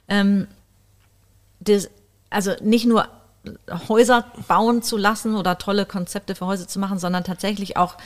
Ähm, 0.08 0.46
das, 1.60 1.90
also 2.30 2.52
nicht 2.62 2.86
nur 2.86 3.06
Häuser 3.88 4.24
bauen 4.48 4.82
zu 4.82 4.96
lassen 4.96 5.34
oder 5.34 5.58
tolle 5.58 5.86
Konzepte 5.86 6.34
für 6.34 6.46
Häuser 6.46 6.68
zu 6.68 6.78
machen, 6.78 6.98
sondern 6.98 7.24
tatsächlich 7.24 7.76
auch 7.76 7.96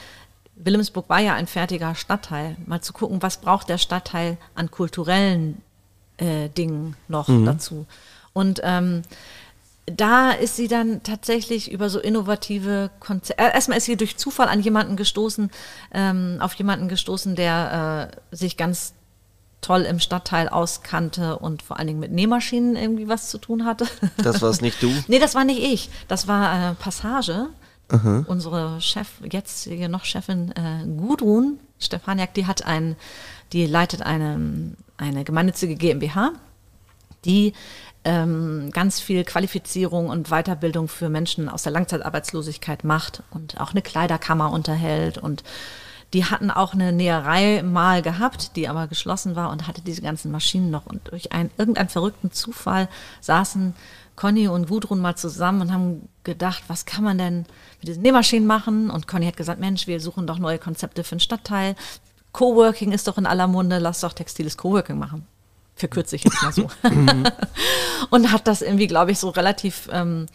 Wilhelmsburg 0.57 1.09
war 1.09 1.21
ja 1.21 1.35
ein 1.35 1.47
fertiger 1.47 1.95
Stadtteil. 1.95 2.57
Mal 2.67 2.81
zu 2.81 2.93
gucken, 2.93 3.23
was 3.23 3.39
braucht 3.39 3.69
der 3.69 3.79
Stadtteil 3.79 4.37
an 4.55 4.71
kulturellen 4.71 5.61
äh, 6.17 6.49
Dingen 6.49 6.97
noch 7.09 7.29
mhm. 7.29 7.45
dazu. 7.45 7.87
Und 8.33 8.61
ähm, 8.63 9.03
da 9.87 10.31
ist 10.31 10.57
sie 10.57 10.69
dann 10.69 11.03
tatsächlich 11.03 11.71
über 11.71 11.91
so 11.91 11.99
innovative 11.99 12.91
Konzepte. 13.01 13.43
Äh, 13.43 13.53
erstmal 13.53 13.79
ist 13.79 13.85
sie 13.85 13.97
durch 13.97 14.17
Zufall 14.17 14.49
an 14.49 14.61
jemanden 14.61 14.97
gestoßen, 14.97 15.51
ähm, 15.93 16.39
auf 16.41 16.55
jemanden 16.55 16.89
gestoßen, 16.89 17.35
der 17.35 18.11
äh, 18.33 18.37
sich 18.37 18.57
ganz 18.57 18.95
toll 19.65 19.83
im 19.83 19.99
Stadtteil 19.99 20.49
auskannte 20.49 21.39
und 21.39 21.63
vor 21.63 21.79
allen 21.79 21.87
Dingen 21.87 22.01
mit 22.01 22.13
Nähmaschinen 22.13 22.77
irgendwie 22.77 23.09
was 23.09 23.31
zu 23.31 23.39
tun 23.39 23.65
hatte. 23.65 23.87
Das 24.17 24.43
war 24.43 24.51
es 24.51 24.61
nicht 24.61 24.83
du? 24.83 24.93
nee, 25.09 25.19
das 25.19 25.35
war 25.35 25.45
nicht 25.45 25.63
ich. 25.63 25.91
Das 26.09 26.29
war 26.29 26.73
äh, 26.73 26.75
Passage. 26.75 27.49
Aha. 27.89 28.25
Unsere 28.27 28.81
Chef, 28.81 29.09
jetzige 29.31 29.89
noch 29.89 30.05
Chefin 30.05 30.53
äh, 30.53 30.87
Gudrun 30.87 31.59
Stefaniak, 31.79 32.35
die 32.35 32.47
hat 32.47 32.65
ein, 32.65 32.97
die 33.53 33.67
leitet 33.67 34.03
eine, 34.03 34.75
eine 34.97 35.25
gemeinnützige 35.25 35.77
GmbH, 35.77 36.33
die 37.25 37.53
ähm, 38.05 38.71
ganz 38.73 39.01
viel 39.01 39.25
Qualifizierung 39.25 40.09
und 40.09 40.29
Weiterbildung 40.29 40.89
für 40.89 41.09
Menschen 41.09 41.49
aus 41.49 41.63
der 41.63 41.73
Langzeitarbeitslosigkeit 41.73 42.85
macht 42.85 43.23
und 43.31 43.61
auch 43.61 43.71
eine 43.71 43.83
Kleiderkammer 43.83 44.51
unterhält 44.51 45.19
und 45.19 45.43
die 46.15 46.25
hatten 46.25 46.51
auch 46.51 46.73
eine 46.73 46.93
Näherei 46.93 47.63
mal 47.63 48.01
gehabt, 48.01 48.55
die 48.55 48.69
aber 48.69 48.87
geschlossen 48.87 49.35
war 49.35 49.51
und 49.51 49.67
hatte 49.67 49.83
diese 49.83 50.01
ganzen 50.01 50.31
Maschinen 50.31 50.71
noch. 50.71 50.87
Und 50.87 51.11
durch 51.11 51.33
einen, 51.33 51.51
irgendeinen 51.59 51.89
verrückten 51.89 52.31
Zufall 52.31 52.89
saßen 53.21 53.75
Conny 54.15 54.47
und 54.47 54.69
Gudrun 54.69 55.01
mal 55.01 55.17
zusammen 55.17 55.61
und 55.61 55.73
haben 55.73 56.09
gedacht, 56.23 56.63
was 56.69 56.87
kann 56.87 57.03
man 57.03 57.19
denn 57.19 57.39
mit 57.81 57.89
diesen 57.89 58.03
Nähmaschinen 58.03 58.47
machen? 58.47 58.91
Und 58.91 59.09
Conny 59.09 59.27
hat 59.27 59.37
gesagt, 59.37 59.59
Mensch, 59.59 59.89
wir 59.89 59.99
suchen 59.99 60.29
doch 60.29 60.39
neue 60.39 60.59
Konzepte 60.59 61.03
für 61.03 61.17
den 61.17 61.21
Stadtteil. 61.21 61.75
Coworking 62.31 62.93
ist 62.93 63.09
doch 63.09 63.19
in 63.19 63.27
aller 63.27 63.49
Munde, 63.49 63.79
lass 63.79 64.01
doch 64.01 64.13
textiles 64.13 64.57
Coworking 64.57 64.99
machen. 64.99 65.27
Verkürze 65.75 66.15
ich 66.15 66.23
jetzt 66.23 66.41
mal 66.41 66.53
so. 66.53 66.71
und 68.11 68.31
hat 68.31 68.47
das 68.47 68.63
irgendwie, 68.63 68.87
glaube 68.87 69.11
ich, 69.11 69.19
so 69.19 69.31
relativ 69.31 69.89
ähm, 69.91 70.27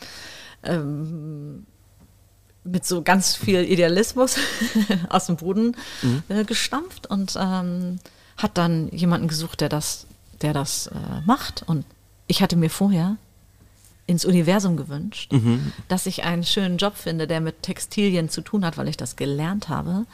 ähm, 0.63 1.65
mit 2.63 2.85
so 2.85 3.01
ganz 3.01 3.35
viel 3.35 3.63
Idealismus 3.63 4.35
aus 5.09 5.27
dem 5.27 5.37
Boden 5.37 5.75
mhm. 6.01 6.23
äh, 6.29 6.43
gestampft 6.43 7.07
und 7.07 7.35
ähm, 7.39 7.99
hat 8.37 8.57
dann 8.57 8.89
jemanden 8.89 9.27
gesucht, 9.27 9.61
der 9.61 9.69
das, 9.69 10.05
der 10.41 10.53
das 10.53 10.87
äh, 10.87 11.21
macht. 11.25 11.63
Und 11.67 11.85
ich 12.27 12.41
hatte 12.41 12.55
mir 12.55 12.69
vorher 12.69 13.17
ins 14.07 14.25
Universum 14.25 14.75
gewünscht, 14.75 15.31
mhm. 15.31 15.71
dass 15.87 16.05
ich 16.05 16.23
einen 16.23 16.43
schönen 16.43 16.77
Job 16.77 16.97
finde, 16.97 17.27
der 17.27 17.41
mit 17.41 17.61
Textilien 17.61 18.29
zu 18.29 18.41
tun 18.41 18.65
hat, 18.65 18.77
weil 18.77 18.87
ich 18.87 18.97
das 18.97 19.15
gelernt 19.15 19.69
habe 19.69 20.05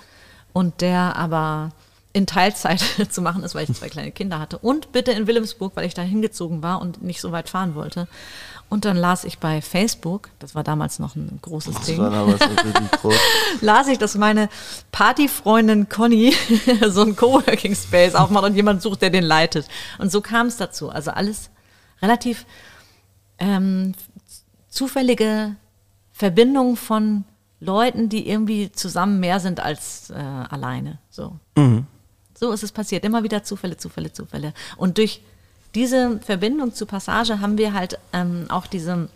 und 0.53 0.81
der 0.81 1.15
aber 1.15 1.71
in 2.15 2.25
Teilzeit 2.25 2.81
zu 3.09 3.21
machen 3.21 3.43
ist, 3.43 3.55
weil 3.55 3.69
ich 3.69 3.75
zwei 3.75 3.89
kleine 3.89 4.09
Kinder 4.09 4.39
hatte 4.39 4.57
und 4.57 4.93
bitte 4.93 5.11
in 5.11 5.27
Wilhelmsburg, 5.27 5.73
weil 5.75 5.85
ich 5.85 5.93
da 5.93 6.01
hingezogen 6.01 6.63
war 6.63 6.81
und 6.81 7.03
nicht 7.03 7.19
so 7.19 7.33
weit 7.33 7.49
fahren 7.49 7.75
wollte. 7.75 8.07
Und 8.69 8.85
dann 8.85 8.95
las 8.95 9.25
ich 9.25 9.37
bei 9.39 9.61
Facebook, 9.61 10.29
das 10.39 10.55
war 10.55 10.63
damals 10.63 10.97
noch 10.97 11.17
ein 11.17 11.39
großes 11.41 11.75
das 11.75 11.85
Ding, 11.85 11.97
war 11.97 12.09
damals 12.09 12.39
groß. 13.01 13.15
las 13.61 13.87
ich, 13.89 13.97
dass 13.97 14.15
meine 14.15 14.47
Partyfreundin 14.93 15.89
Conny 15.89 16.33
so 16.87 17.01
ein 17.01 17.17
Coworking 17.17 17.75
Space 17.75 18.15
aufmacht 18.15 18.45
und 18.45 18.55
jemand 18.55 18.81
sucht, 18.81 19.01
der 19.01 19.09
den 19.09 19.25
leitet. 19.25 19.67
Und 19.99 20.09
so 20.09 20.21
kam 20.21 20.47
es 20.47 20.55
dazu. 20.55 20.89
Also 20.89 21.11
alles 21.11 21.49
relativ 22.01 22.45
ähm, 23.39 23.93
zufällige 24.69 25.57
Verbindung 26.13 26.77
von 26.77 27.25
Leuten, 27.59 28.07
die 28.07 28.29
irgendwie 28.29 28.71
zusammen 28.71 29.19
mehr 29.19 29.41
sind 29.41 29.59
als 29.59 30.11
äh, 30.11 30.13
alleine. 30.13 30.99
So. 31.09 31.37
Mhm. 31.57 31.87
So 32.37 32.51
ist 32.51 32.63
es 32.63 32.71
passiert. 32.71 33.05
Immer 33.05 33.23
wieder 33.23 33.43
Zufälle, 33.43 33.77
Zufälle, 33.77 34.11
Zufälle. 34.11 34.53
Und 34.77 34.97
durch 34.97 35.21
diese 35.73 36.19
Verbindung 36.19 36.73
zu 36.73 36.85
Passage 36.85 37.39
haben 37.39 37.57
wir 37.57 37.73
halt 37.73 37.97
ähm, 38.13 38.45
auch 38.49 38.67
diese 38.67 39.09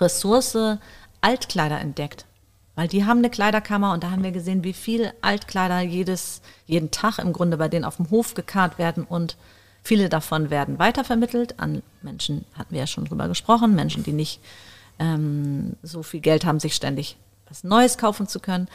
Ressource 0.00 0.78
Altkleider 1.20 1.80
entdeckt. 1.80 2.26
Weil 2.74 2.88
die 2.88 3.04
haben 3.04 3.18
eine 3.18 3.30
Kleiderkammer 3.30 3.92
und 3.92 4.02
da 4.02 4.10
haben 4.10 4.24
wir 4.24 4.32
gesehen, 4.32 4.64
wie 4.64 4.72
viel 4.72 5.12
Altkleider 5.20 5.80
jedes, 5.80 6.42
jeden 6.66 6.90
Tag 6.90 7.18
im 7.18 7.32
Grunde 7.32 7.56
bei 7.56 7.68
denen 7.68 7.84
auf 7.84 7.96
dem 7.96 8.10
Hof 8.10 8.34
gekarrt 8.34 8.78
werden 8.78 9.04
und 9.04 9.36
Viele 9.86 10.08
davon 10.08 10.48
werden 10.48 10.78
weitervermittelt 10.78 11.60
an 11.60 11.82
Menschen, 12.00 12.46
hatten 12.54 12.72
wir 12.72 12.80
ja 12.80 12.86
schon 12.86 13.04
drüber 13.04 13.28
gesprochen, 13.28 13.74
Menschen, 13.74 14.02
die 14.02 14.14
nicht 14.14 14.40
ähm, 14.98 15.76
so 15.82 16.02
viel 16.02 16.20
Geld 16.20 16.46
haben, 16.46 16.58
sich 16.58 16.74
ständig 16.74 17.18
was 17.50 17.64
Neues 17.64 17.98
kaufen 17.98 18.26
zu 18.26 18.40
können. 18.40 18.66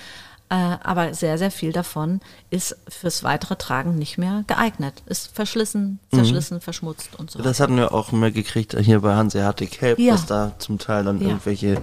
Äh, 0.51 0.77
aber 0.83 1.13
sehr, 1.13 1.37
sehr 1.37 1.51
viel 1.51 1.71
davon 1.71 2.21
ist 2.49 2.75
fürs 2.87 3.23
weitere 3.23 3.55
Tragen 3.55 3.99
nicht 3.99 4.17
mehr 4.17 4.43
geeignet. 4.47 5.03
Ist 5.05 5.35
verschlissen, 5.35 5.99
zerschlissen, 6.11 6.55
mhm. 6.55 6.61
verschmutzt 6.61 7.09
und 7.19 7.29
so. 7.29 7.39
Das 7.39 7.59
hatten 7.59 7.77
wir 7.77 7.93
auch 7.93 8.11
mehr 8.11 8.31
gekriegt 8.31 8.75
hier 8.79 9.01
bei 9.01 9.13
Hanseatic 9.13 9.79
Help, 9.79 9.99
ja. 9.99 10.13
dass 10.13 10.25
da 10.25 10.53
zum 10.57 10.79
Teil 10.79 11.03
dann 11.03 11.21
ja. 11.21 11.27
irgendwelche 11.27 11.81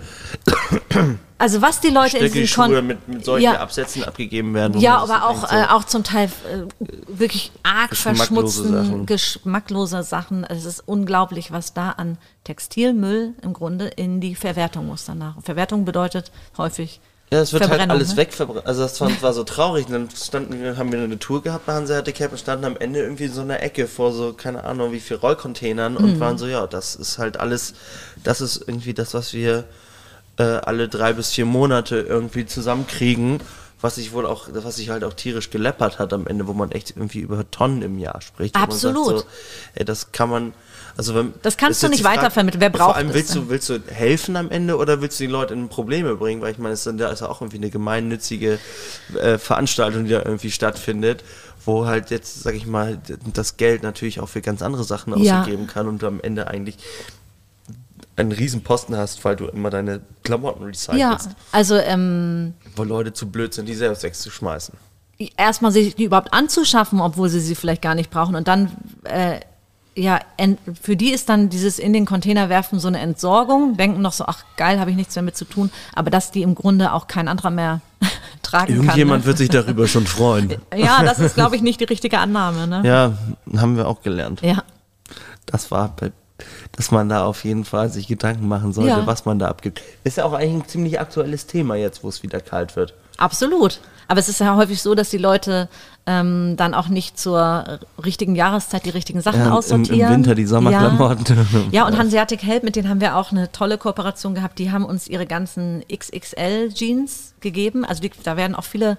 also 1.39 1.63
was 1.63 1.81
die 1.81 1.91
Leute 1.91 2.19
in 2.19 2.33
diesen 2.33 2.57
Kon 2.57 2.87
mit, 2.87 3.07
mit 3.07 3.25
solchen 3.25 3.45
ja. 3.45 3.61
Absätzen 3.61 4.03
abgegeben 4.03 4.55
werden. 4.55 4.81
Ja, 4.81 4.99
aber 4.99 5.29
auch, 5.29 5.49
so 5.49 5.55
äh, 5.55 5.67
auch 5.69 5.85
zum 5.85 6.03
Teil 6.03 6.29
äh, 6.51 6.87
wirklich 7.07 7.53
arg 7.63 7.95
verschmutzten, 7.95 8.73
Sachen. 8.73 9.07
geschmacklose 9.07 10.03
Sachen. 10.03 10.45
Es 10.45 10.65
ist 10.65 10.83
unglaublich, 10.87 11.53
was 11.53 11.73
da 11.73 11.91
an 11.91 12.19
Textilmüll 12.45 13.35
im 13.43 13.53
Grunde 13.53 13.87
in 13.87 14.21
die 14.21 14.35
Verwertung 14.35 14.87
muss 14.87 15.05
danach. 15.05 15.41
Verwertung 15.43 15.85
bedeutet 15.85 16.33
häufig 16.57 17.01
ja, 17.33 17.41
es 17.41 17.53
wird 17.53 17.69
halt 17.69 17.91
alles 17.91 18.11
ne? 18.11 18.19
wegverbrannt. 18.19 18.67
Also 18.67 18.83
das 18.83 19.01
war, 19.01 19.11
war, 19.21 19.33
so 19.33 19.43
traurig. 19.43 19.87
Und 19.87 19.93
dann 19.93 20.09
standen, 20.11 20.77
haben 20.77 20.93
wir 20.93 21.01
eine 21.01 21.19
Tour 21.19 21.43
gehabt 21.43 21.67
bei 21.67 21.73
Hanseatic 21.73 22.15
Cap 22.17 22.31
und 22.31 22.39
standen 22.39 22.65
am 22.65 22.77
Ende 22.77 23.01
irgendwie 23.01 23.25
in 23.25 23.33
so 23.33 23.41
einer 23.41 23.63
Ecke 23.63 23.89
vor 23.89 24.13
so, 24.13 24.33
keine 24.33 24.63
Ahnung, 24.63 24.93
wie 24.93 25.01
viel 25.01 25.17
Rollcontainern 25.17 25.95
mhm. 25.95 25.99
und 25.99 26.21
waren 26.21 26.39
so, 26.39 26.47
ja, 26.47 26.67
das 26.69 26.95
ist 26.95 27.19
halt 27.19 27.41
alles, 27.41 27.75
das 28.23 28.41
ist 28.41 28.63
irgendwie 28.69 28.95
das, 28.95 29.13
was 29.13 29.33
wir 29.33 29.65
äh, 30.39 30.43
alle 30.43 30.89
drei 30.89 31.15
bis 31.15 31.33
vier 31.33 31.47
Monate 31.47 31.97
irgendwie 31.97 32.47
zusammenkriegen, 32.47 33.41
was 33.81 33.97
sich 33.97 34.13
wohl 34.13 34.25
auch, 34.25 34.49
was 34.51 34.77
sich 34.77 34.89
halt 34.89 35.05
auch 35.05 35.13
tierisch 35.13 35.51
geleppert 35.51 35.99
hat 35.99 36.13
am 36.13 36.27
Ende, 36.27 36.47
wo 36.47 36.55
man 36.55 36.73
echt 36.73 36.95
irgendwie 36.97 37.21
über 37.21 37.49
Tonnen 37.51 37.83
im 37.83 37.99
Jahr 37.99 38.23
spricht. 38.23 38.57
Absolut. 38.57 39.19
So, 39.19 39.25
ey, 39.75 39.85
das 39.85 40.13
kann 40.13 40.31
man, 40.31 40.55
also 40.97 41.15
wenn, 41.15 41.35
das 41.43 41.59
kannst 41.59 41.83
du 41.83 41.89
nicht 41.89 42.03
weitervermitteln. 42.03 42.61
Wer 42.61 42.71
braucht 42.71 42.93
Vor 42.93 42.97
allem 42.97 43.13
willst 43.13 43.35
du, 43.35 43.51
willst 43.51 43.69
du 43.69 43.79
helfen 43.89 44.37
am 44.37 44.51
Ende 44.51 44.77
oder 44.79 45.03
willst 45.03 45.21
du 45.21 45.25
die 45.25 45.31
Leute 45.31 45.53
in 45.53 45.69
Probleme 45.69 46.17
bringen? 46.17 46.41
Weil 46.41 46.53
ich 46.53 46.59
meine, 46.59 46.73
es 46.73 46.87
ist 46.87 46.99
ja 46.99 47.29
auch 47.29 47.43
irgendwie 47.43 47.59
eine 47.59 47.71
gemeinnützige 47.71 48.59
äh, 49.15 49.37
Veranstaltung, 49.37 50.05
die 50.05 50.13
da 50.13 50.23
irgendwie 50.25 50.51
stattfindet, 50.51 51.23
wo 51.67 51.85
halt 51.85 52.11
jetzt, 52.11 52.45
sag 52.45 52.55
ich 52.55 52.67
mal, 52.67 52.99
das 53.35 53.59
Geld 53.59 53.83
natürlich 53.83 54.21
auch 54.21 54.29
für 54.29 54.41
ganz 54.41 54.63
andere 54.63 54.85
Sachen 54.85 55.13
ausgegeben 55.13 55.67
ja. 55.67 55.73
kann 55.73 55.87
und 55.87 56.03
am 56.03 56.21
Ende 56.21 56.49
eigentlich 56.49 56.79
einen 58.17 58.33
riesen 58.33 58.63
Posten 58.63 58.97
hast, 58.97 59.25
weil 59.25 59.37
du 59.37 59.47
immer 59.47 59.71
deine 59.71 60.01
Klamotten 60.23 60.65
recycelst. 60.65 60.99
Ja, 60.99 61.19
also 61.53 61.77
ähm, 61.77 62.55
wo 62.75 62.85
Leute 62.85 63.13
zu 63.13 63.31
blöd 63.31 63.55
sind, 63.55 63.67
die 63.67 63.75
selbst 63.75 64.03
wegzuschmeißen. 64.03 64.75
Erstmal 65.37 65.73
sich 65.73 65.95
die 65.95 66.05
überhaupt 66.05 66.33
anzuschaffen, 66.33 67.01
obwohl 67.01 67.29
sie 67.29 67.41
sie 67.41 67.55
vielleicht 67.55 67.83
gar 67.83 67.95
nicht 67.95 68.11
brauchen 68.11 68.35
und 68.35 68.49
dann 68.49 68.71
äh, 69.05 69.41
ja, 69.97 70.21
für 70.81 70.95
die 70.95 71.11
ist 71.11 71.31
dann 71.31 71.49
dieses 71.49 71.79
in 71.79 71.95
den 71.95 72.05
Container 72.05 72.51
werfen 72.51 72.79
so 72.79 72.89
eine 72.89 72.99
Entsorgung, 72.99 73.79
denken 73.79 74.03
noch 74.03 74.13
so, 74.13 74.25
ach 74.27 74.45
geil, 74.57 74.79
habe 74.79 74.91
ich 74.91 74.97
nichts 74.97 75.15
damit 75.15 75.37
zu 75.37 75.47
tun, 75.47 75.71
aber 75.95 76.11
dass 76.11 76.31
die 76.31 76.43
im 76.43 76.55
Grunde 76.55 76.93
auch 76.93 77.07
kein 77.07 77.29
anderer 77.29 77.51
mehr 77.51 77.81
tragen 78.43 78.75
Irgendjemand 78.75 78.77
kann. 78.77 78.85
Irgendjemand 78.85 79.23
ne? 79.23 79.27
wird 79.27 79.39
sich 79.39 79.49
darüber 79.49 79.89
schon 79.89 80.07
freuen. 80.07 80.57
Ja, 80.77 81.03
das 81.03 81.19
ist, 81.19 81.35
glaube 81.35 81.57
ich, 81.57 81.63
nicht 81.63 81.81
die 81.81 81.85
richtige 81.85 82.19
Annahme. 82.19 82.67
Ne? 82.67 82.83
Ja, 82.85 83.59
haben 83.59 83.79
wir 83.79 83.89
auch 83.89 84.03
gelernt. 84.03 84.43
Ja. 84.43 84.63
Das 85.47 85.71
war, 85.71 85.97
dass 86.73 86.91
man 86.91 87.09
da 87.09 87.25
auf 87.25 87.45
jeden 87.45 87.65
Fall 87.65 87.89
sich 87.89 88.07
Gedanken 88.07 88.49
machen 88.49 88.73
sollte, 88.73 88.91
ja. 88.91 89.07
was 89.07 89.25
man 89.25 89.39
da 89.39 89.49
abgibt. 89.49 89.83
Ist 90.05 90.19
ja 90.19 90.25
auch 90.25 90.33
eigentlich 90.33 90.65
ein 90.65 90.69
ziemlich 90.69 91.01
aktuelles 91.01 91.47
Thema 91.47 91.77
jetzt, 91.77 92.05
wo 92.05 92.09
es 92.09 92.23
wieder 92.23 92.41
kalt 92.41 92.77
wird. 92.77 92.95
Absolut. 93.17 93.81
Aber 94.09 94.21
es 94.21 94.29
ist 94.29 94.41
ja 94.41 94.55
häufig 94.57 94.81
so, 94.83 94.95
dass 94.95 95.11
die 95.11 95.19
Leute 95.19 95.69
ähm, 96.07 96.55
dann 96.57 96.75
auch 96.75 96.89
nicht 96.89 97.19
zur 97.19 97.81
richtigen 98.05 98.37
Jahreszeit 98.37 98.85
die 98.85 98.91
richtigen 98.91 99.21
Sachen 99.21 99.41
ja, 99.41 99.51
aussortieren. 99.51 100.01
Im, 100.01 100.07
Im, 100.07 100.13
Winter 100.13 100.35
die 100.35 100.47
Sommerklamotten. 100.47 101.37
Ja. 101.37 101.61
ja, 101.81 101.87
und 101.87 101.99
Hanseatic 101.99 102.43
Help, 102.43 102.63
mit 102.63 102.77
denen 102.77 102.89
haben 102.89 103.01
wir 103.01 103.17
auch 103.17 103.33
eine 103.33 103.51
tolle 103.51 103.79
Kooperation 103.79 104.35
gehabt. 104.35 104.59
Die 104.59 104.71
haben 104.71 104.85
uns 104.85 105.09
ihre 105.09 105.27
ganzen 105.27 105.83
XXL-Jeans 105.93 107.35
gegeben. 107.41 107.85
Also 107.85 108.03
die, 108.03 108.13
da 108.23 108.37
werden 108.37 108.55
auch 108.55 108.65
viele 108.65 108.99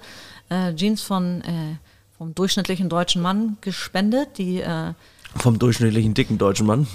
äh, 0.50 0.74
Jeans 0.74 1.00
von, 1.00 1.40
äh, 1.40 1.76
vom 2.18 2.34
durchschnittlichen 2.34 2.90
deutschen 2.90 3.22
Mann 3.22 3.56
gespendet, 3.62 4.36
die 4.36 4.60
äh, 4.60 4.92
vom 5.36 5.58
durchschnittlichen 5.58 6.14
dicken 6.14 6.38
deutschen 6.38 6.66
Mann. 6.66 6.86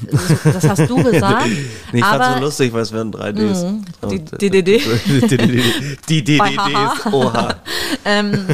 Das 0.43 0.67
hast 0.67 0.89
du 0.89 1.03
gesagt. 1.03 1.47
nee, 1.91 1.99
ich 1.99 2.05
fand 2.05 2.37
so 2.37 2.43
lustig, 2.43 2.73
weil 2.73 2.81
es 2.81 2.91
wären 2.91 3.13
3Ds. 3.13 3.65
Mhm. 3.65 3.85
Die 4.09 4.19
DDD. 4.19 4.81
Die 6.09 6.23
DDDs, 6.23 7.05
oha. 7.11 7.55
ähm, 8.05 8.45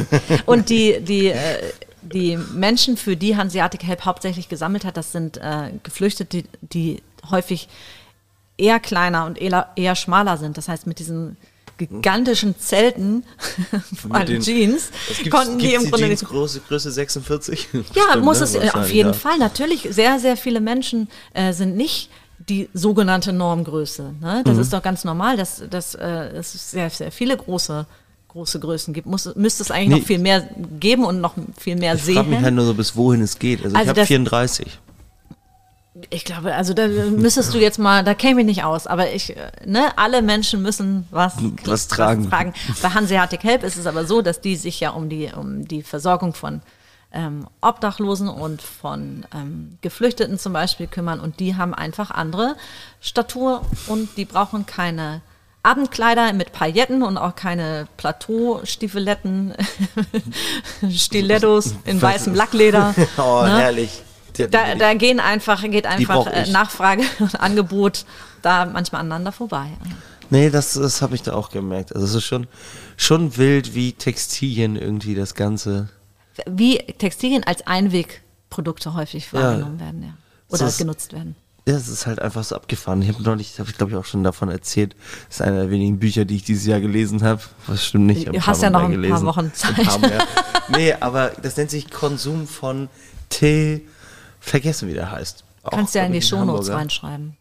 und 0.46 0.70
die, 0.70 1.00
die, 1.00 1.28
äh, 1.28 1.72
die 2.02 2.38
Menschen, 2.54 2.96
für 2.96 3.16
die 3.16 3.36
Hanseatic 3.36 3.82
Help 3.84 4.04
hauptsächlich 4.04 4.48
gesammelt 4.48 4.84
hat, 4.84 4.96
das 4.96 5.12
sind 5.12 5.38
äh, 5.38 5.72
Geflüchtete, 5.82 6.42
die, 6.42 6.44
die 6.60 7.02
häufig 7.30 7.68
eher 8.56 8.80
kleiner 8.80 9.26
und 9.26 9.40
eher, 9.40 9.68
eher 9.76 9.96
schmaler 9.96 10.36
sind. 10.36 10.56
Das 10.58 10.68
heißt, 10.68 10.86
mit 10.86 10.98
diesen 10.98 11.36
gigantischen 11.86 12.58
Zelten 12.58 13.24
von 13.96 14.26
den, 14.26 14.42
Jeans 14.42 14.90
konnten 15.30 15.58
die 15.58 15.74
im 15.74 15.90
Grunde 15.90 16.06
Jeans 16.06 16.24
große 16.24 16.60
Größe 16.68 16.90
46. 16.90 17.68
Ja, 17.72 17.80
Stimmt, 18.10 18.24
muss 18.24 18.40
ne? 18.40 18.44
es 18.44 18.74
auf 18.74 18.90
jeden 18.90 19.10
ja. 19.10 19.14
Fall. 19.14 19.38
Natürlich, 19.38 19.88
sehr, 19.90 20.18
sehr 20.18 20.36
viele 20.36 20.60
Menschen 20.60 21.08
äh, 21.34 21.52
sind 21.52 21.76
nicht 21.76 22.10
die 22.48 22.68
sogenannte 22.74 23.32
Normgröße. 23.32 24.14
Ne? 24.20 24.42
Das 24.44 24.54
mhm. 24.54 24.60
ist 24.60 24.72
doch 24.72 24.82
ganz 24.82 25.04
normal, 25.04 25.36
dass, 25.36 25.62
dass 25.68 25.94
äh, 25.94 26.30
es 26.36 26.70
sehr, 26.70 26.90
sehr 26.90 27.12
viele 27.12 27.36
große 27.36 27.86
große 28.28 28.60
Größen 28.60 28.94
gibt, 28.94 29.08
muss, 29.08 29.34
müsste 29.34 29.64
es 29.64 29.72
eigentlich 29.72 29.88
nee. 29.88 29.98
noch 29.98 30.06
viel 30.06 30.18
mehr 30.20 30.48
geben 30.78 31.04
und 31.04 31.20
noch 31.20 31.34
viel 31.58 31.74
mehr 31.74 31.96
ich 31.96 32.02
sehen. 32.04 32.12
Ich 32.12 32.18
frage 32.18 32.30
mich 32.30 32.42
halt 32.42 32.54
nur 32.54 32.64
so, 32.64 32.74
bis 32.74 32.94
wohin 32.94 33.22
es 33.22 33.36
geht. 33.36 33.64
Also, 33.64 33.76
also 33.76 33.90
ich 33.90 33.98
habe 33.98 34.06
34. 34.06 34.78
Ich 36.10 36.24
glaube, 36.24 36.54
also 36.54 36.72
da 36.72 36.86
müsstest 36.86 37.52
du 37.52 37.58
jetzt 37.58 37.78
mal, 37.78 38.02
da 38.02 38.14
käme 38.14 38.40
ich 38.40 38.46
nicht 38.46 38.64
aus, 38.64 38.86
aber 38.86 39.12
ich, 39.12 39.36
ne, 39.64 39.90
alle 39.96 40.22
Menschen 40.22 40.62
müssen 40.62 41.06
was, 41.10 41.34
was 41.64 41.88
tragen. 41.88 42.24
Was 42.24 42.30
tragen. 42.30 42.54
Bei 42.82 42.88
Hanseatic 42.90 43.44
Help 43.44 43.62
ist 43.62 43.76
es 43.76 43.86
aber 43.86 44.04
so, 44.04 44.22
dass 44.22 44.40
die 44.40 44.56
sich 44.56 44.80
ja 44.80 44.90
um 44.90 45.08
die, 45.08 45.30
um 45.34 45.66
die 45.66 45.82
Versorgung 45.82 46.34
von 46.34 46.62
ähm, 47.12 47.46
Obdachlosen 47.60 48.28
und 48.28 48.62
von 48.62 49.26
ähm, 49.34 49.78
Geflüchteten 49.80 50.38
zum 50.38 50.52
Beispiel 50.52 50.86
kümmern 50.86 51.20
und 51.20 51.40
die 51.40 51.56
haben 51.56 51.74
einfach 51.74 52.10
andere 52.10 52.56
Statur 53.00 53.62
und 53.88 54.16
die 54.16 54.24
brauchen 54.24 54.66
keine 54.66 55.20
Abendkleider 55.62 56.32
mit 56.32 56.52
Pailletten 56.52 57.02
und 57.02 57.18
auch 57.18 57.34
keine 57.34 57.86
Plateau-Stiefeletten, 57.98 59.54
Stilettos 60.90 61.74
in 61.84 62.00
weißem 62.00 62.34
Lackleder. 62.34 62.94
oh, 63.18 63.42
ne? 63.42 63.58
herrlich. 63.58 64.02
Da, 64.38 64.74
da, 64.74 64.94
gehen 64.94 65.20
einfach, 65.20 65.62
geht 65.62 65.86
einfach 65.86 66.26
äh, 66.26 66.50
Nachfrage 66.50 67.02
und 67.18 67.40
Angebot 67.40 68.04
da 68.42 68.66
manchmal 68.66 69.00
aneinander 69.00 69.32
vorbei. 69.32 69.66
Nee, 70.30 70.50
das, 70.50 70.74
das 70.74 71.02
habe 71.02 71.14
ich 71.14 71.22
da 71.22 71.34
auch 71.34 71.50
gemerkt. 71.50 71.94
Also 71.94 72.06
es 72.06 72.14
ist 72.14 72.24
schon, 72.24 72.46
schon 72.96 73.36
wild, 73.36 73.74
wie 73.74 73.92
Textilien 73.92 74.76
irgendwie 74.76 75.14
das 75.14 75.34
Ganze. 75.34 75.88
Wie 76.46 76.78
Textilien 76.78 77.44
als 77.44 77.66
Einwegprodukte 77.66 78.94
häufig 78.94 79.32
wahrgenommen 79.32 79.78
ja. 79.78 79.86
werden, 79.86 80.02
ja. 80.02 80.14
Oder 80.48 80.66
ist, 80.66 80.78
genutzt 80.78 81.12
werden. 81.12 81.36
Ja, 81.66 81.74
es 81.74 81.88
ist 81.88 82.06
halt 82.06 82.20
einfach 82.20 82.42
so 82.44 82.56
abgefahren. 82.56 83.02
Ich 83.02 83.08
habe 83.08 83.22
neulich, 83.22 83.58
habe 83.58 83.70
ich 83.70 83.76
glaube 83.76 83.92
ich 83.92 83.98
auch 83.98 84.04
schon 84.04 84.24
davon 84.24 84.48
erzählt. 84.48 84.96
Das 85.28 85.36
ist 85.36 85.42
einer 85.42 85.62
der 85.62 85.70
wenigen 85.70 85.98
Bücher, 85.98 86.24
die 86.24 86.36
ich 86.36 86.44
dieses 86.44 86.66
Jahr 86.66 86.80
gelesen 86.80 87.22
habe. 87.22 87.42
Was 87.66 87.86
stimmt 87.86 88.06
nicht. 88.06 88.28
Du 88.28 88.40
hast 88.40 88.62
ja 88.62 88.70
noch 88.70 88.84
ein 88.84 88.92
gelesen. 88.92 89.14
paar 89.14 89.24
Wochen 89.24 89.52
Zeit. 89.52 89.78
Ein 89.78 90.00
paar 90.00 90.26
nee, 90.68 90.92
aber 90.94 91.32
das 91.42 91.56
nennt 91.56 91.70
sich 91.70 91.90
Konsum 91.90 92.46
von 92.46 92.88
Tee 93.28 93.86
vergessen, 94.40 94.88
wie 94.88 94.94
der 94.94 95.10
heißt. 95.10 95.44
Auch, 95.62 95.70
Kannst 95.70 95.94
ja 95.94 96.04
in 96.04 96.12
die 96.12 96.22
Shownotes 96.22 96.70
reinschreiben. 96.70 97.36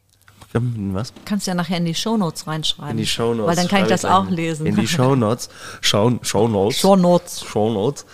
Was? 0.51 1.13
Kannst 1.25 1.45
ja 1.47 1.53
nachher 1.53 1.77
in 1.77 1.85
die 1.85 1.93
Shownotes 1.93 2.47
reinschreiben. 2.47 2.91
In 2.91 2.97
die 2.97 3.05
Shownotes. 3.05 3.47
Weil 3.47 3.55
dann 3.55 3.67
kann 3.67 3.83
ich 3.83 3.89
das 3.89 4.03
auch 4.03 4.29
lesen. 4.29 4.65
In 4.65 4.75
die 4.75 4.87
Shownotes. 4.87 5.49
Show, 5.81 6.19
Shownotes. 6.21 6.79
Shownotes. 6.79 7.43
Shownotes. 7.45 8.05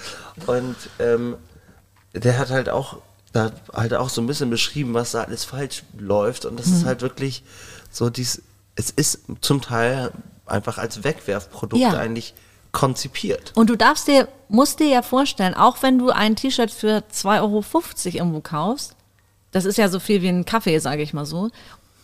Und 0.45 0.75
ähm, 0.99 1.37
der 2.13 2.37
hat 2.37 2.49
halt 2.49 2.69
auch, 2.69 2.97
da 3.31 3.51
halt 3.73 3.93
auch 3.93 4.09
so 4.09 4.21
ein 4.21 4.27
bisschen 4.27 4.49
beschrieben, 4.49 4.93
was 4.93 5.11
da 5.11 5.23
alles 5.23 5.45
falsch 5.45 5.83
läuft. 5.97 6.45
Und 6.45 6.59
das 6.59 6.67
mhm. 6.67 6.75
ist 6.75 6.85
halt 6.85 7.01
wirklich 7.01 7.43
so 7.89 8.09
dies, 8.09 8.41
es 8.75 8.89
ist 8.89 9.21
zum 9.39 9.61
Teil 9.61 10.11
einfach 10.45 10.77
als 10.77 11.03
Wegwerfprodukt 11.05 11.81
ja. 11.81 11.93
eigentlich 11.93 12.33
konzipiert. 12.75 13.53
Und 13.55 13.69
du 13.69 13.75
darfst 13.75 14.07
dir, 14.07 14.27
musst 14.49 14.79
dir 14.79 14.87
ja 14.87 15.01
vorstellen, 15.01 15.55
auch 15.55 15.81
wenn 15.81 15.97
du 15.97 16.09
ein 16.09 16.35
T-Shirt 16.35 16.69
für 16.69 17.03
2,50 17.11 17.41
Euro 17.41 17.63
irgendwo 18.03 18.41
kaufst, 18.41 18.95
das 19.51 19.65
ist 19.65 19.77
ja 19.77 19.87
so 19.87 19.99
viel 19.99 20.21
wie 20.21 20.27
ein 20.27 20.45
Kaffee, 20.45 20.77
sage 20.79 21.01
ich 21.01 21.13
mal 21.13 21.25
so, 21.25 21.49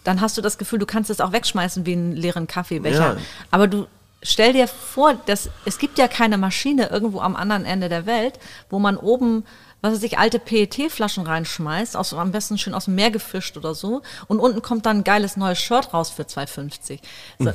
dann 0.04 0.22
hast 0.22 0.38
du 0.38 0.42
das 0.42 0.58
Gefühl, 0.58 0.80
du 0.80 0.86
kannst 0.86 1.10
es 1.10 1.20
auch 1.20 1.34
wegschmeißen 1.34 1.86
wie 1.86 1.94
einen 1.94 2.16
leeren 2.16 2.48
Kaffeebecher. 2.48 3.16
Ja. 3.16 3.18
Aber 3.52 3.68
du 3.68 3.86
stell 4.24 4.54
dir 4.54 4.68
vor, 4.68 5.14
dass, 5.26 5.50
es 5.66 5.78
gibt 5.78 5.98
ja 5.98 6.08
keine 6.08 6.38
Maschine 6.38 6.88
irgendwo 6.88 7.20
am 7.20 7.36
anderen 7.36 7.66
Ende 7.66 7.90
der 7.90 8.06
Welt, 8.06 8.40
wo 8.70 8.80
man 8.80 8.96
oben 8.98 9.44
was 9.82 9.94
weiß 9.94 10.04
ich, 10.04 10.18
alte 10.20 10.38
PET-Flaschen 10.40 11.26
reinschmeißt, 11.26 11.98
aus, 11.98 12.14
am 12.14 12.32
besten 12.32 12.58
schön 12.58 12.74
aus 12.74 12.86
dem 12.86 12.96
Meer 12.96 13.12
gefischt 13.12 13.58
oder 13.58 13.74
so, 13.74 14.02
und 14.28 14.40
unten 14.40 14.62
kommt 14.62 14.86
dann 14.86 14.98
ein 15.00 15.04
geiles 15.04 15.38
neues 15.38 15.60
Shirt 15.60 15.94
raus 15.94 16.10
für 16.12 16.24
2,50. 16.24 17.00
So, 17.40 17.46
mhm. 17.46 17.54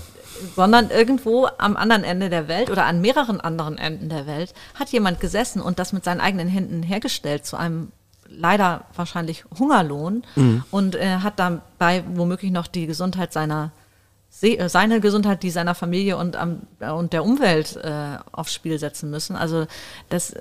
Sondern 0.55 0.91
irgendwo 0.91 1.49
am 1.59 1.77
anderen 1.77 2.05
Ende 2.05 2.29
der 2.29 2.49
Welt 2.49 2.69
oder 2.69 2.85
an 2.85 3.01
mehreren 3.01 3.41
anderen 3.41 3.79
Enden 3.79 4.09
der 4.09 4.27
Welt 4.27 4.53
hat 4.75 4.91
jemand 4.91 5.21
gesessen 5.21 5.63
und 5.63 5.79
das 5.79 5.93
mit 5.93 6.05
seinen 6.05 6.21
eigenen 6.21 6.49
Händen 6.49 6.83
hergestellt 6.83 7.47
zu 7.47 7.57
einem 7.57 7.91
leider 8.29 8.85
wahrscheinlich 8.95 9.45
Hungerlohn 9.59 10.25
mhm. 10.35 10.65
und 10.73 10.97
äh, 10.97 11.19
hat 11.19 11.39
dabei 11.39 12.03
womöglich 12.13 12.51
noch 12.51 12.67
die 12.67 12.87
Gesundheit 12.87 13.33
seiner 13.33 13.71
se- 14.29 14.59
äh, 14.59 14.69
seine 14.69 15.01
Gesundheit, 15.01 15.45
die 15.45 15.51
seiner 15.51 15.77
Familie 15.77 16.17
und, 16.17 16.35
am- 16.37 16.63
äh, 16.81 16.91
und 16.91 17.13
der 17.13 17.25
Umwelt 17.25 17.77
äh, 17.77 18.19
aufs 18.33 18.53
Spiel 18.53 18.79
setzen 18.81 19.11
müssen. 19.11 19.37
Also 19.37 19.67
das 20.09 20.35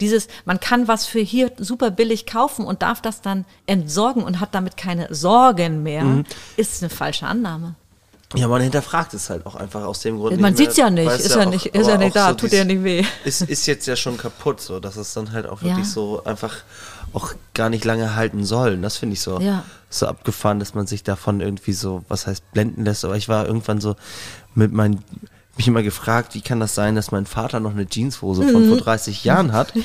dieses, 0.00 0.28
man 0.44 0.60
kann 0.60 0.88
was 0.88 1.06
für 1.06 1.20
hier 1.20 1.52
super 1.58 1.90
billig 1.90 2.26
kaufen 2.26 2.64
und 2.64 2.82
darf 2.82 3.00
das 3.02 3.20
dann 3.20 3.44
entsorgen 3.66 4.22
und 4.22 4.40
hat 4.40 4.54
damit 4.54 4.76
keine 4.76 5.12
Sorgen 5.14 5.82
mehr, 5.82 6.04
Mhm. 6.04 6.24
ist 6.56 6.82
eine 6.82 6.90
falsche 6.90 7.26
Annahme. 7.26 7.74
Ja, 8.34 8.46
man 8.46 8.60
hinterfragt 8.60 9.14
es 9.14 9.30
halt 9.30 9.46
auch 9.46 9.54
einfach 9.54 9.84
aus 9.84 10.00
dem 10.00 10.18
Grund. 10.18 10.38
Man 10.38 10.52
nicht 10.52 10.58
mehr, 10.58 10.66
sieht's 10.66 10.76
ja 10.76 10.90
nicht, 10.90 11.06
es 11.10 11.20
ist 11.24 11.34
ja 11.34 11.42
auch- 11.46 11.50
nicht- 11.50 11.66
ist 11.66 11.86
ja 11.88 11.96
nicht 11.96 12.14
da, 12.14 12.34
tut 12.34 12.52
ja 12.52 12.62
nicht 12.64 12.84
weh. 12.84 13.02
Ist, 13.24 13.40
ist 13.40 13.66
jetzt 13.66 13.86
ja 13.86 13.96
schon 13.96 14.18
kaputt, 14.18 14.60
so 14.60 14.80
dass 14.80 14.96
es 14.96 15.14
dann 15.14 15.32
halt 15.32 15.46
auch 15.46 15.62
wirklich 15.62 15.78
Ja. 15.86 15.92
so 15.92 16.22
einfach 16.24 16.56
auch 17.14 17.32
gar 17.54 17.70
nicht 17.70 17.86
lange 17.86 18.16
halten 18.16 18.44
soll. 18.44 18.74
Und 18.74 18.82
Das 18.82 18.98
finde 18.98 19.14
ich 19.14 19.22
so, 19.22 19.40
Ja. 19.40 19.64
so 19.88 20.06
abgefahren, 20.06 20.58
dass 20.60 20.74
man 20.74 20.86
sich 20.86 21.02
davon 21.04 21.40
irgendwie 21.40 21.72
so, 21.72 22.04
was 22.08 22.26
heißt, 22.26 22.52
blenden 22.52 22.84
lässt. 22.84 23.02
Aber 23.06 23.16
ich 23.16 23.30
war 23.30 23.46
irgendwann 23.46 23.80
so 23.80 23.96
mit 24.54 24.72
meinen, 24.74 25.02
mich 25.58 25.68
immer 25.68 25.82
gefragt, 25.82 26.34
wie 26.34 26.40
kann 26.40 26.60
das 26.60 26.74
sein, 26.74 26.94
dass 26.94 27.10
mein 27.10 27.26
Vater 27.26 27.60
noch 27.60 27.72
eine 27.72 27.86
Jeanshose 27.86 28.48
von 28.48 28.68
vor 28.68 28.76
30 28.78 29.24
Jahren 29.24 29.52
hat? 29.52 29.72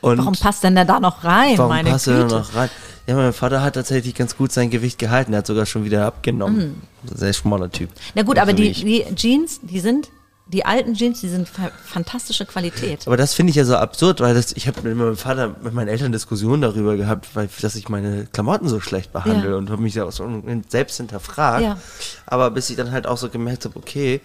Und 0.00 0.16
Mhm. 0.16 0.18
Warum 0.18 0.34
passt 0.34 0.64
denn 0.64 0.74
der 0.74 0.84
da 0.84 0.98
noch 0.98 1.22
rein? 1.22 1.56
Warum 1.58 1.70
meine 1.70 1.90
passt 1.90 2.08
er 2.08 2.16
Güte? 2.22 2.28
da 2.28 2.38
noch 2.40 2.54
rein? 2.56 2.68
Ja, 3.06 3.14
mein 3.14 3.32
Vater 3.32 3.62
hat 3.62 3.74
tatsächlich 3.74 4.14
ganz 4.16 4.36
gut 4.36 4.50
sein 4.52 4.68
Gewicht 4.68 4.98
gehalten. 4.98 5.32
Er 5.32 5.38
hat 5.38 5.46
sogar 5.46 5.64
schon 5.64 5.84
wieder 5.84 6.06
abgenommen. 6.06 6.82
Sehr 7.14 7.32
schmaler 7.32 7.70
Typ. 7.70 7.88
Mhm. 7.90 7.94
Na 8.16 8.22
gut, 8.22 8.36
So 8.36 8.42
aber 8.42 8.52
die, 8.52 8.72
die 8.72 9.04
Jeans, 9.14 9.60
die 9.62 9.78
sind, 9.78 10.08
die 10.48 10.64
alten 10.66 10.94
Jeans, 10.94 11.20
die 11.20 11.28
sind 11.28 11.48
fa 11.48 11.70
fantastische 11.84 12.44
Qualität. 12.44 13.06
Aber 13.06 13.16
das 13.16 13.32
finde 13.32 13.50
ich 13.50 13.56
ja 13.56 13.64
so 13.64 13.76
absurd, 13.76 14.20
weil 14.20 14.34
das, 14.34 14.52
ich 14.52 14.66
habe 14.66 14.82
mit 14.82 14.96
meinem 14.96 15.16
Vater, 15.16 15.54
mit 15.62 15.72
meinen 15.72 15.88
Eltern 15.88 16.10
Diskussionen 16.12 16.60
darüber 16.60 16.96
gehabt, 16.96 17.28
weil, 17.34 17.48
dass 17.62 17.74
ich 17.76 17.88
meine 17.88 18.26
Klamotten 18.26 18.68
so 18.68 18.80
schlecht 18.80 19.12
behandle 19.12 19.50
Ja. 19.52 19.56
und 19.56 19.70
habe 19.70 19.80
mich 19.80 19.94
da 19.94 20.04
auch 20.04 20.12
so 20.12 20.28
selbst 20.68 20.96
hinterfragt. 20.96 21.62
Ja. 21.62 21.78
Aber 22.26 22.50
bis 22.50 22.68
ich 22.70 22.76
dann 22.76 22.90
halt 22.90 23.06
auch 23.06 23.16
so 23.16 23.28
gemerkt 23.30 23.64
habe, 23.64 23.76
okay, 23.78 24.20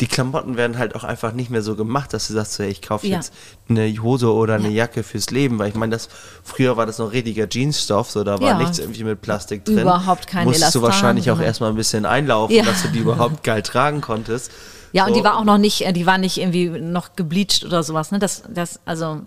die 0.00 0.06
Klamotten 0.06 0.56
werden 0.56 0.78
halt 0.78 0.94
auch 0.94 1.04
einfach 1.04 1.32
nicht 1.32 1.50
mehr 1.50 1.62
so 1.62 1.74
gemacht, 1.74 2.14
dass 2.14 2.28
du 2.28 2.34
sagst, 2.34 2.58
hey, 2.60 2.68
ich 2.70 2.80
kaufe 2.80 3.06
Ja. 3.06 3.16
jetzt 3.16 3.32
eine 3.68 3.92
Hose 4.00 4.32
oder 4.32 4.54
eine 4.54 4.68
Ja. 4.68 4.84
Jacke 4.84 5.02
fürs 5.02 5.30
Leben, 5.30 5.58
weil 5.58 5.68
ich 5.68 5.74
meine, 5.74 5.92
das 5.96 6.08
früher 6.44 6.76
war 6.76 6.86
das 6.86 6.98
noch 6.98 7.12
richtiger 7.12 7.46
Jeansstoff, 7.50 8.10
so 8.10 8.22
da 8.24 8.40
war 8.40 8.48
Ja. 8.48 8.58
nichts 8.58 8.78
irgendwie 8.78 9.04
mit 9.04 9.20
Plastik 9.20 9.64
drin. 9.64 9.80
Überhaupt 9.80 10.28
kein 10.28 10.46
Musstest 10.46 10.74
du 10.74 10.78
Elastan, 10.78 10.82
wahrscheinlich 11.02 11.30
auch 11.30 11.34
genau. 11.36 11.46
erstmal 11.46 11.70
ein 11.70 11.76
bisschen 11.76 12.06
einlaufen, 12.06 12.54
Ja. 12.56 12.62
dass 12.64 12.82
du 12.82 12.88
die 12.88 13.00
überhaupt 13.00 13.42
geil 13.42 13.62
tragen 13.62 14.00
konntest. 14.00 14.50
Ja, 14.92 15.04
und 15.06 15.10
So. 15.14 15.18
die 15.18 15.24
war 15.24 15.36
auch 15.38 15.44
noch 15.44 15.58
nicht, 15.58 15.82
äh, 15.86 15.92
die 15.92 16.06
war 16.06 16.18
nicht 16.18 16.38
irgendwie 16.38 16.68
noch 16.68 17.14
gebleached 17.16 17.64
oder 17.64 17.82
sowas. 17.82 18.10
Ne? 18.10 18.18
Das, 18.18 18.42
das, 18.52 18.80
also 18.84 19.22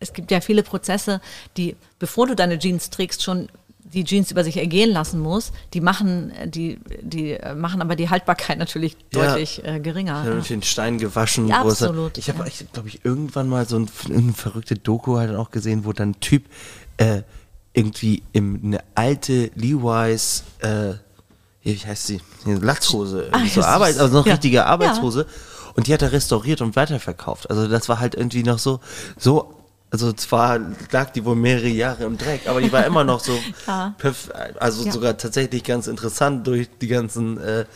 es 0.00 0.12
gibt 0.12 0.30
ja 0.30 0.40
viele 0.40 0.62
Prozesse, 0.62 1.20
die, 1.56 1.76
bevor 1.98 2.26
du 2.26 2.36
deine 2.36 2.58
Jeans 2.58 2.90
trägst, 2.90 3.22
schon 3.22 3.48
die 3.90 4.04
Jeans 4.04 4.30
über 4.30 4.44
sich 4.44 4.58
ergehen 4.58 4.90
lassen 4.90 5.18
muss. 5.18 5.50
Die 5.72 5.80
machen, 5.80 6.30
äh, 6.32 6.46
die, 6.46 6.78
die 7.00 7.32
äh, 7.32 7.54
machen 7.54 7.80
aber 7.80 7.96
die 7.96 8.10
Haltbarkeit 8.10 8.58
natürlich 8.64 8.96
Ja. 9.14 9.28
deutlich 9.30 9.64
äh, 9.64 9.80
geringer. 9.80 10.22
Ich 10.24 10.28
habe 10.30 10.40
den 10.42 10.62
Stein 10.62 10.98
gewaschen. 10.98 11.48
Ja, 11.48 11.62
es- 11.64 11.82
absolut, 11.82 12.18
Ich 12.18 12.28
habe, 12.28 12.44
ja. 12.46 12.52
glaube 12.72 12.88
ich, 12.88 13.04
irgendwann 13.04 13.48
mal 13.48 13.66
so 13.66 13.78
ein, 13.78 13.88
eine 14.10 14.32
verrückte 14.34 14.74
Doku 14.74 15.16
halt 15.16 15.34
auch 15.34 15.50
gesehen, 15.50 15.84
wo 15.86 15.92
dann 15.94 16.10
ein 16.10 16.20
Typ 16.20 16.44
äh, 16.98 17.22
irgendwie 17.72 18.22
in 18.32 18.60
eine 18.62 18.80
alte 18.94 19.50
Levi's, 19.54 20.44
äh, 20.60 20.94
wie 21.76 21.86
heißt 21.86 22.06
sie, 22.06 22.20
eine 22.46 22.56
Latzhose, 22.58 23.28
Ah, 23.32 23.40
so 23.52 23.60
ja, 23.60 23.66
Arbeit, 23.66 23.98
also 23.98 24.16
noch 24.18 24.26
Ja. 24.26 24.32
richtige 24.32 24.64
Arbeitshose. 24.66 25.26
Und 25.74 25.86
die 25.86 25.94
hat 25.94 26.02
er 26.02 26.12
restauriert 26.12 26.60
und 26.60 26.74
weiterverkauft. 26.76 27.50
Also 27.50 27.68
das 27.68 27.88
war 27.88 28.00
halt 28.00 28.14
irgendwie 28.14 28.42
noch 28.42 28.58
so, 28.58 28.80
so, 29.18 29.54
also 29.90 30.12
zwar 30.12 30.58
lag 30.90 31.10
die 31.10 31.24
wohl 31.24 31.36
mehrere 31.36 31.68
Jahre 31.68 32.04
im 32.04 32.18
Dreck, 32.18 32.46
aber 32.48 32.60
die 32.60 32.72
war 32.72 32.84
immer 32.84 33.04
noch 33.04 33.20
so, 33.20 33.38
Ja. 33.66 33.94
also 34.58 34.84
Ja. 34.84 34.92
sogar 34.92 35.16
tatsächlich 35.16 35.62
ganz 35.64 35.86
interessant 35.86 36.46
durch 36.46 36.68
die 36.80 36.88
ganzen, 36.88 37.38
äh, 37.40 37.60
äh, 37.60 37.66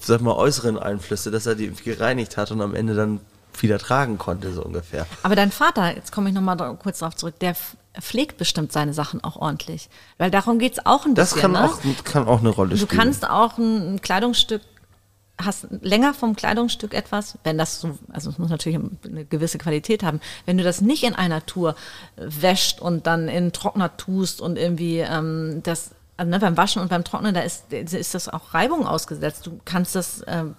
sag 0.00 0.20
mal, 0.22 0.34
äußeren 0.34 0.78
Einflüsse, 0.78 1.30
dass 1.30 1.46
er 1.46 1.54
die 1.56 1.70
gereinigt 1.70 2.36
hat 2.36 2.50
und 2.52 2.60
am 2.62 2.74
Ende 2.74 2.94
dann 2.94 3.20
wieder 3.60 3.78
tragen 3.78 4.18
konnte, 4.18 4.52
so 4.52 4.62
ungefähr. 4.62 5.06
Aber 5.22 5.34
dein 5.34 5.50
Vater, 5.50 5.94
jetzt 5.96 6.12
komme 6.12 6.28
ich 6.28 6.34
nochmal 6.34 6.56
kurz 6.76 6.98
darauf 7.00 7.16
zurück, 7.16 7.38
der 7.40 7.54
pflegt 8.00 8.36
bestimmt 8.38 8.72
seine 8.72 8.92
Sachen 8.92 9.22
auch 9.24 9.36
ordentlich. 9.36 9.88
Weil 10.18 10.30
darum 10.30 10.58
geht's 10.58 10.84
auch 10.84 11.06
ein 11.06 11.14
Das 11.14 11.34
bisschen. 11.34 11.52
kann, 11.54 11.62
ne? 11.62 11.70
auch, 11.70 12.04
kann 12.04 12.26
auch 12.28 12.40
eine 12.40 12.50
Rolle 12.50 12.70
Du 12.70 12.76
spielen. 12.86 12.98
kannst 13.00 13.28
auch 13.28 13.58
ein, 13.58 14.00
Kleidungsstück, 14.02 14.62
hast 15.40 15.66
länger 15.82 16.14
vom 16.14 16.34
Kleidungsstück 16.36 16.94
etwas, 16.94 17.36
wenn 17.44 17.58
das 17.58 17.80
so, 17.80 17.98
also 18.10 18.30
es 18.30 18.38
muss 18.38 18.48
natürlich 18.50 18.78
eine 19.04 19.24
gewisse 19.26 19.58
Qualität 19.58 20.02
haben. 20.02 20.20
Wenn 20.46 20.56
du 20.58 20.64
das 20.64 20.80
nicht 20.80 21.02
in 21.04 21.14
einer 21.14 21.44
Tour 21.44 21.74
wäscht 22.16 22.80
und 22.80 23.06
dann 23.06 23.28
in 23.28 23.52
Trockner 23.52 23.96
tust 23.96 24.40
und 24.40 24.56
irgendwie 24.58 24.98
ähm, 25.00 25.60
das, 25.62 25.90
also 26.16 26.30
ne, 26.30 26.38
beim 26.38 26.56
Waschen 26.56 26.80
und 26.80 26.88
beim 26.88 27.04
Trocknen, 27.04 27.34
da 27.34 27.40
ist, 27.42 27.70
ist 27.72 28.14
das 28.14 28.28
auch 28.30 28.54
Reibung 28.54 28.86
ausgesetzt. 28.86 29.46
Du 29.46 29.60
kannst 29.66 29.94
das 29.94 30.22
ähm, 30.26 30.54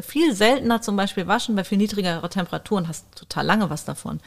viel 0.00 0.34
seltener 0.34 0.80
zum 0.80 0.96
Beispiel 0.96 1.26
waschen, 1.26 1.54
bei 1.54 1.62
viel 1.64 1.78
niedrigerer 1.78 2.28
Temperaturen 2.30 2.88
hast 2.88 3.04
total 3.14 3.44
lange 3.46 3.68
was 3.70 3.84
davon. 3.84 4.20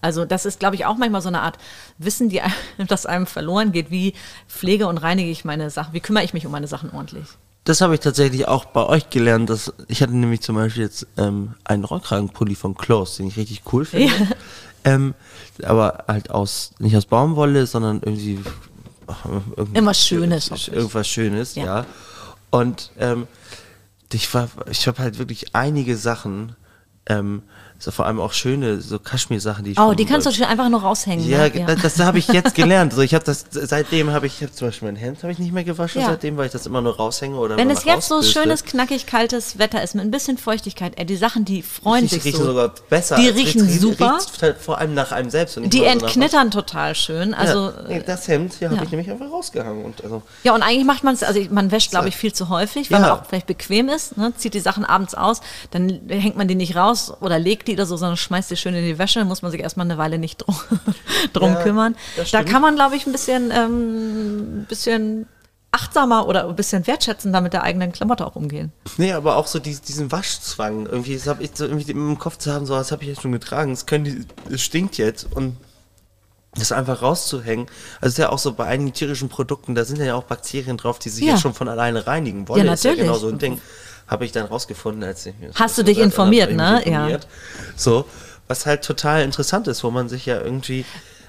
Also 0.00 0.24
das 0.24 0.44
ist, 0.46 0.60
glaube 0.60 0.76
ich, 0.76 0.86
auch 0.86 0.96
manchmal 0.96 1.22
so 1.22 1.28
eine 1.28 1.42
Art 1.42 1.58
Wissen, 1.98 2.28
die, 2.28 2.40
das 2.88 3.06
einem 3.06 3.26
verloren 3.26 3.72
geht. 3.72 3.90
Wie 3.90 4.14
pflege 4.48 4.86
und 4.86 4.98
reinige 4.98 5.30
ich 5.30 5.44
meine 5.44 5.70
Sachen? 5.70 5.92
Wie 5.94 6.00
kümmere 6.00 6.24
ich 6.24 6.34
mich 6.34 6.46
um 6.46 6.52
meine 6.52 6.68
Sachen 6.68 6.90
ordentlich? 6.90 7.26
Das 7.64 7.80
habe 7.80 7.94
ich 7.94 8.00
tatsächlich 8.00 8.48
auch 8.48 8.64
bei 8.66 8.86
euch 8.86 9.10
gelernt. 9.10 9.50
Dass 9.50 9.72
ich 9.88 10.00
hatte 10.02 10.16
nämlich 10.16 10.40
zum 10.40 10.56
Beispiel 10.56 10.84
jetzt 10.84 11.06
ähm, 11.18 11.54
einen 11.64 11.84
Rollkragenpulli 11.84 12.54
von 12.54 12.74
Close, 12.74 13.18
den 13.18 13.28
ich 13.28 13.36
richtig 13.36 13.62
cool 13.72 13.84
finde. 13.84 14.06
Ja. 14.06 14.14
Ähm, 14.84 15.14
aber 15.64 16.04
halt 16.06 16.30
aus, 16.30 16.70
nicht 16.78 16.96
aus 16.96 17.04
Baumwolle, 17.06 17.66
sondern 17.66 18.00
irgendwie. 18.02 18.40
Irgendwas 19.58 20.06
Schönes. 20.06 20.50
Irgendwas 20.68 21.08
Schönes, 21.08 21.56
Ja. 21.56 21.64
ja. 21.64 21.86
Und 22.50 22.92
ähm, 22.98 23.26
ich 24.12 24.32
war, 24.32 24.48
ich 24.70 24.86
habe 24.86 24.98
halt 25.00 25.18
wirklich 25.18 25.54
einige 25.54 25.96
Sachen, 25.96 26.56
ähm, 27.06 27.42
so 27.80 27.92
vor 27.92 28.06
allem 28.06 28.18
auch 28.20 28.32
schöne, 28.32 28.80
so 28.80 28.98
Kaschmir-Sachen, 28.98 29.64
die 29.64 29.70
ich 29.72 29.78
Oh, 29.78 29.94
die 29.94 30.04
kannst 30.04 30.26
du 30.26 30.32
schön 30.32 30.46
einfach 30.46 30.68
nur 30.68 30.82
raushängen. 30.82 31.28
ja, 31.28 31.48
ne? 31.48 31.64
das, 31.66 31.80
das 31.94 32.00
habe 32.00 32.18
ich 32.18 32.26
jetzt 32.26 32.54
gelernt. 32.56 32.92
So, 32.92 33.02
ich 33.02 33.14
habe 33.14 33.24
das 33.24 33.44
seitdem 33.50 34.10
habe 34.10 34.26
ich, 34.26 34.40
ich 34.42 34.48
hab 34.48 34.54
zum 34.56 34.68
Beispiel 34.68 34.88
mein 34.88 34.96
Hemd 34.96 35.22
habe 35.22 35.32
ich 35.32 35.38
nicht 35.38 35.52
mehr 35.52 35.62
gewaschen 35.62 36.00
Ja. 36.00 36.08
seitdem, 36.08 36.36
weil 36.36 36.46
ich 36.46 36.52
das 36.52 36.66
immer 36.66 36.80
nur 36.80 36.96
raushänge 36.96 37.36
oder 37.36 37.56
Wenn 37.56 37.70
es 37.70 37.84
jetzt 37.84 38.08
so 38.08 38.16
rausbürste. 38.16 38.40
schönes, 38.42 38.64
knackig, 38.64 39.06
kaltes 39.06 39.58
Wetter 39.60 39.80
ist 39.80 39.94
mit 39.94 40.04
ein 40.04 40.10
bisschen 40.10 40.38
Feuchtigkeit, 40.38 40.94
ey, 40.96 41.06
die 41.06 41.14
Sachen, 41.16 41.44
die 41.44 41.62
freuen 41.62 42.02
Die 42.02 42.08
sich 42.16 42.24
riechen 42.24 42.40
so. 42.40 42.46
sogar 42.46 42.72
besser. 42.90 43.14
Die 43.14 43.28
riechen 43.28 43.62
riecht- 43.62 43.80
super. 43.80 44.16
riecht 44.18 44.42
halt 44.42 44.58
vor 44.58 44.78
allem 44.78 44.94
nach 44.94 45.12
einem 45.12 45.30
selbst. 45.30 45.60
Die 45.62 45.84
entknittern 45.84 46.50
total 46.50 46.96
schön. 46.96 47.32
Also 47.32 47.66
ja, 47.66 47.72
nee, 47.86 48.02
das 48.04 48.26
Hemd 48.26 48.54
hier 48.58 48.70
habe 48.70 48.78
ja. 48.78 48.82
ich 48.82 48.90
nämlich 48.90 49.08
einfach 49.08 49.30
rausgehangen. 49.30 49.84
Und 49.84 50.02
also, 50.02 50.22
Ja, 50.42 50.52
und 50.52 50.62
eigentlich 50.62 50.84
macht 50.84 51.04
man 51.04 51.14
es, 51.14 51.22
also 51.22 51.40
man 51.50 51.70
wäscht, 51.70 51.90
glaube 51.90 52.08
ich, 52.08 52.16
viel 52.16 52.32
zu 52.32 52.48
häufig, 52.48 52.90
weil 52.90 53.00
Ja. 53.00 53.08
man 53.08 53.18
auch 53.20 53.26
vielleicht 53.26 53.46
bequem 53.46 53.88
ist, 53.88 54.16
ne? 54.16 54.32
zieht 54.36 54.54
die 54.54 54.60
Sachen 54.60 54.84
abends 54.84 55.14
aus, 55.14 55.42
dann 55.70 56.00
hängt 56.08 56.36
man 56.36 56.48
die 56.48 56.56
nicht 56.56 56.74
raus 56.74 57.12
oder 57.20 57.38
legt 57.38 57.67
die 57.68 57.74
oder 57.74 57.86
so, 57.86 57.96
sondern 57.96 58.16
schmeißt 58.16 58.50
die 58.50 58.56
schön 58.56 58.74
in 58.74 58.84
die 58.84 58.98
Wäsche, 58.98 59.20
dann 59.20 59.28
muss 59.28 59.42
man 59.42 59.50
sich 59.52 59.60
erstmal 59.60 59.86
eine 59.86 59.98
Weile 59.98 60.18
nicht 60.18 60.38
drum, 60.38 60.56
drum 61.32 61.52
Ja, 61.52 61.62
kümmern. 61.62 61.96
Da 62.32 62.42
kann 62.42 62.62
man, 62.62 62.74
glaube 62.74 62.96
ich, 62.96 63.06
ein 63.06 63.12
bisschen, 63.12 63.50
ähm, 63.50 64.66
bisschen 64.68 65.26
achtsamer 65.70 66.26
oder 66.26 66.48
ein 66.48 66.56
bisschen 66.56 66.86
wertschätzender 66.86 67.40
mit 67.42 67.52
der 67.52 67.62
eigenen 67.62 67.92
Klamotte 67.92 68.26
auch 68.26 68.36
umgehen. 68.36 68.72
nee, 68.96 69.12
aber 69.12 69.36
auch 69.36 69.46
so 69.46 69.58
dies- 69.58 69.82
diesen 69.82 70.10
Waschzwang. 70.10 70.86
Irgendwie, 70.86 71.14
das 71.14 71.26
habe 71.26 71.42
ich 71.42 71.50
so 71.54 71.66
irgendwie 71.66 71.90
im 71.92 72.18
Kopf 72.18 72.38
zu 72.38 72.52
haben, 72.52 72.64
so, 72.66 72.74
das 72.74 72.90
habe 72.90 73.02
ich 73.02 73.10
jetzt 73.10 73.20
schon 73.22 73.32
getragen. 73.32 73.72
Es 73.72 73.84
die, 73.86 74.24
stinkt 74.58 74.96
jetzt 74.96 75.26
und 75.34 75.56
das 76.54 76.72
einfach 76.72 77.02
rauszuhängen. 77.02 77.66
Also 78.00 78.06
es 78.06 78.12
ist 78.14 78.18
ja 78.18 78.30
auch 78.30 78.38
so 78.38 78.54
bei 78.54 78.64
einigen 78.64 78.92
tierischen 78.94 79.28
Produkten, 79.28 79.74
da 79.74 79.84
sind 79.84 80.00
ja 80.00 80.14
auch 80.14 80.24
Bakterien 80.24 80.78
drauf, 80.78 80.98
die 80.98 81.10
sich 81.10 81.24
Ja. 81.24 81.32
ja, 81.34 81.38
schon 81.38 81.52
von 81.54 81.68
alleine 81.68 82.06
reinigen. 82.06 82.48
Wolle 82.48 82.64
Ja, 82.64 82.72
ist 82.72 82.84
ja 82.84 82.90
natürlich. 82.92 83.06
genau 83.06 83.18
so 83.18 83.28
ein 83.28 83.38
Ding. 83.38 83.60
Habe 84.08 84.24
ich 84.24 84.32
dann 84.32 84.46
rausgefunden, 84.46 85.04
als 85.04 85.24
ich 85.26 85.34
mir 85.38 85.50
Hast 85.54 85.76
du 85.78 85.82
dich 85.84 85.98
informiert, 85.98 86.50
ne? 86.52 86.82
Ja. 86.84 86.92
informiert. 87.04 87.28
So, 87.76 88.06
was 88.48 88.64
halt 88.66 88.82
total 88.82 89.22
interessant 89.22 89.68
ist, 89.68 89.84
wo 89.84 89.90
man 89.90 90.08
sich 90.08 90.24
ja 90.26 90.40
irgendwie 90.40 90.84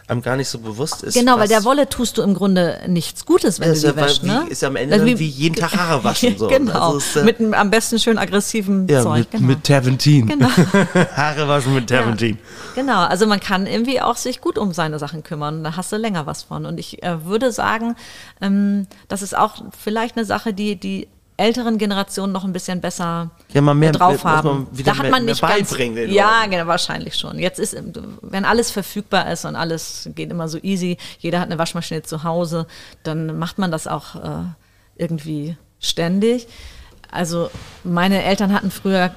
einem 0.08 0.24
gar 0.24 0.36
nicht 0.38 0.48
so 0.50 0.58
bewusst 0.58 1.04
ist. 1.04 1.14
Genau, 1.14 1.38
weil 1.38 1.48
der 1.48 1.64
Wolle 1.66 1.88
tust 1.88 2.18
du 2.18 2.24
im 2.24 2.34
Grunde 2.34 2.80
nichts 2.88 3.28
Gutes, 3.28 3.60
wenn 3.60 3.68
Ja, 3.68 3.74
du 3.74 3.76
ist 3.76 3.82
sie 3.82 3.88
ja 3.90 3.96
wäschst. 3.96 4.24
wie- 4.24 4.28
Ne? 4.28 4.46
ist 4.50 4.62
ja 4.64 4.68
am 4.70 4.76
Ende 4.76 4.96
Also 4.96 5.06
dann 5.06 5.20
wie 5.20 5.28
jeden 5.28 5.54
Tag 5.56 5.76
Haare 5.78 6.04
waschen, 6.04 6.36
so. 6.36 6.48
genau, 6.48 6.94
Also 6.94 6.98
es, 6.98 7.16
äh, 7.18 7.24
mit 7.26 7.40
einem 7.40 7.54
am 7.54 7.70
besten 7.70 8.00
schön 8.00 8.18
aggressiven 8.18 8.88
ja, 8.88 9.04
Zeug. 9.04 9.18
mit, 9.20 9.32
genau. 9.32 9.46
mit 9.46 9.64
Terpentin. 9.66 10.26
Genau. 10.28 10.48
Haare 11.16 11.48
waschen 11.48 11.76
mit 11.76 11.86
Terpentin. 11.88 12.40
Genau, 12.74 13.02
also 13.04 13.28
man 13.28 13.40
kann 13.40 13.68
irgendwie 13.68 14.02
auch 14.02 14.16
sich 14.16 14.42
gut 14.42 14.58
um 14.58 14.74
seine 14.74 14.98
Sachen 14.98 15.22
kümmern. 15.22 15.64
Da 15.64 15.76
hast 15.76 15.92
du 15.92 15.98
länger 15.98 16.26
was 16.26 16.42
von. 16.42 16.66
Und 16.66 16.80
ich 16.80 17.04
äh, 17.04 17.26
würde 17.26 17.52
sagen, 17.52 17.96
ähm, 18.42 18.88
das 19.10 19.22
ist 19.22 19.38
auch 19.38 19.58
vielleicht 19.80 20.18
eine 20.18 20.26
Sache, 20.26 20.54
die 20.54 20.76
die 20.76 21.08
älteren 21.40 21.78
Generationen 21.78 22.32
noch 22.34 22.44
ein 22.44 22.54
bisschen 22.54 22.82
besser 22.82 23.32
Ja, 23.54 23.62
mehr- 23.62 23.92
drauf 23.92 24.24
haben. 24.24 24.68
Da 24.84 24.92
hat 24.92 25.02
mehr- 25.04 25.12
man 25.12 25.26
nicht 25.26 25.42
ganz, 25.42 25.76
ja, 26.10 26.46
genau, 26.46 26.68
wahrscheinlich 26.68 27.16
schon. 27.16 27.40
Jetzt 27.40 27.60
ist, 27.60 27.76
wenn 28.22 28.46
alles 28.46 28.70
verfügbar 28.72 29.32
ist 29.32 29.46
und 29.46 29.56
alles 29.56 30.10
geht 30.16 30.30
immer 30.30 30.48
so 30.48 30.58
easy, 30.62 30.98
jeder 31.20 31.40
hat 31.40 31.48
eine 31.48 31.58
Waschmaschine 31.58 32.04
zu 32.04 32.24
Hause, 32.24 32.68
dann 33.04 33.40
macht 33.40 33.58
man 33.58 33.72
das 33.72 33.88
auch 33.88 34.16
äh, 34.16 34.20
irgendwie 34.98 35.56
ständig. 35.80 36.48
Also 37.12 37.50
meine 37.84 38.24
Eltern 38.24 38.54
hatten 38.54 38.70
früher 38.70 39.12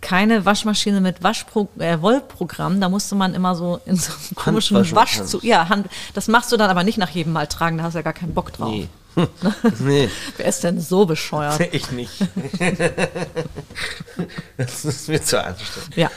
keine 0.00 0.44
Waschmaschine 0.44 1.00
mit 1.00 1.22
Waschpro 1.22 1.68
äh, 1.78 2.00
Wollprogramm, 2.00 2.80
da 2.80 2.88
musste 2.88 3.14
man 3.16 3.34
immer 3.34 3.54
so 3.56 3.80
in 3.86 3.96
so 3.96 4.12
einem 4.12 4.34
komischen 4.36 4.76
Handwaschen 4.76 4.96
Wasch 4.96 5.16
kannst. 5.16 5.30
zu, 5.32 5.40
ja, 5.42 5.68
Hand, 5.68 5.88
das 6.14 6.28
machst 6.28 6.52
du 6.52 6.56
dann 6.56 6.70
aber 6.70 6.84
nicht 6.84 6.98
nach 6.98 7.10
jedem 7.10 7.32
Mal 7.32 7.46
tragen, 7.48 7.78
da 7.78 7.84
hast 7.84 7.94
du 7.94 7.98
ja 7.98 8.02
gar 8.02 8.12
keinen 8.12 8.34
Bock 8.34 8.52
drauf. 8.52 8.70
Nee. 8.70 8.88
Nee, 9.80 10.08
Wer 10.36 10.46
ist 10.46 10.62
denn 10.64 10.80
so 10.80 11.06
bescheuert? 11.06 11.60
ich 11.72 11.90
nicht. 11.90 12.12
das 14.56 14.84
ist 14.84 15.08
mir 15.08 15.22
zu 15.22 15.42
anstrengend. 15.42 15.96
Ja. 15.96 16.10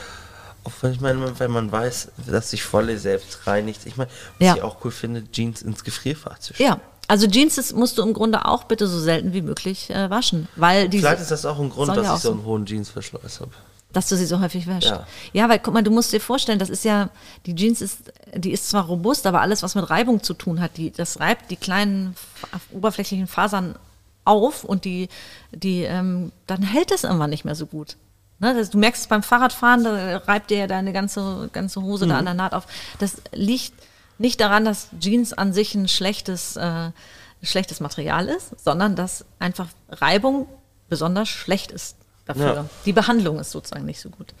Auch 0.64 0.72
wenn 0.80 0.92
ich 0.92 1.00
meine, 1.00 1.38
wenn 1.40 1.50
man 1.50 1.72
weiß, 1.72 2.08
dass 2.26 2.50
sich 2.50 2.62
Volle 2.62 2.98
selbst 2.98 3.46
reinigt. 3.46 3.80
Ich 3.86 3.96
meine, 3.96 4.10
was 4.38 4.46
Ja. 4.46 4.54
ich 4.56 4.62
auch 4.62 4.76
cool 4.84 4.90
finde, 4.92 5.24
Jeans 5.30 5.62
ins 5.62 5.82
Gefrierfach 5.84 6.38
zu 6.38 6.54
stellen. 6.54 6.70
Ja. 6.70 6.80
Also 7.08 7.26
Jeans 7.26 7.56
das 7.56 7.72
musst 7.72 7.98
du 7.98 8.02
im 8.02 8.12
Grunde 8.14 8.46
auch 8.46 8.64
bitte 8.64 8.86
so 8.86 8.98
selten 9.00 9.32
wie 9.32 9.42
möglich 9.42 9.90
äh, 9.90 10.08
waschen, 10.08 10.48
weil 10.56 10.88
die 10.88 10.98
Vielleicht 11.00 11.20
ist 11.20 11.30
das 11.32 11.44
auch 11.44 11.58
ein 11.58 11.68
Grund, 11.68 11.88
dass 11.96 12.06
ja 12.06 12.14
ich 12.14 12.20
so 12.22 12.30
einen 12.30 12.44
hohen 12.44 12.64
Jeansverschluss 12.64 13.40
habe. 13.40 13.50
Dass 13.92 14.08
du 14.08 14.16
sie 14.16 14.26
so 14.26 14.40
häufig 14.40 14.66
wäscht. 14.66 14.88
Ja. 14.88 15.06
Ja. 15.32 15.48
weil 15.48 15.58
guck 15.58 15.74
mal, 15.74 15.82
du 15.82 15.90
musst 15.90 16.12
dir 16.12 16.20
vorstellen, 16.20 16.58
das 16.58 16.70
ist 16.70 16.84
ja, 16.84 17.10
die 17.46 17.54
Jeans 17.54 17.80
ist, 17.80 18.12
die 18.34 18.52
ist 18.52 18.68
zwar 18.68 18.86
robust, 18.86 19.26
aber 19.26 19.40
alles, 19.40 19.62
was 19.62 19.74
mit 19.74 19.88
Reibung 19.90 20.22
zu 20.22 20.34
tun 20.34 20.60
hat, 20.60 20.76
die, 20.76 20.90
das 20.90 21.20
reibt 21.20 21.50
die 21.50 21.56
kleinen 21.56 22.16
oberflächlichen 22.72 23.26
Fasern 23.26 23.76
auf 24.24 24.64
und 24.64 24.84
die, 24.84 25.08
die, 25.50 25.82
ähm, 25.82 26.32
dann 26.46 26.62
hält 26.62 26.90
es 26.92 27.04
irgendwann 27.04 27.30
nicht 27.30 27.44
mehr 27.44 27.54
so 27.54 27.66
gut. 27.66 27.96
Ne, 28.38 28.54
das, 28.54 28.70
du 28.70 28.78
merkst 28.78 29.02
es 29.02 29.08
beim 29.08 29.22
Fahrradfahren, 29.22 29.84
da 29.84 30.16
reibt 30.18 30.50
dir 30.50 30.58
ja 30.58 30.66
deine 30.66 30.92
ganze, 30.92 31.48
ganze 31.52 31.80
Hose 31.82 32.08
da 32.08 32.18
an 32.18 32.24
der 32.24 32.34
Naht 32.34 32.54
auf. 32.54 32.66
Das 32.98 33.22
liegt 33.30 33.72
nicht 34.18 34.40
daran, 34.40 34.64
dass 34.64 34.88
Jeans 34.98 35.32
an 35.32 35.52
sich 35.52 35.74
ein 35.74 35.86
schlechtes, 35.86 36.56
äh, 36.56 36.90
schlechtes 37.42 37.78
Material 37.78 38.28
ist, 38.28 38.52
sondern 38.62 38.96
dass 38.96 39.24
einfach 39.38 39.68
Reibung 39.90 40.48
besonders 40.88 41.28
schlecht 41.28 41.70
ist 41.70 41.96
dafür. 42.24 42.54
Ja. 42.54 42.64
Die 42.84 42.92
Behandlung 42.92 43.38
ist 43.38 43.50
sozusagen 43.50 43.84
nicht 43.84 44.00
so 44.00 44.10
gut. 44.10 44.34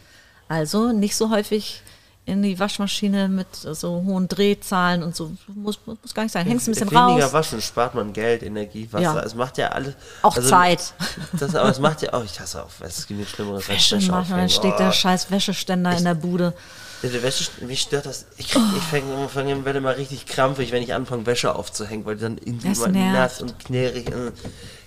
Also 0.48 0.92
nicht 0.92 1.16
so 1.16 1.30
häufig 1.30 1.82
in 2.24 2.40
die 2.42 2.56
Waschmaschine 2.60 3.28
mit 3.28 3.48
so 3.56 4.04
hohen 4.06 4.28
Drehzahlen 4.28 5.02
und 5.02 5.16
so. 5.16 5.32
Muss, 5.48 5.80
muss 5.84 6.14
gar 6.14 6.22
nicht 6.22 6.30
sein. 6.32 6.46
Hängst 6.46 6.68
ein 6.68 6.72
bisschen 6.74 6.90
Weniger 6.92 7.24
raus. 7.24 7.32
waschen, 7.32 7.60
spart 7.60 7.96
man 7.96 8.12
Geld, 8.12 8.44
Energie, 8.44 8.86
Wasser. 8.92 9.02
Ja. 9.02 9.20
Es 9.22 9.34
macht 9.34 9.58
ja 9.58 9.68
alles. 9.70 9.94
Auch 10.22 10.38
Zeit. 10.38 10.94
Das, 11.32 11.54
aber 11.56 11.68
es 11.70 11.80
macht 11.80 12.00
ja 12.02 12.12
auch, 12.12 12.22
ich 12.24 12.38
hasse 12.38 12.62
auch, 12.62 12.68
es 12.80 13.06
gibt 13.08 13.18
nichts 13.18 13.34
Schlimmeres 13.34 13.68
als 13.68 13.76
Wäsche 13.76 13.96
Wäsche 13.96 14.10
machen, 14.12 14.20
aufhängen. 14.22 14.38
dann 14.40 14.48
steht 14.50 14.74
Oh. 14.74 14.78
der 14.78 14.92
scheiß 14.92 15.30
Wäscheständer 15.32 15.96
in 15.96 16.04
der 16.04 16.14
Bude. 16.14 16.54
Wäsche, 17.02 17.50
mich 17.62 17.80
stört 17.80 18.06
das. 18.06 18.26
Ich, 18.36 18.54
ich 18.54 18.82
fange 18.90 19.28
fang, 19.28 19.64
werde 19.64 19.80
mal 19.80 19.94
richtig 19.94 20.24
krampfig, 20.26 20.70
wenn 20.70 20.84
ich 20.84 20.94
anfange, 20.94 21.26
Wäsche 21.26 21.52
aufzuhängen, 21.56 22.04
weil 22.06 22.14
die 22.14 22.22
dann 22.22 22.38
irgendwie 22.38 22.68
nervt. 22.68 22.92
nass 22.94 23.42
und 23.42 23.58
knirrig. 23.58 24.08
äh. 24.08 24.30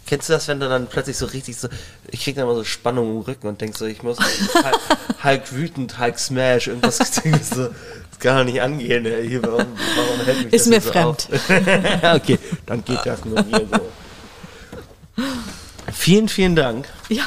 Kennst 0.08 0.30
du 0.30 0.34
das, 0.34 0.48
wenn 0.48 0.60
du 0.60 0.70
dann 0.70 0.88
plötzlich 0.88 1.18
so 1.18 1.26
richtig 1.26 1.58
so. 1.58 1.68
Ich 2.12 2.24
krieg 2.24 2.36
dann 2.36 2.44
immer 2.46 2.56
so 2.56 2.64
Spannung 2.64 3.16
im 3.16 3.22
Rücken 3.22 3.48
und 3.48 3.60
denk 3.60 3.76
so, 3.76 3.86
ich 3.86 4.04
muss 4.04 4.18
halb, 4.64 4.80
halb 5.24 5.52
wütend, 5.52 5.98
halb 5.98 6.20
smash, 6.20 6.68
irgendwas 6.68 6.98
so. 6.98 7.70
Das 8.12 8.20
kann 8.20 8.38
doch 8.38 8.46
nicht 8.46 8.62
angehen. 8.62 9.06
Hier, 9.28 9.42
warum, 9.42 9.66
warum 9.96 10.26
hält 10.26 10.46
mich 10.46 10.54
Ist 10.54 10.68
das 10.68 10.70
mir 10.70 10.82
so 10.82 10.92
fremd. 10.92 11.28
Okay, 12.16 12.40
dann 12.66 12.86
geht 12.86 13.00
das 13.04 13.26
nur 13.26 13.44
mir 13.44 13.68
so. 13.72 15.24
Vielen, 15.92 16.30
vielen 16.30 16.56
Dank. 16.56 16.88
Ja. 17.10 17.24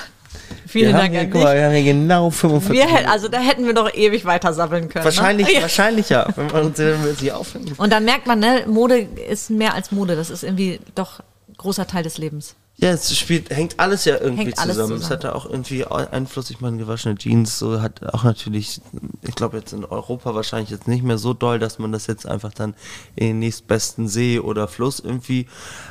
Vielen 0.67 0.93
wir 0.93 0.99
Dank 0.99 1.13
hier, 1.13 1.21
an 1.23 1.31
guck 1.31 1.43
mal, 1.43 1.53
dich. 1.55 1.61
wir 1.61 1.67
haben 1.67 1.75
hier 1.75 1.93
genau 1.95 2.31
45 2.31 2.77
Wir 2.77 3.11
also 3.11 3.29
da 3.29 3.39
hätten 3.39 3.65
wir 3.65 3.73
doch 3.73 3.93
ewig 3.93 4.25
weiter 4.27 4.53
sabbeln 4.53 4.89
können. 4.89 5.05
Wahrscheinlich, 5.05 5.47
Ne? 5.47 5.55
Ja. 5.55 5.63
wahrscheinlich 5.63 6.11
ja, 6.11 6.27
wenn 6.37 6.53
wir 6.53 6.63
uns 6.63 7.19
sie 7.19 7.33
aufhängen. 7.33 7.73
Und 7.79 7.91
dann 7.91 8.05
merkt 8.05 8.27
man, 8.27 8.39
ne, 8.39 8.65
Mode 8.67 8.99
ist 8.99 9.49
mehr 9.51 9.75
als 9.75 9.93
Mode. 9.93 10.15
Das 10.15 10.29
ist 10.29 10.43
irgendwie 10.43 10.79
doch 10.95 11.21
ein 11.49 11.55
großer 11.57 11.87
Teil 11.87 12.03
des 12.03 12.19
Lebens. 12.19 12.55
Ja, 12.81 12.91
es 12.91 13.17
spielt, 13.19 13.51
hängt 13.51 13.81
alles 13.81 14.05
ja 14.05 14.19
irgendwie 14.21 14.45
Hängt 14.45 14.57
zusammen. 14.57 14.93
Es 14.95 15.03
zusammen. 15.03 15.11
hat 15.11 15.25
ja 15.25 15.35
auch 15.35 15.47
irgendwie 15.47 15.85
Einfluss. 15.85 16.49
Ich 16.51 16.61
meine, 16.61 16.77
gewaschene 16.77 17.17
Jeans 17.17 17.59
so 17.59 17.83
hat 17.83 18.07
auch 18.15 18.23
natürlich, 18.23 18.81
ich 19.23 19.35
glaube 19.35 19.57
jetzt 19.57 19.73
in 19.73 19.85
Europa 19.85 20.37
wahrscheinlich 20.37 20.71
jetzt 20.71 20.87
nicht 20.87 21.03
mehr 21.03 21.19
so 21.19 21.35
doll, 21.35 21.59
dass 21.59 21.81
man 21.81 21.91
das 21.91 22.07
jetzt 22.07 22.25
einfach 22.25 22.55
dann 22.55 22.75
in 23.17 23.27
den 23.27 23.39
nächstbesten 23.41 24.07
See 24.07 24.39
oder 24.39 24.69
Fluss 24.69 25.01
irgendwie 25.01 25.49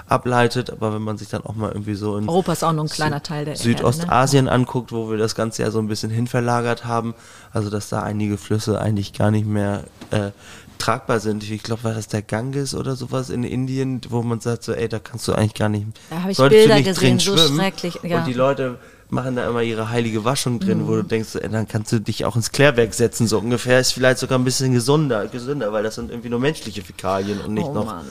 ableitet. 0.07 0.69
Aber 0.69 0.93
wenn 0.93 1.01
man 1.01 1.17
sich 1.17 1.27
dann 1.27 1.43
auch 1.45 1.55
mal 1.55 1.73
irgendwie 1.73 1.95
so 1.95 2.17
in 2.17 2.29
Europa 2.29 2.53
ist 2.53 2.63
auch 2.63 2.71
nur 2.71 2.85
ein 2.85 2.89
kleiner 2.89 3.21
Teil 3.21 3.43
der 3.43 3.55
Erde, 3.55 3.67
ne? 3.67 3.75
Südostasien 3.75 4.47
anguckt, 4.47 4.93
wo 4.93 5.09
wir 5.09 5.17
das 5.17 5.35
Ganze 5.35 5.63
ja 5.63 5.71
so 5.71 5.79
ein 5.79 5.89
bisschen 5.89 6.09
hinverlagert 6.09 6.85
haben, 6.85 7.15
also 7.51 7.69
dass 7.69 7.89
da 7.89 8.01
einige 8.01 8.37
Flüsse 8.37 8.79
eigentlich 8.79 9.11
gar 9.11 9.31
nicht 9.31 9.45
mehr 9.45 9.83
äh, 10.11 10.31
tragbar 10.77 11.19
sind. 11.19 11.43
Ich 11.49 11.63
glaube, 11.63 11.83
war 11.83 11.93
das 11.93 12.07
der 12.07 12.21
Ganges 12.21 12.73
oder 12.75 12.95
sowas 12.95 13.29
in 13.29 13.43
Indien, 13.43 14.01
wo 14.09 14.21
man 14.21 14.39
sagt 14.39 14.63
so, 14.63 14.73
ey, 14.73 14.87
da 14.89 14.99
kannst 14.99 15.27
du 15.27 15.33
eigentlich 15.33 15.53
gar 15.53 15.69
nicht, 15.69 15.85
Da 16.09 16.23
hab 16.23 16.29
ich 16.29 16.37
solltest 16.37 16.59
Bilder 16.61 16.75
du 16.75 16.79
nicht 16.81 16.87
gesehen, 16.89 17.17
drin 17.17 17.19
so 17.19 17.37
schwimmen. 17.37 17.59
schrecklich, 17.59 17.99
ja. 18.03 18.17
Mhm. 18.17 18.23
Und 18.23 18.27
die 18.27 18.33
Leute 18.33 18.79
machen 19.09 19.35
da 19.37 19.47
immer 19.49 19.61
ihre 19.61 19.89
heilige 19.89 20.25
Waschung 20.25 20.59
drin, 20.59 20.87
wo 20.87 20.95
du 20.95 21.03
denkst, 21.03 21.35
ey, 21.35 21.49
dann 21.49 21.67
kannst 21.67 21.91
du 21.93 21.99
dich 21.99 22.25
auch 22.25 22.35
ins 22.35 22.51
Klärwerk 22.51 22.93
setzen, 22.93 23.25
so 23.27 23.39
ungefähr. 23.39 23.79
Ist 23.79 23.93
vielleicht 23.93 24.19
sogar 24.19 24.37
ein 24.37 24.43
bisschen 24.43 24.73
gesunder, 24.73 25.27
gesünder, 25.27 25.71
weil 25.71 25.83
das 25.83 25.95
sind 25.95 26.11
irgendwie 26.11 26.29
nur 26.29 26.39
menschliche 26.39 26.81
Fäkalien 26.81 27.39
und 27.41 27.53
nicht 27.53 27.67
Oh 27.67 27.73
noch 27.73 27.85
Mann. 27.85 28.05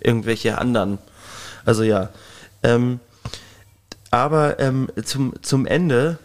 irgendwelche 0.00 0.56
anderen. 0.58 0.98
Also 1.66 1.82
ja. 1.82 2.08
Ähm, 2.62 3.00
aber 4.10 4.58
ähm, 4.58 4.88
zum, 5.04 5.34
zum 5.42 5.66
Ende 5.66 6.18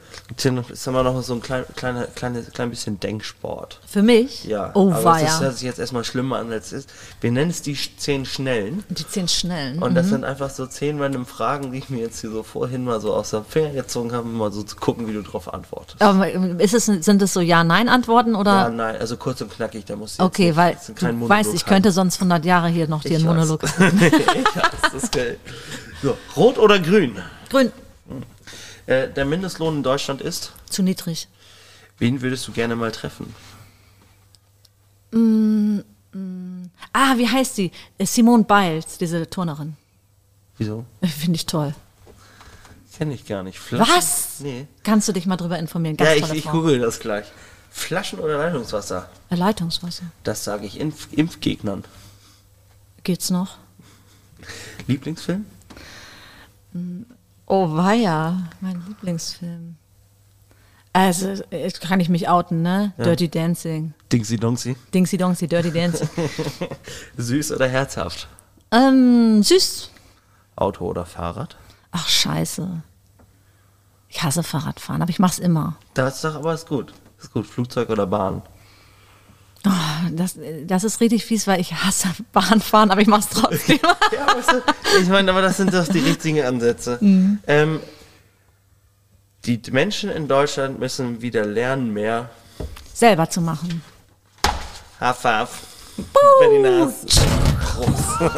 noch, 0.46 0.70
ist 0.70 0.88
immer 0.88 1.04
noch 1.04 1.22
so 1.22 1.34
ein 1.36 1.42
klein, 1.42 1.66
kleiner, 1.76 2.06
kleine, 2.08 2.42
klein 2.42 2.72
bisschen 2.72 3.00
Denksport. 3.00 3.80
Für 3.86 4.02
mich? 4.02 4.44
Ja, 4.44 4.72
Oh, 4.74 4.92
aber 4.92 5.04
war 5.04 5.20
das 5.20 5.40
ja. 5.40 5.40
hört 5.42 5.54
sich 5.54 5.64
jetzt 5.64 5.80
erstmal 5.80 6.04
schlimmer 6.04 6.38
an, 6.40 6.52
als 6.52 6.68
es 6.68 6.86
ist. 6.86 6.90
Wir 7.22 7.32
nennen 7.32 7.52
es 7.52 7.62
die 7.62 7.78
zehn 7.98 8.26
Schnellen. 8.26 8.84
Die 8.90 9.08
zehn 9.08 9.28
Schnellen. 9.28 9.82
Und 9.82 9.94
das 9.94 10.08
sind 10.10 10.24
einfach 10.24 10.50
so 10.50 10.66
zehn 10.66 11.00
random 11.00 11.26
Fragen, 11.26 11.72
die 11.72 11.78
ich 11.78 11.90
mir 11.90 12.00
jetzt 12.00 12.22
hier 12.22 12.32
so 12.32 12.42
vorhin 12.42 12.84
mal 12.86 13.00
so 13.00 13.14
aus 13.14 13.30
dem 13.32 13.46
Finger 13.46 13.70
gezogen 13.70 14.12
habe, 14.14 14.24
um 14.24 14.38
mal 14.38 14.52
so 14.52 14.64
zu 14.64 14.76
gucken, 14.76 15.08
wie 15.08 15.14
du 15.14 15.22
drauf 15.22 15.54
antwortest. 15.54 16.02
Aber 16.02 16.28
ist 16.60 16.74
es, 16.74 16.86
sind 16.86 17.22
es 17.22 17.34
so 17.34 17.42
Ja-Nein-Antworten 17.42 18.36
oder? 18.36 18.52
Ja, 18.52 18.70
nein, 18.70 18.96
also 19.00 19.18
kurz 19.18 19.42
und 19.42 19.52
knackig, 19.52 19.86
da 19.86 19.96
muss 19.96 20.16
ich 20.16 20.20
okay, 20.20 20.48
jetzt 20.48 21.02
weil 21.02 21.14
du 21.14 21.30
weißt, 21.30 21.54
ich 21.54 21.66
könnte 21.66 21.92
sonst 21.92 22.16
100 22.16 22.46
Jahre 22.46 22.68
hier 22.68 22.88
noch 22.88 23.04
dir 23.04 23.18
einen. 23.18 23.26
Monolog. 23.26 23.62
haben. 23.80 24.02
ich 24.02 24.12
weiß, 24.12 24.92
das 24.92 25.04
ist 25.04 25.12
geil. 25.12 25.38
So, 26.02 26.18
rot 26.36 26.58
oder 26.58 26.80
grün? 26.80 27.18
Grün, 27.50 27.72
Äh, 28.88 29.10
der 29.10 29.26
Mindestlohn 29.26 29.78
in 29.78 29.84
Deutschland 29.84 30.22
ist? 30.22 30.54
zu 30.70 30.84
niedrig. 30.84 31.28
Wen 31.98 32.22
würdest 32.22 32.48
du 32.48 32.52
gerne 32.52 32.76
mal 32.76 32.92
treffen? 32.92 33.34
Ah, 36.94 37.18
wie 37.18 37.28
heißt 37.28 37.56
sie? 37.56 37.72
Äh, 37.98 38.06
Simone 38.06 38.44
Biles, 38.44 38.98
diese 38.98 39.30
Turnerin. 39.30 39.76
Wieso? 40.58 40.86
Finde 41.04 41.36
ich 41.36 41.46
toll. 41.46 41.74
Kenne 42.98 43.14
ich 43.14 43.26
gar 43.26 43.44
nicht. 43.44 43.60
Flaschen? 43.60 43.96
Was? 43.96 44.40
Nee. 44.40 44.68
Kannst 44.84 45.08
du 45.08 45.12
dich 45.14 45.26
mal 45.26 45.36
drüber 45.36 45.60
informieren? 45.60 45.98
Ganz 45.98 46.10
Ja, 46.20 46.26
ich, 46.34 46.46
ich 46.46 46.46
google 46.46 46.80
das 46.80 47.00
gleich. 47.00 47.26
Flaschen 47.70 48.20
oder 48.20 48.38
Leitungswasser? 48.38 49.10
Äh, 49.30 49.36
Leitungswasser. 49.36 50.06
Das 50.24 50.46
sage 50.46 50.66
ich 50.66 50.80
Impf 50.80 51.10
Impfgegnern. 51.12 51.84
Geht's 53.04 53.30
noch? 53.30 53.58
Lieblingsfilm? 54.88 55.46
Oh, 57.48 57.76
weia, 57.76 58.42
mein 58.62 58.84
Lieblingsfilm. 58.88 59.76
Also, 60.94 61.34
äh, 61.52 61.70
kann 61.72 62.00
ich 62.00 62.10
mich 62.10 62.30
outen, 62.30 62.62
ne? 62.62 62.94
Dirty 62.98 63.30
Dancing. 63.30 63.94
Dingsy 64.12 64.38
Dongsy. 64.38 64.76
Dingsy 64.94 65.18
Dongsy, 65.18 65.48
Dirty 65.48 65.72
Dancing. 65.72 66.08
Süß 67.18 67.52
oder 67.52 67.68
herzhaft? 67.68 68.28
ähm, 68.72 69.44
süß. 69.44 69.90
Auto 70.56 70.86
oder 70.86 71.06
Fahrrad? 71.06 71.58
Ach, 71.92 72.08
scheiße. 72.08 72.82
Ich 74.10 74.24
hasse 74.24 74.44
Fahrradfahren, 74.44 75.02
aber 75.02 75.10
ich 75.10 75.20
mach's 75.20 75.40
immer. 75.40 75.76
Das 75.94 76.16
ist 76.16 76.24
doch 76.24 76.36
aber 76.36 76.54
ist 76.54 76.68
gut. 76.68 76.94
Ist 77.20 77.34
gut. 77.34 77.46
Flugzeug 77.46 77.90
oder 77.90 78.08
Bahn? 78.08 78.42
Das, 80.12 80.38
das 80.66 80.84
ist 80.84 81.02
richtig 81.02 81.26
fies, 81.26 81.48
weil 81.48 81.60
ich 81.60 81.74
hasse 81.74 82.10
Bahnfahren, 82.34 82.92
aber 82.92 83.02
ich 83.02 83.08
mach's 83.08 83.30
trotzdem. 83.30 83.80
Ja, 84.12 84.28
weißt 84.36 84.52
du, 84.52 85.02
ich 85.02 85.10
meine, 85.10 85.32
aber 85.32 85.42
das 85.42 85.58
sind 85.58 85.74
doch 85.74 85.88
die 85.88 86.00
richtigen 86.00 86.42
Ansätze. 86.44 86.98
Mhm. 87.02 87.40
Ähm, 87.48 87.80
die 89.46 89.60
Menschen 89.72 90.10
in 90.10 90.28
Deutschland 90.28 90.80
müssen 90.80 91.22
wieder 91.22 91.46
lernen, 91.46 91.92
mehr 91.94 92.30
Selber 92.94 93.30
zu 93.30 93.42
machen. 93.42 93.82
Haff, 95.02 95.24
haff. 95.26 95.68
Berliner. 96.40 96.90
Groß. 97.66 98.32